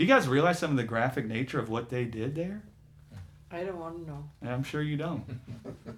Yeah. 0.00 0.06
Do 0.06 0.12
you 0.12 0.18
guys 0.18 0.28
realize 0.28 0.58
some 0.58 0.70
of 0.70 0.78
the 0.78 0.84
graphic 0.84 1.26
nature 1.26 1.58
of 1.58 1.68
what 1.68 1.90
they 1.90 2.06
did 2.06 2.34
there? 2.34 2.62
I 3.50 3.64
don't 3.64 3.78
want 3.78 3.96
to 3.96 4.10
know. 4.10 4.24
And 4.40 4.50
I'm 4.50 4.62
sure 4.62 4.80
you 4.80 4.96
don't. 4.96 5.24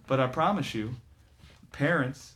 but 0.08 0.18
I 0.18 0.26
promise 0.26 0.74
you, 0.74 0.94
parents 1.70 2.32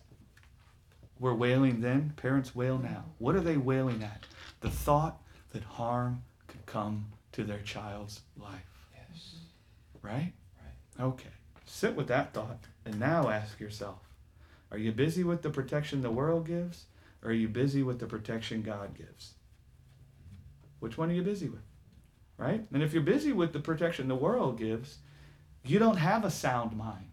were 1.18 1.34
wailing 1.34 1.80
then, 1.80 2.12
parents 2.16 2.54
wail 2.54 2.78
now. 2.78 3.04
What 3.18 3.34
are 3.34 3.40
they 3.40 3.56
wailing 3.56 4.04
at? 4.04 4.26
The 4.60 4.70
thought 4.70 5.20
that 5.52 5.64
harm 5.64 6.22
could 6.46 6.64
come 6.66 7.06
to 7.32 7.42
their 7.42 7.62
child's 7.62 8.20
life. 8.36 8.86
Yes. 8.94 9.34
Right? 10.02 10.32
Right. 10.60 11.04
Okay. 11.04 11.30
Sit 11.64 11.96
with 11.96 12.06
that 12.08 12.32
thought 12.32 12.60
and 12.84 13.00
now 13.00 13.28
ask 13.28 13.58
yourself 13.58 13.98
are 14.70 14.78
you 14.78 14.92
busy 14.92 15.24
with 15.24 15.42
the 15.42 15.50
protection 15.50 16.02
the 16.02 16.10
world 16.10 16.46
gives 16.46 16.84
or 17.22 17.30
are 17.30 17.34
you 17.34 17.48
busy 17.48 17.82
with 17.82 17.98
the 17.98 18.06
protection 18.06 18.62
God 18.62 18.96
gives? 18.96 19.32
Which 20.86 20.96
one 20.96 21.10
are 21.10 21.14
you 21.14 21.22
busy 21.22 21.48
with? 21.48 21.64
Right? 22.38 22.64
And 22.72 22.80
if 22.80 22.92
you're 22.92 23.02
busy 23.02 23.32
with 23.32 23.52
the 23.52 23.58
protection 23.58 24.06
the 24.06 24.14
world 24.14 24.56
gives, 24.56 24.98
you 25.64 25.80
don't 25.80 25.96
have 25.96 26.24
a 26.24 26.30
sound 26.30 26.76
mind 26.76 27.10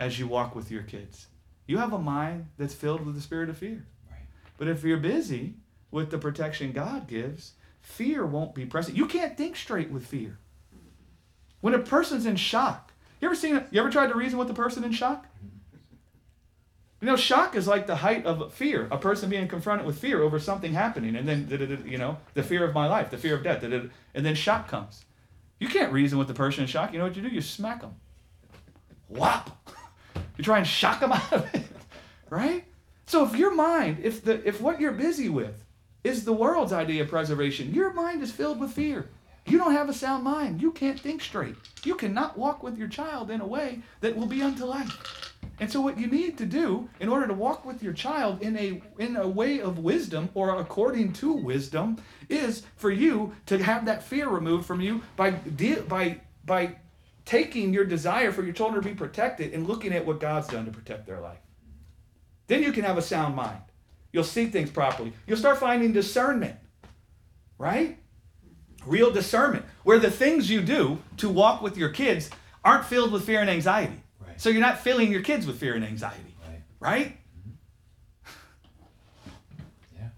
as 0.00 0.18
you 0.18 0.26
walk 0.26 0.56
with 0.56 0.68
your 0.68 0.82
kids. 0.82 1.28
You 1.68 1.78
have 1.78 1.92
a 1.92 1.98
mind 2.00 2.48
that's 2.58 2.74
filled 2.74 3.06
with 3.06 3.14
the 3.14 3.20
spirit 3.20 3.48
of 3.48 3.56
fear. 3.56 3.86
Right. 4.10 4.26
But 4.58 4.66
if 4.66 4.82
you're 4.82 4.96
busy 4.96 5.54
with 5.92 6.10
the 6.10 6.18
protection 6.18 6.72
God 6.72 7.06
gives, 7.06 7.52
fear 7.80 8.26
won't 8.26 8.52
be 8.52 8.66
present. 8.66 8.96
You 8.96 9.06
can't 9.06 9.36
think 9.36 9.54
straight 9.54 9.92
with 9.92 10.04
fear. 10.04 10.40
When 11.60 11.74
a 11.74 11.78
person's 11.78 12.26
in 12.26 12.34
shock, 12.34 12.92
you 13.20 13.28
ever 13.28 13.36
seen? 13.36 13.62
You 13.70 13.80
ever 13.80 13.90
tried 13.90 14.08
to 14.08 14.16
reason 14.16 14.40
with 14.40 14.50
a 14.50 14.54
person 14.54 14.82
in 14.82 14.90
shock? 14.90 15.26
Mm-hmm. 15.26 15.51
You 17.02 17.08
know, 17.08 17.16
shock 17.16 17.56
is 17.56 17.66
like 17.66 17.88
the 17.88 17.96
height 17.96 18.26
of 18.26 18.54
fear. 18.54 18.86
A 18.92 18.96
person 18.96 19.28
being 19.28 19.48
confronted 19.48 19.84
with 19.84 19.98
fear 19.98 20.22
over 20.22 20.38
something 20.38 20.72
happening, 20.72 21.16
and 21.16 21.28
then 21.28 21.48
you 21.84 21.98
know 21.98 22.18
the 22.34 22.44
fear 22.44 22.64
of 22.64 22.72
my 22.72 22.86
life, 22.86 23.10
the 23.10 23.18
fear 23.18 23.34
of 23.34 23.42
death, 23.42 23.64
and 23.64 23.90
then 24.14 24.36
shock 24.36 24.68
comes. 24.68 25.04
You 25.58 25.66
can't 25.66 25.92
reason 25.92 26.16
with 26.16 26.28
the 26.28 26.34
person 26.34 26.62
in 26.62 26.68
shock. 26.68 26.92
You 26.92 27.00
know 27.00 27.06
what 27.06 27.16
you 27.16 27.22
do? 27.22 27.28
You 27.28 27.40
smack 27.40 27.80
them. 27.80 27.96
Whop. 29.08 29.50
You 30.38 30.44
try 30.44 30.58
and 30.58 30.66
shock 30.66 31.00
them 31.00 31.12
out 31.12 31.32
of 31.32 31.54
it, 31.54 31.64
right? 32.30 32.64
So 33.06 33.24
if 33.26 33.36
your 33.36 33.54
mind, 33.54 33.98
if 34.02 34.24
the 34.24 34.46
if 34.48 34.62
what 34.62 34.80
you're 34.80 34.92
busy 34.92 35.28
with 35.28 35.62
is 36.04 36.24
the 36.24 36.32
world's 36.32 36.72
idea 36.72 37.02
of 37.02 37.08
preservation, 37.08 37.74
your 37.74 37.92
mind 37.92 38.22
is 38.22 38.32
filled 38.32 38.58
with 38.58 38.72
fear. 38.72 39.10
You 39.44 39.58
don't 39.58 39.72
have 39.72 39.90
a 39.90 39.92
sound 39.92 40.24
mind. 40.24 40.62
You 40.62 40.72
can't 40.72 40.98
think 40.98 41.20
straight. 41.20 41.56
You 41.84 41.96
cannot 41.96 42.38
walk 42.38 42.62
with 42.62 42.78
your 42.78 42.88
child 42.88 43.30
in 43.30 43.40
a 43.40 43.46
way 43.46 43.82
that 44.00 44.16
will 44.16 44.26
be 44.26 44.40
unto 44.40 44.64
life. 44.64 45.31
And 45.62 45.70
so 45.70 45.80
what 45.80 45.96
you 45.96 46.08
need 46.08 46.38
to 46.38 46.44
do 46.44 46.88
in 46.98 47.08
order 47.08 47.28
to 47.28 47.34
walk 47.34 47.64
with 47.64 47.84
your 47.84 47.92
child 47.92 48.42
in 48.42 48.56
a 48.56 48.82
in 48.98 49.14
a 49.14 49.28
way 49.28 49.60
of 49.60 49.78
wisdom 49.78 50.28
or 50.34 50.58
according 50.58 51.12
to 51.12 51.32
wisdom 51.32 52.02
is 52.28 52.64
for 52.74 52.90
you 52.90 53.36
to 53.46 53.62
have 53.62 53.84
that 53.84 54.02
fear 54.02 54.28
removed 54.28 54.66
from 54.66 54.80
you 54.80 55.02
by 55.14 55.30
by 55.30 56.20
by 56.44 56.74
taking 57.24 57.72
your 57.72 57.84
desire 57.84 58.32
for 58.32 58.42
your 58.42 58.52
children 58.52 58.82
to 58.82 58.88
be 58.88 58.92
protected 58.96 59.54
and 59.54 59.68
looking 59.68 59.92
at 59.92 60.04
what 60.04 60.18
God's 60.18 60.48
done 60.48 60.64
to 60.64 60.72
protect 60.72 61.06
their 61.06 61.20
life. 61.20 61.38
Then 62.48 62.64
you 62.64 62.72
can 62.72 62.82
have 62.82 62.98
a 62.98 63.02
sound 63.02 63.36
mind. 63.36 63.62
You'll 64.12 64.24
see 64.24 64.46
things 64.46 64.68
properly. 64.68 65.12
You'll 65.28 65.38
start 65.38 65.58
finding 65.58 65.92
discernment. 65.92 66.56
Right? 67.56 67.98
Real 68.84 69.12
discernment 69.12 69.64
where 69.84 70.00
the 70.00 70.10
things 70.10 70.50
you 70.50 70.60
do 70.60 70.98
to 71.18 71.28
walk 71.28 71.62
with 71.62 71.76
your 71.76 71.90
kids 71.90 72.30
aren't 72.64 72.86
filled 72.86 73.12
with 73.12 73.24
fear 73.24 73.40
and 73.40 73.48
anxiety. 73.48 74.02
Right. 74.42 74.44
So 74.44 74.50
you're 74.50 74.60
not 74.60 74.80
filling 74.80 75.12
your 75.12 75.22
kids 75.22 75.46
with 75.46 75.60
fear 75.60 75.74
and 75.74 75.84
anxiety. 75.84 76.34
Right. 76.48 76.62
Right? 76.80 77.16
Yeah. 79.96 80.08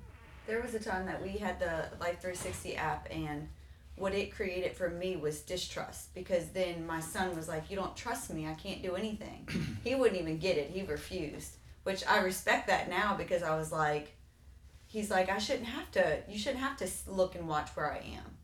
There 0.46 0.62
was 0.62 0.74
a 0.74 0.80
time 0.80 1.04
that 1.04 1.22
we 1.22 1.32
had 1.32 1.60
the 1.60 1.90
Life 2.00 2.22
360 2.22 2.76
app, 2.76 3.06
and 3.10 3.48
what 3.96 4.14
it 4.14 4.34
created 4.34 4.74
for 4.74 4.88
me 4.88 5.16
was 5.16 5.42
distrust 5.42 6.14
because 6.14 6.48
then 6.48 6.86
my 6.86 7.00
son 7.00 7.36
was 7.36 7.48
like, 7.48 7.70
You 7.70 7.76
don't 7.76 7.94
trust 7.94 8.32
me, 8.32 8.46
I 8.46 8.54
can't 8.54 8.82
do 8.82 8.96
anything. 8.96 9.46
he 9.84 9.94
wouldn't 9.94 10.18
even 10.18 10.38
get 10.38 10.56
it, 10.56 10.70
he 10.70 10.82
refused, 10.84 11.56
which 11.82 12.02
I 12.06 12.20
respect 12.20 12.68
that 12.68 12.88
now 12.88 13.14
because 13.16 13.42
I 13.42 13.54
was 13.56 13.70
like, 13.70 14.16
He's 14.86 15.10
like, 15.10 15.28
I 15.28 15.36
shouldn't 15.36 15.66
have 15.66 15.90
to, 15.92 16.22
you 16.30 16.38
shouldn't 16.38 16.62
have 16.62 16.78
to 16.78 16.88
look 17.08 17.34
and 17.34 17.46
watch 17.46 17.68
where 17.74 17.92
I 17.92 17.98
am. 17.98 18.38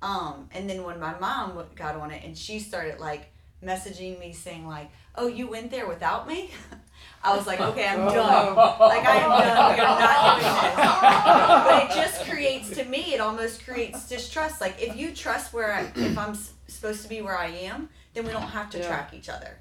Um, 0.00 0.48
and 0.54 0.70
then 0.70 0.82
when 0.82 0.98
my 0.98 1.18
mom 1.18 1.62
got 1.74 1.96
on 1.96 2.10
it 2.10 2.24
and 2.24 2.38
she 2.38 2.58
started 2.58 3.00
like 3.00 3.32
messaging 3.62 4.18
me 4.18 4.32
saying 4.32 4.66
like, 4.66 4.90
"Oh, 5.16 5.26
you 5.28 5.48
went 5.48 5.70
there 5.70 5.86
without 5.88 6.26
me," 6.28 6.50
I 7.22 7.36
was 7.36 7.46
like, 7.46 7.60
"Okay, 7.60 7.86
I'm 7.86 7.98
done. 8.12 8.56
Like 8.56 9.04
I 9.06 9.16
am 9.16 9.30
done. 9.30 9.76
You're 9.76 9.86
not 9.86 10.40
doing 10.40 10.44
this." 10.46 11.66
But 11.66 11.82
it 11.84 11.90
just 12.02 12.30
creates 12.30 12.70
to 12.70 12.84
me, 12.84 13.14
it 13.14 13.20
almost 13.20 13.64
creates 13.64 14.08
distrust. 14.08 14.60
Like 14.60 14.80
if 14.80 14.96
you 14.96 15.12
trust 15.14 15.52
where 15.52 15.72
I, 15.72 15.90
if 15.96 16.16
I'm 16.18 16.30
s- 16.32 16.52
supposed 16.68 17.02
to 17.02 17.08
be 17.08 17.20
where 17.22 17.36
I 17.36 17.48
am, 17.48 17.88
then 18.14 18.24
we 18.26 18.32
don't 18.32 18.42
have 18.42 18.70
to 18.70 18.78
Yeah. 18.78 18.88
track 18.88 19.14
each 19.14 19.28
other. 19.28 19.58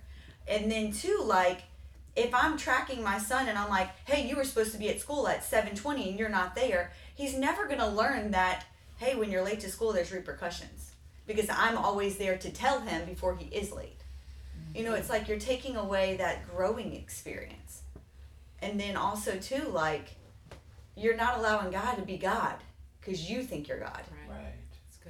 And 0.47 0.71
then 0.71 0.91
two, 0.91 1.21
like 1.23 1.61
if 2.15 2.33
I'm 2.33 2.57
tracking 2.57 3.03
my 3.03 3.17
son 3.17 3.47
and 3.49 3.57
I'm 3.57 3.69
like, 3.69 3.89
"Hey, 4.05 4.27
you 4.27 4.35
were 4.35 4.45
supposed 4.45 4.71
to 4.73 4.77
be 4.77 4.89
at 4.89 4.99
school 5.01 5.27
at 5.27 5.43
7:20 5.43 6.09
and 6.09 6.19
you're 6.19 6.29
not 6.29 6.55
there," 6.55 6.91
he's 7.15 7.35
never 7.37 7.67
gonna 7.67 7.89
learn 7.89 8.31
that. 8.31 8.65
Hey, 8.97 9.15
when 9.15 9.29
you're 9.29 9.43
late 9.43 9.59
to 9.61 9.69
school, 9.69 9.91
there's 9.91 10.11
repercussions 10.13 10.91
because 11.27 11.49
I'm 11.49 11.77
always 11.77 12.17
there 12.17 12.37
to 12.37 12.49
tell 12.49 12.79
him 12.79 13.05
before 13.05 13.35
he 13.35 13.47
is 13.53 13.71
late. 13.73 13.99
You 14.75 14.83
know, 14.83 14.93
it's 14.93 15.09
like 15.09 15.27
you're 15.29 15.39
taking 15.39 15.77
away 15.77 16.17
that 16.17 16.47
growing 16.49 16.93
experience. 16.95 17.83
And 18.61 18.79
then 18.79 18.97
also 18.97 19.37
too 19.37 19.63
like 19.69 20.15
you're 20.97 21.15
not 21.15 21.37
allowing 21.39 21.71
God 21.71 21.95
to 21.95 22.01
be 22.01 22.17
God 22.17 22.55
because 22.99 23.29
you 23.29 23.43
think 23.43 23.67
you're 23.67 23.79
God. 23.79 24.01
Right. 24.29 24.41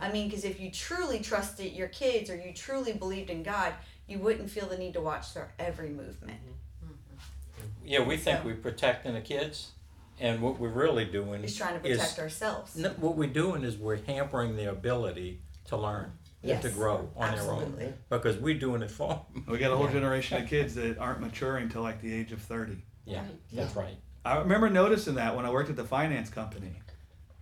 I 0.01 0.11
mean, 0.11 0.27
because 0.27 0.43
if 0.43 0.59
you 0.59 0.69
truly 0.71 1.19
trusted 1.19 1.71
your 1.71 1.87
kids 1.87 2.29
or 2.29 2.35
you 2.35 2.53
truly 2.53 2.93
believed 2.93 3.29
in 3.29 3.43
God, 3.43 3.73
you 4.07 4.19
wouldn't 4.19 4.49
feel 4.49 4.67
the 4.67 4.77
need 4.77 4.93
to 4.93 5.01
watch 5.01 5.33
their 5.33 5.51
every 5.57 5.89
movement. 5.89 6.37
Mm-hmm. 6.41 6.91
Mm-hmm. 6.91 7.87
Yeah, 7.87 8.03
we 8.03 8.17
think 8.17 8.39
So- 8.39 8.45
we're 8.45 8.55
protecting 8.55 9.13
the 9.13 9.21
kids, 9.21 9.71
and 10.19 10.41
what 10.41 10.59
we're 10.59 10.67
really 10.69 11.05
doing 11.05 11.43
Is 11.45 11.55
trying 11.55 11.79
to 11.79 11.87
is- 11.87 11.97
protect 11.97 12.19
ourselves. 12.19 12.75
No, 12.75 12.89
what 12.97 13.15
we're 13.15 13.29
doing 13.29 13.63
is 13.63 13.77
we're 13.77 14.03
hampering 14.03 14.57
the 14.57 14.69
ability 14.69 15.39
to 15.67 15.77
learn 15.77 16.11
and 16.51 16.61
to 16.61 16.67
Yes, 16.67 16.75
grow 16.77 17.09
on 17.15 17.31
their 17.31 17.39
absolutely. 17.39 17.85
own 17.85 17.93
because 18.09 18.37
we're 18.37 18.59
doing 18.59 18.81
it 18.81 18.91
for 18.91 19.25
them. 19.33 19.45
We 19.47 19.57
got 19.57 19.71
a 19.71 19.75
whole 19.77 19.87
generation 19.87 20.41
of 20.41 20.49
kids 20.49 20.75
that 20.75 20.97
aren't 20.97 21.21
maturing 21.21 21.69
till 21.69 21.81
like 21.81 22.01
the 22.01 22.13
age 22.13 22.31
of 22.31 22.41
30. 22.41 22.77
Yeah, 23.05 23.23
that's 23.53 23.75
right. 23.75 23.95
I 24.23 24.37
remember 24.39 24.69
noticing 24.69 25.15
that 25.15 25.35
when 25.35 25.45
I 25.45 25.51
worked 25.51 25.69
at 25.69 25.75
the 25.75 25.83
finance 25.83 26.29
company. 26.29 26.81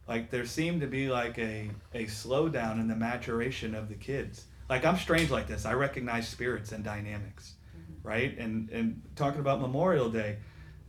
Like 0.07 0.29
there 0.29 0.45
seemed 0.45 0.81
to 0.81 0.87
be 0.87 1.09
like 1.09 1.37
a, 1.39 1.69
a 1.93 2.05
slowdown 2.05 2.79
in 2.81 2.87
the 2.89 2.95
maturation 2.95 3.73
of 3.73 3.87
the 3.87 3.95
kids. 3.95 4.45
Like 4.69 4.83
I'm 4.85 4.97
strange 4.97 5.31
like 5.31 5.47
this. 5.47 5.65
I 5.65 5.73
recognize 5.73 6.27
spirits 6.27 6.73
and 6.73 6.83
dynamics. 6.83 7.53
Mm-hmm. 7.77 8.07
Right? 8.07 8.37
And 8.37 8.69
and 8.69 9.01
talking 9.15 9.39
about 9.39 9.61
Memorial 9.61 10.09
Day 10.09 10.37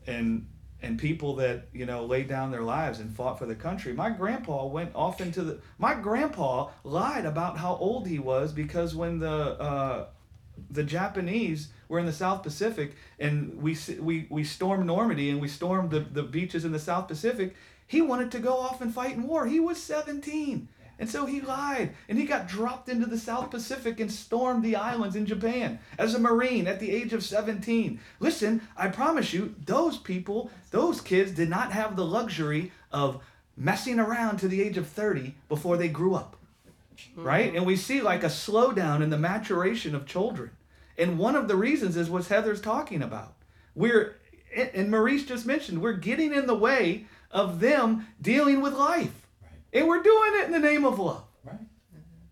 and 0.07 0.47
and 0.85 0.99
people 0.99 1.37
that, 1.37 1.67
you 1.73 1.87
know, 1.87 2.05
laid 2.05 2.29
down 2.29 2.51
their 2.51 2.63
lives 2.63 3.01
and 3.01 3.15
fought 3.15 3.39
for 3.39 3.47
the 3.47 3.55
country. 3.55 3.93
My 3.93 4.11
grandpa 4.11 4.67
went 4.67 4.95
off 4.95 5.21
into 5.21 5.43
the 5.43 5.59
my 5.79 5.95
grandpa 5.95 6.71
lied 6.85 7.25
about 7.25 7.59
how 7.59 7.77
old 7.77 8.07
he 8.07 8.19
was 8.19 8.53
because 8.53 8.95
when 8.95 9.19
the 9.19 9.31
uh, 9.61 10.07
the 10.71 10.85
Japanese 10.85 11.69
were 11.89 11.99
in 11.99 12.07
the 12.07 12.13
South 12.13 12.43
Pacific 12.43 12.95
and 13.19 13.61
we 13.61 13.77
we 13.99 14.27
we 14.31 14.45
stormed 14.45 14.87
Normandy 14.87 15.31
and 15.31 15.41
we 15.41 15.49
stormed 15.49 15.91
the, 15.91 16.01
the 16.01 16.23
beaches 16.23 16.65
in 16.65 16.73
the 16.73 16.79
South 16.79 17.09
Pacific. 17.09 17.55
He 17.87 18.01
wanted 18.01 18.31
to 18.33 18.39
go 18.39 18.59
off 18.59 18.81
and 18.81 18.93
fight 18.93 19.13
in 19.13 19.27
war. 19.27 19.47
He 19.47 19.61
was 19.61 19.83
17. 19.83 20.69
And 20.99 21.09
so 21.09 21.27
he 21.27 21.41
lied 21.41 21.95
and 22.09 22.19
he 22.19 22.25
got 22.25 22.49
dropped 22.49 22.89
into 22.89 23.07
the 23.07 23.19
South 23.19 23.51
Pacific 23.51 24.01
and 24.01 24.11
stormed 24.11 24.63
the 24.63 24.77
islands 24.77 25.17
in 25.17 25.27
Japan 25.27 25.79
as 25.99 26.15
a 26.15 26.21
Marine 26.21 26.67
at 26.67 26.81
the 26.81 26.91
age 26.91 27.13
of 27.13 27.25
17. 27.25 28.01
Listen, 28.21 28.61
I 28.77 28.89
promise 28.89 29.33
you, 29.33 29.55
those 29.65 29.99
people, 29.99 30.51
those 30.71 31.01
kids 31.01 31.33
did 31.33 31.51
not 31.51 31.73
have 31.73 31.97
the 31.97 32.05
luxury 32.05 32.73
of 32.93 33.23
messing 33.57 33.99
around 33.99 34.39
to 34.39 34.49
the 34.49 34.63
age 34.63 34.77
of 34.77 34.87
30 34.87 35.35
before 35.49 35.77
they 35.77 35.89
grew 35.89 36.15
up 36.15 36.37
right? 37.17 37.55
And 37.55 37.67
we 37.67 37.77
see 37.77 38.01
like 38.01 38.23
a 38.23 38.29
slowdown 38.29 39.03
in 39.03 39.11
the 39.11 39.19
maturation 39.19 39.95
of 39.95 40.07
children. 40.07 40.51
And 40.97 41.19
one 41.19 41.37
of 41.37 41.49
the 41.49 41.57
reasons 41.57 41.97
is 41.97 42.09
what 42.09 42.27
Heather's 42.27 42.61
talking 42.61 43.03
about. 43.03 43.35
We're, 43.75 44.17
and 44.57 44.91
Maurice 44.91 45.25
just 45.25 45.47
mentioned, 45.47 45.83
we're 45.83 45.93
getting 45.95 46.33
in 46.33 46.47
the 46.47 46.55
way 46.55 47.07
of 47.31 47.61
them 47.61 48.07
dealing 48.21 48.61
with 48.61 48.75
life. 48.75 49.24
Right. 49.75 49.81
And 49.81 49.89
we're 49.89 50.03
doing 50.03 50.33
it 50.37 50.47
in 50.47 50.53
the 50.53 50.59
name 50.61 50.85
of 50.85 50.99
love. 50.99 51.25
Right. 51.45 51.59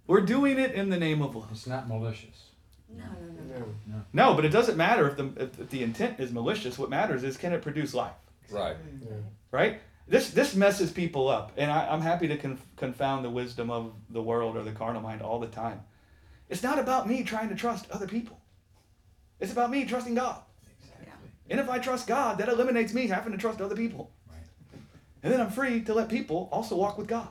We're 0.06 0.20
doing 0.20 0.58
it 0.58 0.72
in 0.72 0.90
the 0.90 0.98
name 0.98 1.22
of 1.22 1.34
love. 1.34 1.48
It's 1.50 1.66
not 1.66 1.88
malicious. 1.88 2.50
No, 2.88 3.04
no, 3.04 3.58
no. 3.58 3.66
No. 3.86 4.02
No, 4.12 4.34
but 4.34 4.44
it 4.44 4.50
doesn't 4.50 4.76
matter 4.76 5.08
if 5.08 5.16
the, 5.16 5.30
if, 5.36 5.60
if 5.60 5.70
the 5.70 5.82
intent 5.82 6.20
is 6.20 6.30
malicious. 6.32 6.78
What 6.78 6.90
matters 6.90 7.24
is 7.24 7.36
can 7.36 7.52
it 7.52 7.62
produce 7.62 7.94
life, 7.94 8.12
Right. 8.50 8.76
right? 9.50 9.80
This, 10.08 10.30
this 10.30 10.54
messes 10.54 10.90
people 10.90 11.28
up. 11.28 11.52
And 11.56 11.70
I, 11.70 11.88
I'm 11.88 12.00
happy 12.02 12.28
to 12.28 12.36
conf- 12.36 12.66
confound 12.76 13.24
the 13.24 13.30
wisdom 13.30 13.70
of 13.70 13.92
the 14.10 14.20
world 14.22 14.56
or 14.56 14.62
the 14.62 14.72
carnal 14.72 15.00
mind 15.00 15.22
all 15.22 15.38
the 15.38 15.46
time. 15.46 15.80
It's 16.50 16.62
not 16.62 16.78
about 16.78 17.08
me 17.08 17.22
trying 17.22 17.48
to 17.48 17.54
trust 17.54 17.90
other 17.90 18.06
people. 18.06 18.38
It's 19.40 19.52
about 19.52 19.70
me 19.70 19.84
trusting 19.86 20.14
God. 20.14 20.42
Exactly. 20.82 21.30
And 21.48 21.58
if 21.60 21.70
I 21.70 21.78
trust 21.78 22.06
God, 22.06 22.36
that 22.38 22.48
eliminates 22.48 22.92
me 22.92 23.06
having 23.06 23.32
to 23.32 23.38
trust 23.38 23.60
other 23.62 23.74
people. 23.76 24.10
And 25.22 25.32
then 25.32 25.40
I'm 25.40 25.50
free 25.50 25.82
to 25.82 25.94
let 25.94 26.08
people 26.08 26.48
also 26.52 26.76
walk 26.76 26.98
with 26.98 27.06
God. 27.06 27.28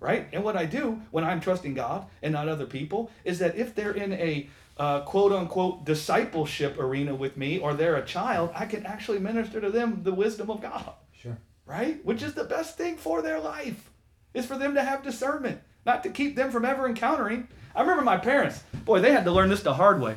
Right? 0.00 0.28
And 0.32 0.42
what 0.42 0.56
I 0.56 0.64
do 0.64 1.00
when 1.12 1.22
I'm 1.22 1.40
trusting 1.40 1.74
God 1.74 2.06
and 2.22 2.32
not 2.32 2.48
other 2.48 2.66
people 2.66 3.10
is 3.24 3.38
that 3.38 3.56
if 3.56 3.74
they're 3.74 3.92
in 3.92 4.12
a 4.12 4.48
uh, 4.76 5.00
quote 5.02 5.32
unquote 5.32 5.84
discipleship 5.84 6.78
arena 6.78 7.14
with 7.14 7.36
me 7.36 7.58
or 7.58 7.74
they're 7.74 7.96
a 7.96 8.04
child, 8.04 8.50
I 8.54 8.66
can 8.66 8.84
actually 8.84 9.20
minister 9.20 9.60
to 9.60 9.70
them 9.70 10.02
the 10.02 10.12
wisdom 10.12 10.50
of 10.50 10.60
God. 10.60 10.92
Sure. 11.12 11.38
Right? 11.66 12.04
Which 12.04 12.22
is 12.22 12.34
the 12.34 12.44
best 12.44 12.76
thing 12.76 12.96
for 12.96 13.22
their 13.22 13.38
life, 13.38 13.90
is 14.34 14.46
for 14.46 14.58
them 14.58 14.74
to 14.74 14.82
have 14.82 15.04
discernment, 15.04 15.60
not 15.86 16.02
to 16.02 16.10
keep 16.10 16.34
them 16.34 16.50
from 16.50 16.64
ever 16.64 16.88
encountering. 16.88 17.46
I 17.74 17.82
remember 17.82 18.02
my 18.02 18.16
parents, 18.16 18.62
boy, 18.84 19.00
they 19.00 19.12
had 19.12 19.24
to 19.24 19.30
learn 19.30 19.50
this 19.50 19.62
the 19.62 19.74
hard 19.74 20.00
way. 20.00 20.16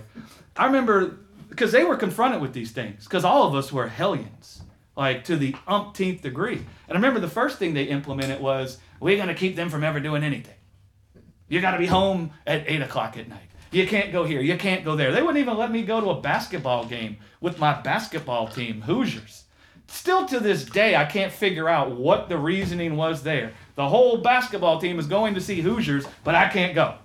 I 0.58 0.66
remember 0.66 1.18
because 1.50 1.72
they 1.72 1.84
were 1.84 1.96
confronted 1.96 2.42
with 2.42 2.54
these 2.54 2.72
things, 2.72 3.04
because 3.04 3.24
all 3.24 3.48
of 3.48 3.54
us 3.54 3.72
were 3.72 3.88
hellions, 3.88 4.64
like 4.96 5.26
to 5.26 5.36
the 5.36 5.56
umpteenth 5.68 6.22
degree. 6.22 6.58
And 6.58 6.92
I 6.92 6.94
remember 6.94 7.20
the 7.20 7.28
first 7.28 7.60
thing 7.60 7.74
they 7.74 7.84
implemented 7.84 8.40
was 8.40 8.78
we're 9.00 9.18
going 9.18 9.28
to 9.28 9.36
keep 9.36 9.56
them 9.56 9.70
from 9.70 9.84
ever 9.84 10.00
doing 10.00 10.24
anything. 10.24 10.56
You 11.48 11.62
got 11.62 11.72
to 11.72 11.78
be 11.78 11.86
home 11.86 12.32
at 12.48 12.64
8 12.68 12.82
o'clock 12.82 13.18
at 13.18 13.28
night. 13.28 13.40
You 13.72 13.86
can't 13.86 14.12
go 14.12 14.24
here. 14.24 14.42
You 14.42 14.58
can't 14.58 14.86
go 14.86 14.96
there. 14.96 15.12
They 15.12 15.22
wouldn't 15.22 15.38
even 15.38 15.58
let 15.58 15.72
me 15.72 15.84
go 15.84 16.00
to 16.00 16.12
a 16.12 16.22
basketball 16.22 16.86
game 16.86 17.18
with 17.42 17.60
my 17.60 17.74
basketball 17.82 18.48
team, 18.48 18.82
Hoosiers. 18.82 19.44
Still 19.88 20.26
to 20.28 20.40
this 20.40 20.66
day, 20.66 20.96
I 20.96 21.06
can't 21.06 21.32
figure 21.32 21.70
out 21.70 21.92
what 21.92 22.30
the 22.30 22.38
reasoning 22.38 22.96
was 22.96 23.22
there. 23.22 23.52
The 23.76 23.88
whole 23.88 24.18
basketball 24.18 24.80
team 24.80 24.98
is 24.98 25.08
going 25.08 25.36
to 25.36 25.42
see 25.42 25.62
Hoosiers, 25.62 26.06
but 26.24 26.36
I 26.36 26.48
can't 26.48 26.74
go. 26.74 26.96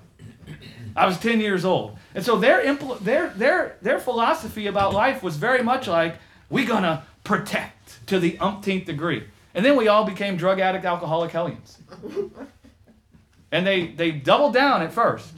I 0.97 1.07
was 1.07 1.18
10 1.18 1.41
years 1.41 1.64
old. 1.64 1.99
And 2.14 2.24
so 2.24 2.36
their, 2.36 2.64
impl- 2.64 2.99
their, 3.01 3.30
their, 3.30 3.76
their 3.82 3.99
philosophy 3.99 4.66
about 4.66 4.95
life 4.95 5.22
was 5.22 5.36
very 5.36 5.62
much 5.62 5.86
like, 5.86 6.16
we're 6.49 6.66
going 6.66 6.82
to 6.82 7.03
protect 7.24 7.80
to 8.11 8.19
the 8.19 8.37
umpteenth 8.39 8.87
degree. 8.87 9.25
And 9.55 9.65
then 9.65 9.77
we 9.77 9.89
all 9.89 10.05
became 10.05 10.37
drug 10.37 10.59
addict, 10.61 10.85
alcoholic 10.85 11.31
hellions. 11.31 11.79
and 13.53 13.67
they, 13.67 13.87
they 13.87 14.11
doubled 14.11 14.53
down 14.53 14.83
at 14.83 14.93
first. 14.93 15.33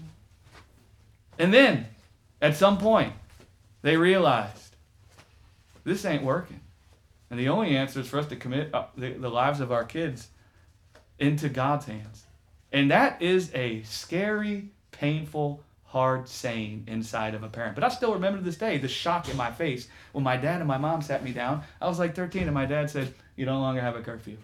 And 1.39 1.53
then, 1.53 1.87
at 2.41 2.57
some 2.57 2.79
point, 2.79 3.13
they 3.83 3.97
realized 3.97 4.77
this 5.85 6.05
ain't 6.05 6.23
working. 6.23 6.61
And 7.31 7.39
the 7.39 7.49
only 7.49 7.77
answer 7.77 8.01
is 8.01 8.09
for 8.09 8.19
us 8.19 8.27
to 8.27 8.37
commit 8.37 8.75
uh, 8.75 8.87
the, 8.97 9.13
the 9.13 9.29
lives 9.29 9.61
of 9.61 9.71
our 9.71 9.85
kids 9.85 10.29
into 11.19 11.49
God's 11.49 11.87
hands. 11.87 12.25
And 12.73 12.91
that 12.91 13.21
is 13.21 13.51
a 13.55 13.83
scary, 13.83 14.71
painful, 14.93 15.63
hard 15.93 16.27
saying 16.27 16.85
inside 16.87 17.35
of 17.35 17.43
a 17.43 17.49
parent. 17.51 17.75
But 17.75 17.85
I 17.85 17.91
still 17.91 18.15
remember 18.15 18.39
to 18.39 18.45
this 18.45 18.57
day 18.57 18.79
the 18.79 18.89
shock 18.89 19.29
in 19.29 19.37
my 19.37 19.53
face 19.53 19.89
when 20.13 20.25
my 20.25 20.39
dad 20.39 20.63
and 20.63 20.67
my 20.67 20.79
mom 20.79 21.03
sat 21.03 21.23
me 21.23 21.33
down. 21.33 21.65
I 21.83 21.87
was 21.87 21.99
like 21.99 22.15
13, 22.15 22.45
and 22.45 22.55
my 22.55 22.65
dad 22.65 22.89
said, 22.89 23.13
You 23.37 23.45
no 23.45 23.61
longer 23.61 23.83
have 23.83 23.95
a 23.95 24.01
curfew. 24.01 24.39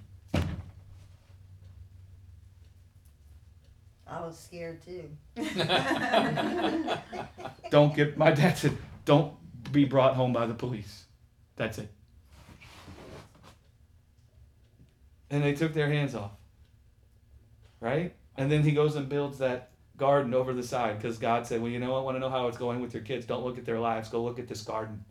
I 4.06 4.20
was 4.20 4.38
scared 4.38 4.82
too. 4.84 5.08
Don't 7.70 7.96
get, 7.96 8.18
my 8.18 8.30
dad 8.30 8.58
said, 8.58 8.76
Don't 9.06 9.32
be 9.72 9.86
brought 9.86 10.16
home 10.16 10.34
by 10.34 10.44
the 10.44 10.52
police. 10.52 11.04
That's 11.56 11.78
it. 11.78 11.90
And 15.30 15.42
they 15.42 15.54
took 15.54 15.72
their 15.72 15.88
hands 15.88 16.14
off. 16.14 16.32
Right? 17.80 18.14
And 18.36 18.52
then 18.52 18.62
he 18.62 18.72
goes 18.72 18.96
and 18.96 19.08
builds 19.08 19.38
that 19.38 19.70
garden 19.98 20.32
over 20.32 20.54
the 20.54 20.62
side 20.62 20.96
because 20.96 21.18
God 21.18 21.46
said, 21.46 21.60
Well, 21.60 21.70
you 21.70 21.78
know, 21.78 21.96
I 21.96 22.00
want 22.00 22.16
to 22.16 22.20
know 22.20 22.30
how 22.30 22.48
it's 22.48 22.56
going 22.56 22.80
with 22.80 22.94
your 22.94 23.02
kids. 23.02 23.26
Don't 23.26 23.44
look 23.44 23.58
at 23.58 23.66
their 23.66 23.78
lives. 23.78 24.08
Go 24.08 24.22
look 24.22 24.38
at 24.38 24.48
this 24.48 24.62
garden. 24.62 25.04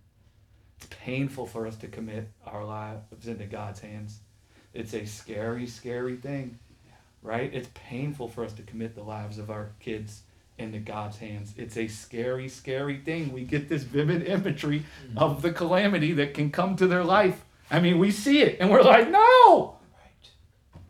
It's 0.77 0.87
painful 0.89 1.45
for 1.45 1.67
us 1.67 1.75
to 1.77 1.87
commit 1.87 2.29
our 2.45 2.63
lives 2.63 3.27
into 3.27 3.45
God's 3.45 3.79
hands. 3.79 4.19
It's 4.73 4.93
a 4.93 5.05
scary, 5.05 5.67
scary 5.67 6.15
thing. 6.15 6.57
Right? 7.21 7.53
It's 7.53 7.69
painful 7.73 8.29
for 8.29 8.45
us 8.45 8.53
to 8.53 8.63
commit 8.63 8.95
the 8.95 9.03
lives 9.03 9.37
of 9.37 9.49
our 9.49 9.71
kids 9.79 10.21
into 10.57 10.79
God's 10.79 11.17
hands. 11.17 11.53
It's 11.57 11.77
a 11.77 11.87
scary, 11.87 12.47
scary 12.47 12.97
thing. 12.97 13.31
We 13.31 13.43
get 13.43 13.69
this 13.69 13.83
vivid 13.83 14.23
imagery 14.23 14.85
mm. 15.11 15.17
of 15.17 15.41
the 15.41 15.51
calamity 15.51 16.13
that 16.13 16.33
can 16.33 16.51
come 16.51 16.75
to 16.77 16.87
their 16.87 17.03
life. 17.03 17.43
I 17.69 17.79
mean, 17.79 17.99
we 17.99 18.11
see 18.11 18.41
it 18.41 18.57
and 18.59 18.69
we're 18.69 18.81
like, 18.81 19.09
no! 19.09 19.77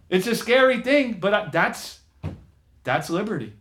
It's 0.10 0.28
a 0.28 0.36
scary 0.36 0.82
thing, 0.82 1.14
but 1.14 1.52
that's 1.52 2.00
that's 2.84 3.10
liberty, 3.10 3.52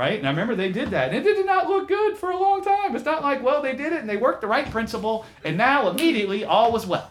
right? 0.00 0.18
And 0.18 0.26
I 0.26 0.30
remember 0.30 0.56
they 0.56 0.72
did 0.72 0.92
that, 0.92 1.12
and 1.12 1.18
it 1.18 1.24
did 1.24 1.44
not 1.44 1.68
look 1.68 1.86
good 1.86 2.16
for 2.16 2.30
a 2.30 2.38
long 2.38 2.64
time. 2.64 2.96
It's 2.96 3.04
not 3.04 3.22
like, 3.22 3.42
well, 3.42 3.60
they 3.60 3.76
did 3.76 3.92
it 3.92 4.00
and 4.00 4.08
they 4.08 4.16
worked 4.16 4.40
the 4.40 4.46
right 4.46 4.64
principle, 4.70 5.26
and 5.44 5.58
now 5.58 5.90
immediately 5.90 6.42
all 6.42 6.72
was 6.72 6.86
well. 6.86 7.10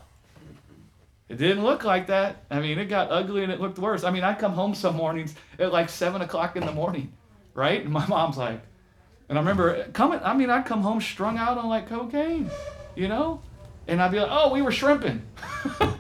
It 1.27 1.37
didn't 1.37 1.63
look 1.63 1.83
like 1.83 2.07
that. 2.07 2.37
I 2.49 2.59
mean, 2.59 2.79
it 2.79 2.85
got 2.85 3.11
ugly 3.11 3.43
and 3.43 3.51
it 3.51 3.61
looked 3.61 3.77
worse. 3.77 4.03
I 4.03 4.09
mean, 4.09 4.23
I 4.23 4.33
come 4.33 4.53
home 4.53 4.73
some 4.73 4.95
mornings 4.95 5.35
at 5.59 5.71
like 5.71 5.87
seven 5.87 6.23
o'clock 6.23 6.55
in 6.55 6.65
the 6.65 6.71
morning, 6.71 7.13
right? 7.53 7.83
And 7.83 7.93
my 7.93 8.07
mom's 8.07 8.37
like, 8.37 8.59
and 9.29 9.37
I 9.37 9.41
remember 9.41 9.83
coming. 9.93 10.19
I 10.23 10.33
mean, 10.33 10.49
I'd 10.49 10.65
come 10.65 10.81
home 10.81 10.99
strung 10.99 11.37
out 11.37 11.59
on 11.59 11.69
like 11.69 11.87
cocaine, 11.87 12.49
you 12.95 13.07
know, 13.07 13.39
and 13.87 14.01
I'd 14.01 14.09
be 14.09 14.19
like, 14.19 14.31
oh, 14.31 14.51
we 14.51 14.63
were 14.63 14.71
shrimping. 14.71 15.21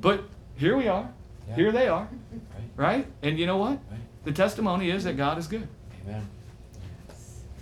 But 0.00 0.24
here 0.56 0.76
we 0.76 0.88
are. 0.88 1.10
Yeah. 1.48 1.56
Here 1.56 1.72
they 1.72 1.88
are, 1.88 2.08
Right. 2.76 2.96
right? 2.96 3.06
And 3.22 3.38
you 3.38 3.46
know 3.46 3.56
what? 3.56 3.78
Right. 3.90 4.00
The 4.24 4.32
testimony 4.32 4.90
is 4.90 5.04
that 5.04 5.16
God 5.16 5.38
is 5.38 5.46
good. 5.46 5.68
Amen. 6.04 6.26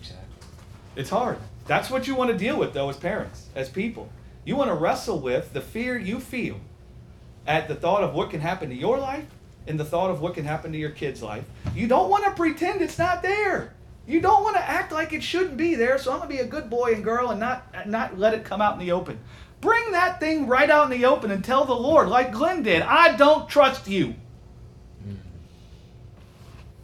Exactly. 0.01 0.49
It's 0.97 1.11
hard. 1.11 1.39
That's 1.67 1.91
what 1.91 2.07
you 2.07 2.15
want 2.15 2.31
to 2.31 2.37
deal 2.37 2.59
with, 2.59 2.73
though, 2.73 2.89
as 2.89 2.97
parents, 2.97 3.47
as 3.55 3.69
people. 3.69 4.11
You 4.45 4.57
want 4.57 4.71
to 4.71 4.75
wrestle 4.75 5.21
with 5.21 5.53
the 5.53 5.61
fear 5.61 5.99
you 5.99 6.21
feel 6.21 6.61
at 7.47 7.69
the 7.69 7.75
thought 7.75 8.03
of 8.03 8.15
what 8.15 8.31
can 8.31 8.41
happen 8.41 8.71
to 8.71 8.75
your 8.75 8.99
life 8.99 9.27
and 9.67 9.79
the 9.79 9.85
thought 9.85 10.11
of 10.11 10.21
what 10.21 10.35
can 10.35 10.45
happen 10.45 10.73
to 10.73 10.79
your 10.79 10.91
kid's 10.91 11.23
life. 11.23 11.45
You 11.75 11.87
don't 11.87 12.09
want 12.09 12.25
to 12.25 12.31
pretend 12.33 12.81
it's 12.81 12.99
not 12.99 13.23
there. 13.23 13.75
You 14.07 14.23
don't 14.23 14.43
want 14.43 14.57
to 14.57 14.63
act 14.63 14.91
like 14.91 15.13
it 15.13 15.23
shouldn't 15.23 15.59
be 15.59 15.75
there. 15.75 15.99
So 15.99 16.13
I'm 16.13 16.19
gonna 16.19 16.31
be 16.31 16.39
a 16.39 16.47
good 16.47 16.71
boy 16.71 16.95
and 16.95 17.05
girl 17.05 17.31
and 17.31 17.39
not 17.39 17.87
not 17.87 18.19
let 18.19 18.33
it 18.33 18.43
come 18.43 18.63
out 18.63 18.73
in 18.73 18.81
the 18.81 18.93
open. 18.93 19.19
Bring 19.61 19.93
that 19.93 20.19
thing 20.19 20.47
right 20.47 20.71
out 20.71 20.91
in 20.91 20.99
the 20.99 21.07
open 21.07 21.31
and 21.31 21.45
tell 21.45 21.67
the 21.67 21.75
Lord, 21.75 22.09
like 22.09 22.33
Glenn 22.33 22.63
did, 22.63 22.81
I 22.81 23.17
don't 23.17 23.49
trust 23.49 23.87
you. 23.87 24.15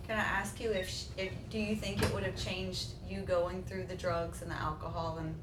Can 0.07 0.19
I 0.19 0.23
ask 0.23 0.61
you 0.61 0.71
if, 0.71 0.89
sh- 0.89 1.05
if 1.17 1.33
do 1.51 1.59
you 1.59 1.75
think 1.75 2.03
it 2.03 2.13
would 2.13 2.23
have 2.25 2.37
changed 2.37 2.89
you 3.09 3.21
going 3.21 3.63
through 3.63 3.85
the 3.85 3.95
drugs 3.95 4.43
and 4.43 4.51
the 4.51 4.57
alcohol 4.57 5.17
and 5.19 5.35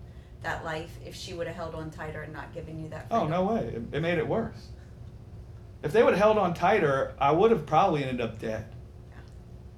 that 0.44 0.64
life 0.64 0.92
if 1.06 1.16
she 1.16 1.34
would 1.34 1.48
have 1.48 1.56
held 1.56 1.74
on 1.76 1.90
tighter 1.90 2.22
and 2.22 2.32
not 2.34 2.54
given 2.54 2.82
you 2.82 2.90
that? 2.90 3.08
Oh 3.12 3.28
no 3.28 3.44
way! 3.44 3.60
It, 3.76 3.82
it 3.98 4.00
made 4.02 4.18
it 4.18 4.28
worse. 4.28 4.68
If 5.84 5.92
they 5.94 6.04
would 6.04 6.14
have 6.14 6.22
held 6.22 6.38
on 6.38 6.54
tighter, 6.54 7.14
I 7.20 7.32
would 7.32 7.50
have 7.50 7.66
probably 7.66 8.04
ended 8.04 8.22
up 8.22 8.38
dead. 8.40 8.68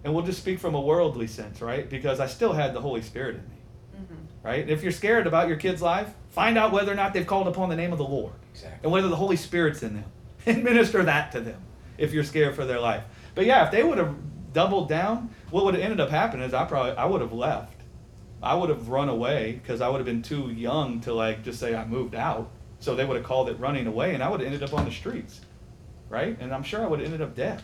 And 0.04 0.14
we'll 0.14 0.26
just 0.26 0.40
speak 0.40 0.60
from 0.60 0.76
a 0.76 0.82
worldly 0.82 1.28
sense, 1.28 1.62
right? 1.62 1.90
Because 1.90 2.20
I 2.20 2.28
still 2.28 2.52
had 2.52 2.74
the 2.74 2.82
Holy 2.82 3.02
Spirit 3.02 3.36
in 3.36 3.42
me, 3.44 3.56
Mhm. 4.02 4.18
right? 4.46 4.70
If 4.70 4.84
you're 4.84 4.92
scared 4.92 5.28
about 5.28 5.48
your 5.48 5.56
kid's 5.56 5.82
life, 5.82 6.10
find 6.32 6.58
out 6.58 6.74
whether 6.74 6.92
or 6.92 6.96
not 6.96 7.14
they've 7.14 7.26
called 7.26 7.48
upon 7.48 7.70
the 7.70 7.78
name 7.78 7.94
of 7.94 7.98
the 8.00 8.04
Lord 8.04 8.34
Exactly. 8.52 8.80
and 8.84 8.92
whether 8.92 9.08
the 9.08 9.16
Holy 9.16 9.38
Spirit's 9.38 9.82
in 9.82 9.94
them. 9.94 10.06
And 10.46 10.62
minister 10.62 11.02
that 11.04 11.32
to 11.32 11.40
them 11.40 11.62
if 11.98 12.12
you're 12.12 12.26
scared 12.26 12.54
for 12.54 12.66
their 12.66 12.82
life. 12.82 13.06
But 13.34 13.46
yeah, 13.46 13.64
if 13.64 13.72
they 13.72 13.82
would 13.82 13.98
have 13.98 14.14
doubled 14.54 14.90
down, 14.90 15.30
what 15.50 15.66
would 15.66 15.74
have 15.74 15.84
ended 15.84 16.00
up 16.00 16.10
happening 16.10 16.46
is 16.46 16.54
I 16.54 16.66
probably 16.66 16.92
I 16.94 17.06
would 17.06 17.22
have 17.22 17.34
left. 17.34 17.82
I 18.42 18.56
would 18.56 18.70
have 18.70 18.90
run 18.90 19.10
away 19.10 19.54
because 19.54 19.82
I 19.82 19.88
would 19.90 19.98
have 19.98 20.06
been 20.06 20.22
too 20.22 20.52
young 20.52 21.00
to 21.02 21.14
like 21.14 21.44
just 21.44 21.60
say 21.60 21.76
I 21.76 21.86
moved 21.86 22.16
out. 22.16 22.52
So 22.80 22.96
they 22.96 23.06
would 23.06 23.16
have 23.16 23.26
called 23.26 23.48
it 23.48 23.58
running 23.60 23.88
away, 23.88 24.14
and 24.14 24.22
I 24.22 24.30
would 24.30 24.42
have 24.42 24.48
ended 24.48 24.62
up 24.62 24.78
on 24.78 24.84
the 24.84 24.92
streets, 24.92 25.40
right? 26.10 26.38
And 26.42 26.54
I'm 26.54 26.64
sure 26.64 26.84
I 26.84 26.88
would 26.88 27.00
have 27.00 27.06
ended 27.06 27.22
up 27.22 27.34
dead 27.34 27.62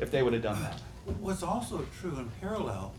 if 0.00 0.10
they 0.10 0.22
would 0.22 0.32
have 0.32 0.42
done 0.42 0.62
that. 0.62 0.80
What's 1.20 1.42
also 1.42 1.86
true 2.00 2.16
in 2.16 2.30
parallel, 2.40 2.94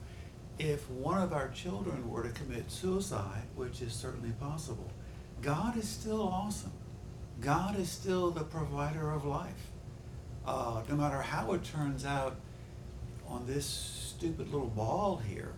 if 0.59 0.87
one 0.91 1.19
of 1.19 1.33
our 1.33 1.49
children 1.49 2.07
were 2.07 2.21
to 2.21 2.29
commit 2.29 2.69
suicide, 2.69 3.47
which 3.55 3.81
is 3.81 3.91
certainly 3.93 4.33
possible, 4.39 4.91
God 5.41 5.75
is 5.77 5.89
still 5.89 6.21
awesome. 6.21 6.73
God 7.39 7.79
is 7.79 7.89
still 7.89 8.29
the 8.29 8.43
provider 8.43 9.11
of 9.11 9.25
life. 9.25 9.71
Uh, 10.45 10.83
no 10.87 10.95
matter 10.95 11.21
how 11.21 11.53
it 11.53 11.63
turns 11.63 12.05
out 12.05 12.35
on 13.31 13.45
this 13.47 13.65
stupid 13.65 14.51
little 14.51 14.67
ball 14.67 15.17
here, 15.27 15.53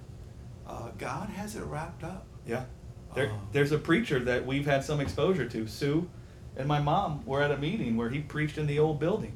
uh, 0.68 0.90
God 0.98 1.30
has 1.30 1.56
it 1.56 1.64
wrapped 1.64 2.04
up. 2.04 2.26
Yeah. 2.48 2.66
There, 3.16 3.28
Uh. 3.32 3.36
there's 3.52 3.72
a 3.72 3.78
preacher 3.78 4.20
that 4.20 4.46
we've 4.46 4.66
had 4.66 4.84
some 4.84 5.00
exposure 5.00 5.48
to. 5.50 5.68
Sue 5.68 6.08
and 6.56 6.68
my 6.68 6.80
mom 6.80 7.26
were 7.26 7.42
at 7.42 7.52
a 7.52 7.58
meeting 7.58 7.98
where 7.98 8.10
he 8.10 8.20
preached 8.20 8.58
in 8.58 8.68
the 8.68 8.80
old 8.80 9.00
building, 9.00 9.34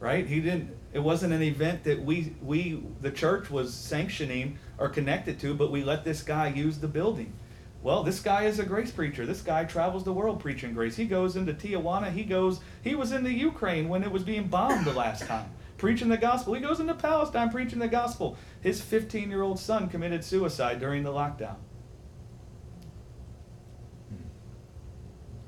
right? 0.00 0.26
He 0.26 0.40
didn't. 0.40 0.70
It 0.92 1.00
wasn't 1.00 1.32
an 1.32 1.42
event 1.42 1.84
that 1.84 2.04
we 2.04 2.34
we 2.42 2.82
the 3.00 3.10
church 3.10 3.50
was 3.50 3.74
sanctioning 3.74 4.58
or 4.78 4.88
connected 4.88 5.38
to, 5.40 5.54
but 5.54 5.70
we 5.70 5.82
let 5.82 6.04
this 6.04 6.22
guy 6.22 6.48
use 6.48 6.78
the 6.78 6.88
building. 6.88 7.32
Well, 7.82 8.04
this 8.04 8.20
guy 8.20 8.44
is 8.44 8.60
a 8.60 8.64
grace 8.64 8.92
preacher. 8.92 9.26
This 9.26 9.40
guy 9.42 9.64
travels 9.64 10.04
the 10.04 10.12
world 10.12 10.38
preaching 10.38 10.72
grace. 10.72 10.94
He 10.94 11.04
goes 11.06 11.34
into 11.34 11.52
Tijuana. 11.52 12.12
He 12.12 12.22
goes. 12.22 12.60
He 12.82 12.94
was 12.94 13.10
in 13.12 13.24
the 13.24 13.32
Ukraine 13.32 13.88
when 13.88 14.02
it 14.04 14.12
was 14.12 14.22
being 14.22 14.46
bombed 14.48 14.84
the 14.84 14.92
last 14.92 15.24
time, 15.26 15.50
preaching 15.82 16.08
the 16.08 16.16
gospel. 16.16 16.54
He 16.54 16.60
goes 16.60 16.78
into 16.78 16.94
Palestine 16.94 17.50
preaching 17.50 17.80
the 17.80 17.88
gospel. 17.88 18.36
His 18.60 18.80
15-year-old 18.80 19.58
son 19.58 19.88
committed 19.88 20.24
suicide 20.24 20.78
during 20.78 21.02
the 21.02 21.10
lockdown. 21.10 21.56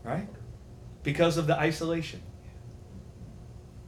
right? 0.03 0.27
Because 1.05 1.37
of 1.37 1.47
the 1.47 1.57
isolation. 1.57 2.21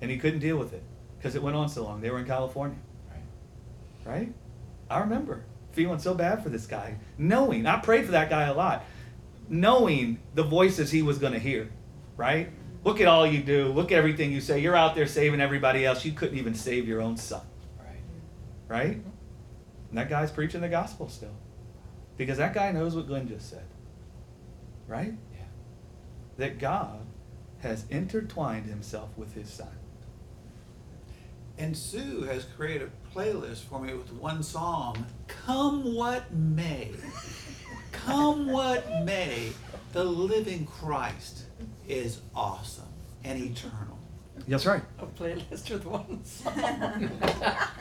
And 0.01 0.09
he 0.09 0.19
couldn't 0.19 0.39
deal 0.39 0.57
with 0.57 0.73
it 0.73 0.85
because 1.19 1.35
it 1.35 1.43
went 1.43 1.57
on 1.57 1.69
so 1.69 1.83
long. 1.83 2.01
They 2.01 2.11
were 2.11 2.21
in 2.21 2.27
California, 2.27 2.79
Right. 3.11 4.13
right? 4.19 4.33
I 4.89 5.01
remember 5.01 5.43
feeling 5.73 5.99
so 5.99 6.15
bad 6.15 6.45
for 6.45 6.49
this 6.49 6.67
guy, 6.69 6.97
knowing, 7.19 7.67
I 7.67 7.81
prayed 7.81 8.07
for 8.07 8.13
that 8.13 8.31
guy 8.31 8.45
a 8.45 8.55
lot, 8.55 8.85
knowing 9.49 10.21
the 10.35 10.45
voices 10.45 10.93
he 10.93 11.03
was 11.03 11.19
going 11.19 11.33
to 11.33 11.41
hear, 11.41 11.71
right? 12.17 12.51
Look 12.87 13.01
at 13.01 13.09
all 13.09 13.27
you 13.27 13.43
do. 13.43 13.73
Look 13.73 13.91
at 13.91 13.99
everything 13.99 14.31
you 14.31 14.41
say. 14.41 14.61
You're 14.61 14.77
out 14.77 14.95
there 14.95 15.09
saving 15.09 15.41
everybody 15.41 15.85
else. 15.85 16.05
You 16.05 16.13
couldn't 16.13 16.39
even 16.39 16.55
save 16.55 16.87
your 16.87 17.03
own 17.03 17.17
son, 17.17 17.41
Right. 17.77 17.99
right? 18.69 19.03
And 19.89 19.99
that 19.99 20.09
guy's 20.09 20.31
preaching 20.31 20.61
the 20.61 20.69
gospel 20.69 21.09
still. 21.09 21.35
Because 22.17 22.39
that 22.39 22.55
guy 22.55 22.71
knows 22.71 22.95
what 22.95 23.09
Glenn 23.09 23.27
just 23.27 23.51
said, 23.51 23.65
right? 24.87 25.15
Yeah. 25.35 25.43
that 26.37 26.61
God 26.61 27.01
has 27.59 27.87
intertwined 27.91 28.67
himself 28.67 29.09
with 29.17 29.35
his 29.35 29.51
son. 29.51 29.77
And 31.59 31.77
Sue 31.77 32.23
has 32.23 32.45
created 32.45 32.89
a 32.89 33.19
playlist 33.19 33.65
for 33.65 33.81
me 33.81 33.95
with 33.95 34.13
one 34.13 34.45
song, 34.45 35.07
Come 35.27 35.93
What 35.97 36.33
May. 36.33 36.93
Come 37.93 38.53
what 38.53 39.03
may, 39.05 39.53
the 39.93 40.05
living 40.05 40.67
Christ 40.67 41.46
is 41.89 42.21
awesome 42.35 42.85
and 43.25 43.39
eternal. 43.43 43.99
That's 44.49 44.67
right. 44.67 44.83
A 45.01 45.07
playlist 45.07 45.71
with 45.71 45.87
one 45.87 46.25
song. 46.25 46.53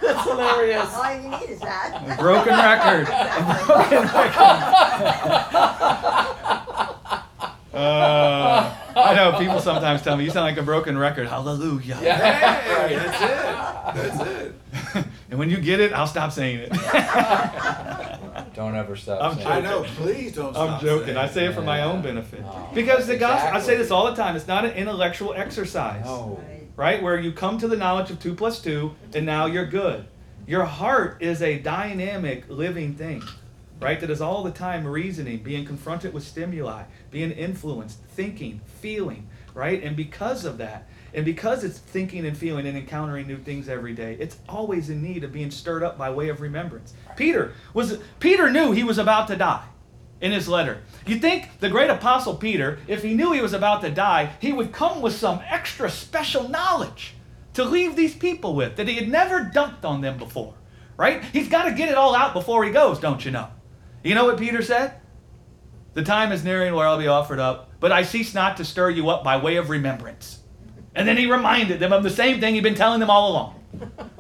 That's 0.02 0.24
hilarious. 0.24 0.94
All 0.96 1.14
you 1.16 1.30
need 1.30 1.50
is 1.50 1.60
that. 1.60 2.18
A 2.18 2.22
broken 2.22 2.54
record. 2.54 3.08
A 3.08 3.66
broken 3.66 4.02
record. 4.14 5.46
Uh, 7.74 8.74
I 8.96 9.14
know 9.16 9.38
people 9.38 9.60
sometimes 9.60 10.02
tell 10.02 10.16
me 10.16 10.24
you 10.24 10.30
sound 10.32 10.46
like 10.46 10.58
a 10.58 10.64
broken 10.64 10.98
record. 10.98 11.28
Hallelujah. 11.28 11.96
Hey, 12.86 12.96
that's 12.96 13.22
it. 13.22 13.36
That's 13.96 14.22
it. 14.96 15.06
and 15.32 15.40
when 15.40 15.50
you 15.50 15.58
get 15.58 15.80
it, 15.80 15.92
I'll 15.92 16.08
stop 16.08 16.32
saying 16.32 16.60
it. 16.60 16.72
Don't 18.56 18.76
ever 18.76 18.96
stop 18.96 19.22
I'm 19.22 19.36
saying 19.38 19.48
I 19.48 19.60
know, 19.62 19.84
please 19.84 20.34
don't 20.34 20.56
I'm 20.56 20.80
joking. 20.80 21.18
I 21.18 21.28
say 21.28 21.48
it 21.48 21.54
for 21.54 21.62
my 21.62 21.80
Yeah. 21.80 21.86
own 21.92 22.02
benefit. 22.02 22.42
Oh, 22.46 22.70
Because 22.74 23.06
the 23.08 23.18
gospel, 23.18 23.50
I 23.56 23.60
say 23.60 23.76
this 23.76 23.92
all 23.92 24.06
the 24.10 24.16
time, 24.16 24.36
it's 24.36 24.48
not 24.48 24.64
an 24.66 24.72
intellectual 24.72 25.34
exercise. 25.34 26.06
No. 26.06 26.40
right? 26.78 27.02
Where 27.02 27.18
you 27.20 27.32
come 27.32 27.58
to 27.60 27.68
the 27.70 27.78
knowledge 27.78 28.12
of 28.12 28.20
two 28.20 28.34
plus 28.36 28.62
two, 28.62 28.96
and 29.14 29.26
now 29.26 29.46
you're 29.46 29.66
good. 29.66 30.06
Your 30.46 30.66
heart 30.66 31.22
is 31.22 31.42
a 31.42 31.58
dynamic, 31.60 32.46
living 32.50 32.96
thing, 32.96 33.24
right? 33.82 34.00
That 34.00 34.10
is 34.10 34.20
all 34.22 34.44
the 34.44 34.52
time 34.52 34.86
reasoning, 34.86 35.38
being 35.38 35.66
confronted 35.66 36.14
with 36.14 36.24
stimuli, 36.24 36.84
being 37.12 37.32
influenced, 37.32 38.00
thinking, 38.10 38.60
feeling, 38.82 39.28
right? 39.54 39.82
And 39.84 39.96
because 39.96 40.44
of 40.46 40.58
that, 40.60 40.88
and 41.16 41.24
because 41.26 41.64
it's 41.64 41.80
thinking 41.80 42.26
and 42.26 42.38
feeling 42.38 42.68
and 42.68 42.78
encountering 42.78 43.26
new 43.26 43.38
things 43.38 43.70
every 43.70 43.94
day, 43.94 44.18
it's 44.20 44.38
always 44.50 44.90
in 44.90 45.02
need 45.02 45.24
of 45.24 45.32
being 45.32 45.50
stirred 45.50 45.82
up 45.82 45.98
by 45.98 46.12
way 46.12 46.30
of 46.30 46.42
remembrance. 46.42 46.94
Peter 47.16 47.54
was 47.74 48.00
Peter 48.20 48.50
knew 48.52 48.72
he 48.72 48.84
was 48.84 48.98
about 48.98 49.28
to 49.30 49.36
die 49.36 49.64
in 50.20 50.32
his 50.32 50.48
letter. 50.48 50.82
You 51.08 51.18
think 51.18 51.60
the 51.60 51.70
great 51.70 51.90
apostle 51.90 52.36
Peter, 52.36 52.80
if 52.88 53.02
he 53.02 53.14
knew 53.14 53.32
he 53.32 53.42
was 53.42 53.54
about 53.54 53.82
to 53.82 53.90
die, 53.90 54.34
he 54.40 54.52
would 54.52 54.74
come 54.74 55.02
with 55.02 55.14
some 55.16 55.42
extra 55.48 55.90
special 55.90 56.50
knowledge 56.50 57.16
to 57.54 57.64
leave 57.64 57.96
these 57.96 58.16
people 58.16 58.54
with 58.54 58.76
that 58.76 58.88
he 58.88 58.96
had 58.96 59.08
never 59.08 59.42
dumped 59.42 59.86
on 59.86 60.02
them 60.02 60.18
before, 60.18 60.54
right? 60.98 61.24
He's 61.24 61.48
got 61.48 61.64
to 61.64 61.74
get 61.74 61.90
it 61.90 61.96
all 61.96 62.16
out 62.16 62.34
before 62.34 62.66
he 62.66 62.72
goes, 62.72 63.00
don't 63.00 63.24
you 63.24 63.32
know? 63.32 63.48
You 64.04 64.16
know 64.16 64.26
what 64.26 64.38
Peter 64.38 64.62
said? 64.62 65.00
The 65.94 66.04
time 66.04 66.34
is 66.34 66.44
nearing 66.44 66.74
where 66.74 66.88
I'll 66.88 66.98
be 66.98 67.08
offered 67.08 67.40
up, 67.40 67.72
but 67.80 67.94
I 67.94 68.04
cease 68.04 68.34
not 68.34 68.58
to 68.58 68.66
stir 68.66 68.90
you 68.90 69.10
up 69.10 69.24
by 69.24 69.38
way 69.38 69.56
of 69.56 69.70
remembrance. 69.70 70.40
And 70.96 71.08
then 71.08 71.18
he 71.18 71.30
reminded 71.30 71.80
them 71.80 71.92
of 71.92 72.04
the 72.04 72.10
same 72.10 72.40
thing 72.40 72.56
he'd 72.56 72.64
been 72.64 72.76
telling 72.76 73.00
them 73.00 73.10
all 73.10 73.32
along. 73.32 73.60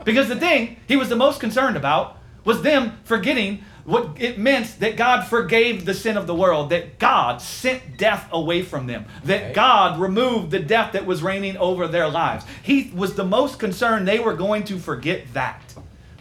Because 0.03 0.27
the 0.27 0.35
thing 0.35 0.77
he 0.87 0.97
was 0.97 1.09
the 1.09 1.15
most 1.15 1.39
concerned 1.39 1.77
about 1.77 2.17
was 2.43 2.61
them 2.61 2.99
forgetting 3.05 3.63
what 3.85 4.19
it 4.19 4.37
meant 4.37 4.79
that 4.79 4.97
God 4.97 5.25
forgave 5.25 5.85
the 5.85 5.93
sin 5.93 6.17
of 6.17 6.25
the 6.27 6.35
world, 6.35 6.71
that 6.71 6.97
God 6.97 7.39
sent 7.39 7.97
death 7.97 8.27
away 8.31 8.63
from 8.63 8.87
them, 8.87 9.05
that 9.23 9.43
Right. 9.43 9.53
God 9.53 9.99
removed 9.99 10.51
the 10.51 10.59
death 10.59 10.93
that 10.93 11.05
was 11.05 11.21
reigning 11.21 11.55
over 11.57 11.87
their 11.87 12.09
lives. 12.09 12.45
He 12.63 12.91
was 12.95 13.13
the 13.13 13.23
most 13.23 13.59
concerned 13.59 14.07
they 14.07 14.19
were 14.19 14.33
going 14.33 14.63
to 14.65 14.79
forget 14.79 15.33
that. 15.33 15.61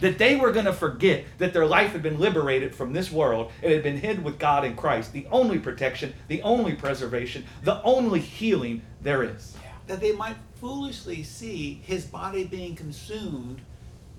That 0.01 0.19
they 0.19 0.37
were 0.37 0.53
going 0.53 0.67
to 0.67 0.73
forget 0.75 1.25
that 1.39 1.55
their 1.55 1.65
life 1.65 1.93
had 1.93 2.03
been 2.03 2.19
liberated 2.21 2.75
from 2.75 2.93
this 2.93 3.11
world. 3.11 3.51
It 3.63 3.73
had 3.73 3.83
been 3.83 3.97
hid 3.97 4.23
with 4.23 4.39
God 4.39 4.65
in 4.65 4.77
Christ, 4.77 5.13
the 5.13 5.27
only 5.31 5.59
protection, 5.59 6.13
the 6.29 6.43
only 6.43 6.75
preservation, 6.75 7.45
the 7.63 7.83
only 7.83 8.21
healing 8.21 8.83
there 9.01 9.23
is. 9.23 9.57
That 9.87 10.01
they 10.01 10.13
might 10.13 10.37
foolishly 10.61 11.23
see 11.23 11.81
his 11.85 12.05
body 12.05 12.45
being 12.45 12.75
consumed 12.75 13.61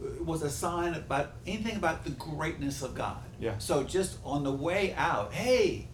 uh, 0.01 0.24
was 0.24 0.43
a 0.43 0.49
sign 0.49 0.93
about 0.93 1.34
anything 1.47 1.76
about 1.76 2.03
the 2.03 2.11
greatness 2.11 2.82
of 2.82 2.93
God. 2.95 3.18
Yeah. 3.39 3.57
So 3.57 3.84
just 3.84 4.18
on 4.24 4.43
the 4.43 4.51
way 4.51 4.93
out, 4.95 5.34
hey, 5.34 5.88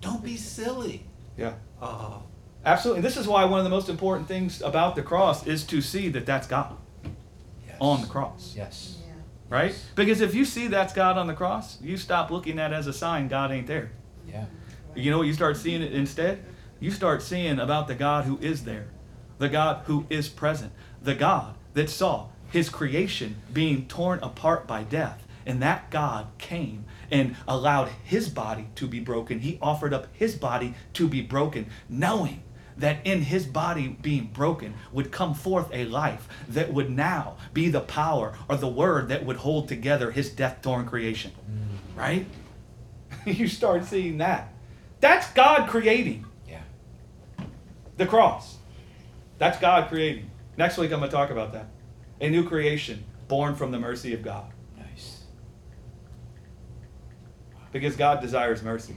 don't 0.00 0.22
be 0.22 0.36
silly. 0.36 1.04
Yeah. 1.36 1.54
Uh, 1.80 2.18
Absolutely. 2.66 3.02
This 3.02 3.16
is 3.16 3.26
why 3.28 3.44
one 3.44 3.58
of 3.60 3.64
the 3.64 3.70
most 3.70 3.88
important 3.88 4.26
things 4.28 4.62
about 4.62 4.94
the 4.96 5.02
cross 5.02 5.46
is 5.46 5.64
to 5.64 5.80
see 5.80 6.08
that 6.10 6.24
that's 6.26 6.46
God 6.46 6.76
Yes. 7.66 7.76
on 7.80 8.00
the 8.00 8.06
cross. 8.06 8.54
Yes. 8.56 8.98
Yeah. 9.06 9.12
Right? 9.48 9.74
Because 9.94 10.20
if 10.20 10.34
you 10.34 10.44
see 10.44 10.68
that's 10.68 10.92
God 10.94 11.18
on 11.18 11.26
the 11.26 11.34
cross, 11.34 11.80
you 11.82 11.96
stop 11.96 12.30
looking 12.30 12.58
at 12.58 12.72
it 12.72 12.74
as 12.74 12.86
a 12.86 12.92
sign 12.92 13.28
God 13.28 13.50
ain't 13.52 13.66
there. 13.66 13.90
Yeah. 14.28 14.46
You 14.94 15.10
know 15.10 15.18
what 15.18 15.26
you 15.26 15.34
start 15.34 15.56
seeing 15.56 15.82
it 15.82 15.92
instead? 15.92 16.44
You 16.80 16.90
start 16.90 17.22
seeing 17.22 17.58
about 17.58 17.88
the 17.88 17.94
God 17.94 18.24
who 18.24 18.38
is 18.38 18.64
there, 18.64 18.86
the 19.38 19.48
God 19.48 19.82
who 19.86 20.06
is 20.10 20.28
present, 20.28 20.72
the 21.02 21.14
God 21.14 21.54
that 21.74 21.90
saw 21.90 22.26
his 22.50 22.68
creation 22.68 23.36
being 23.52 23.86
torn 23.86 24.20
apart 24.22 24.66
by 24.66 24.82
death. 24.84 25.20
And 25.46 25.60
that 25.60 25.90
God 25.90 26.28
came 26.38 26.86
and 27.10 27.36
allowed 27.46 27.90
his 28.02 28.28
body 28.30 28.68
to 28.76 28.86
be 28.86 28.98
broken. 29.00 29.40
He 29.40 29.58
offered 29.60 29.92
up 29.92 30.06
his 30.14 30.34
body 30.36 30.74
to 30.94 31.06
be 31.06 31.20
broken, 31.20 31.66
knowing 31.88 32.42
that 32.76 33.06
in 33.06 33.22
his 33.22 33.44
body 33.44 33.88
being 33.88 34.26
broken 34.32 34.74
would 34.92 35.12
come 35.12 35.34
forth 35.34 35.68
a 35.72 35.84
life 35.84 36.26
that 36.48 36.72
would 36.72 36.90
now 36.90 37.36
be 37.52 37.68
the 37.68 37.80
power 37.80 38.36
or 38.48 38.56
the 38.56 38.68
word 38.68 39.08
that 39.08 39.24
would 39.24 39.36
hold 39.36 39.68
together 39.68 40.10
his 40.10 40.30
death 40.30 40.62
torn 40.62 40.86
creation. 40.86 41.30
Mm. 41.50 41.98
Right? 41.98 42.26
you 43.26 43.46
start 43.48 43.84
seeing 43.84 44.18
that. 44.18 44.52
That's 45.00 45.30
God 45.32 45.68
creating 45.68 46.24
Yeah. 46.48 46.62
the 47.96 48.06
cross. 48.06 48.53
That's 49.44 49.58
God 49.58 49.90
creating. 49.90 50.30
Next 50.56 50.78
week, 50.78 50.90
I'm 50.90 51.00
going 51.00 51.10
to 51.10 51.14
talk 51.14 51.28
about 51.28 51.52
that. 51.52 51.66
A 52.18 52.30
new 52.30 52.48
creation 52.48 53.04
born 53.28 53.54
from 53.54 53.72
the 53.72 53.78
mercy 53.78 54.14
of 54.14 54.22
God. 54.22 54.50
Nice. 54.78 55.24
Because 57.70 57.94
God 57.94 58.22
desires 58.22 58.62
mercy. 58.62 58.96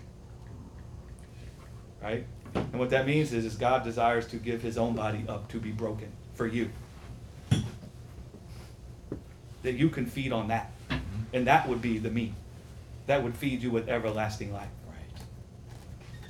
Right? 2.02 2.26
And 2.56 2.80
what 2.80 2.92
that 2.92 3.06
means 3.06 3.34
is, 3.34 3.44
is 3.44 3.56
God 3.56 3.84
desires 3.84 4.26
to 4.28 4.38
give 4.38 4.62
his 4.62 4.78
own 4.78 4.96
body 4.96 5.26
up 5.28 5.50
to 5.50 5.60
be 5.60 5.74
broken 5.74 6.14
for 6.34 6.48
you. 6.48 6.70
That 9.64 9.74
you 9.74 9.90
can 9.90 10.06
feed 10.06 10.32
on 10.32 10.48
that. 10.48 10.72
Mm-hmm. 10.90 11.02
And 11.34 11.48
that 11.48 11.68
would 11.68 11.82
be 11.82 11.98
the 11.98 12.10
meat. 12.10 12.32
That 13.08 13.22
would 13.22 13.36
feed 13.36 13.62
you 13.62 13.70
with 13.70 13.90
everlasting 13.90 14.54
life. 14.54 14.70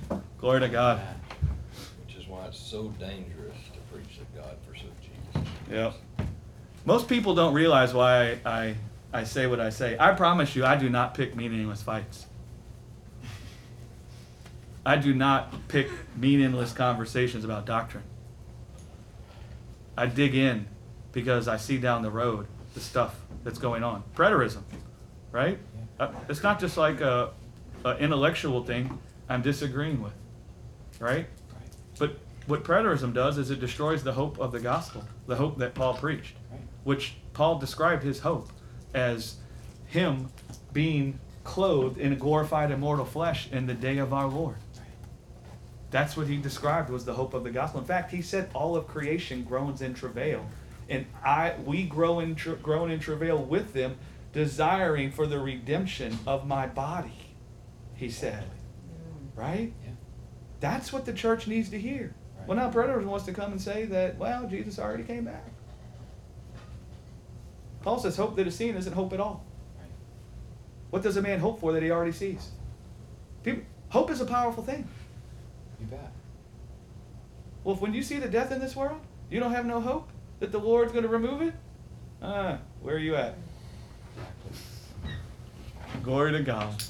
Right. 0.09 0.21
Glory 0.39 0.61
to 0.61 0.69
God. 0.69 1.01
Which 2.03 2.15
is 2.15 2.27
why 2.27 2.47
it's 2.47 2.57
so 2.57 2.87
dangerous 2.97 3.57
to 3.73 3.76
preach 3.97 4.19
that 4.19 4.35
God 4.35 4.55
forsook 4.67 4.91
Jesus. 5.01 5.51
Yep. 5.71 5.93
Most 6.85 7.09
people 7.09 7.33
don't 7.33 7.53
realize 7.53 7.93
why 7.93 8.39
I, 8.45 8.75
I, 9.11 9.23
say 9.23 9.47
what 9.47 9.59
I 9.59 9.71
say. 9.71 9.97
I 9.99 10.13
promise 10.13 10.55
you, 10.55 10.65
I 10.65 10.75
do 10.75 10.89
not 10.89 11.15
pick 11.15 11.35
meaningless 11.35 11.81
fights. 11.81 12.27
I 14.85 14.95
do 14.97 15.13
not 15.13 15.67
pick 15.67 15.89
meaningless 16.15 16.73
conversations 16.73 17.43
about 17.43 17.65
doctrine. 17.65 18.03
I 19.97 20.05
dig 20.05 20.35
in 20.35 20.67
because 21.11 21.47
I 21.47 21.57
see 21.57 21.77
down 21.77 22.03
the 22.03 22.11
road 22.11 22.47
the 22.73 22.79
stuff 22.79 23.19
that's 23.43 23.57
going 23.57 23.83
on. 23.83 24.03
Preterism, 24.15 24.61
right? 25.31 25.57
Uh, 25.99 26.11
it's 26.29 26.43
not 26.43 26.59
just 26.59 26.77
like 26.77 27.01
a, 27.01 27.31
a 27.83 27.97
intellectual 27.97 28.63
thing 28.63 28.99
I'm 29.27 29.41
disagreeing 29.41 30.01
with, 30.01 30.13
right? 30.99 31.27
What 32.47 32.63
preterism 32.63 33.13
does 33.13 33.37
is 33.37 33.51
it 33.51 33.59
destroys 33.59 34.03
the 34.03 34.13
hope 34.13 34.39
of 34.39 34.53
the 34.53 34.61
gospel, 34.61 35.03
the 35.27 35.35
hope 35.35 35.57
that 35.57 35.75
Paul 35.75 35.95
preached, 35.95 36.35
which 36.85 37.15
Paul 37.33 37.59
described 37.59 38.03
his 38.03 38.19
hope 38.19 38.49
as 38.93 39.35
him 39.85 40.29
being 40.71 41.19
clothed 41.43 41.97
in 41.97 42.13
a 42.13 42.15
glorified 42.15 42.71
immortal 42.71 43.05
flesh 43.05 43.49
in 43.51 43.67
the 43.67 43.73
day 43.73 43.97
of 43.97 44.13
our 44.13 44.27
Lord. 44.27 44.55
That's 45.91 46.15
what 46.15 46.27
he 46.27 46.37
described 46.37 46.89
was 46.89 47.03
the 47.03 47.13
hope 47.13 47.33
of 47.33 47.43
the 47.43 47.51
gospel. 47.51 47.81
In 47.81 47.85
fact, 47.85 48.11
he 48.11 48.21
said 48.21 48.49
all 48.53 48.77
of 48.77 48.87
creation 48.87 49.43
groans 49.43 49.81
in 49.81 49.93
travail, 49.93 50.45
and 50.89 51.05
I 51.23 51.55
we 51.65 51.83
grow 51.83 52.19
in 52.21 52.35
tra- 52.35 52.55
groan 52.55 52.91
in 52.91 52.99
travail 52.99 53.41
with 53.41 53.73
them, 53.73 53.97
desiring 54.31 55.11
for 55.11 55.27
the 55.27 55.39
redemption 55.39 56.17
of 56.25 56.47
my 56.47 56.65
body. 56.65 57.33
He 57.95 58.09
said, 58.09 58.45
right? 59.35 59.73
That's 60.59 60.91
what 60.91 61.05
the 61.05 61.13
church 61.13 61.47
needs 61.47 61.69
to 61.69 61.79
hear. 61.79 62.15
Well, 62.47 62.55
now 62.55 62.71
preterism 62.71 63.05
wants 63.05 63.25
to 63.25 63.33
come 63.33 63.51
and 63.51 63.61
say 63.61 63.85
that 63.85 64.17
well, 64.17 64.47
Jesus 64.47 64.79
already 64.79 65.03
came 65.03 65.25
back. 65.25 65.43
Paul 67.81 67.99
says 67.99 68.15
hope 68.15 68.37
that 68.37 68.47
is 68.47 68.55
seen 68.55 68.75
isn't 68.75 68.93
hope 68.93 69.13
at 69.13 69.19
all. 69.19 69.45
What 70.89 71.03
does 71.03 71.17
a 71.17 71.21
man 71.21 71.39
hope 71.39 71.59
for 71.59 71.73
that 71.73 71.83
he 71.83 71.91
already 71.91 72.13
sees? 72.13 72.49
People, 73.43 73.63
hope 73.89 74.09
is 74.09 74.21
a 74.21 74.25
powerful 74.25 74.63
thing. 74.63 74.87
You 75.79 75.87
bet. 75.87 76.11
Well, 77.65 77.75
if 77.75 77.81
when 77.81 77.93
you 77.93 78.01
see 78.01 78.17
the 78.17 78.29
death 78.29 78.53
in 78.53 78.59
this 78.59 78.75
world, 78.75 79.01
you 79.29 79.41
don't 79.41 79.51
have 79.51 79.65
no 79.65 79.81
hope 79.81 80.09
that 80.39 80.53
the 80.53 80.59
Lord's 80.59 80.93
going 80.93 81.03
to 81.03 81.09
remove 81.09 81.41
it, 81.41 81.53
ah, 82.21 82.59
where 82.81 82.95
are 82.95 82.99
you 82.99 83.15
at? 83.15 83.35
Glory 86.01 86.31
to 86.31 86.41
God. 86.41 86.81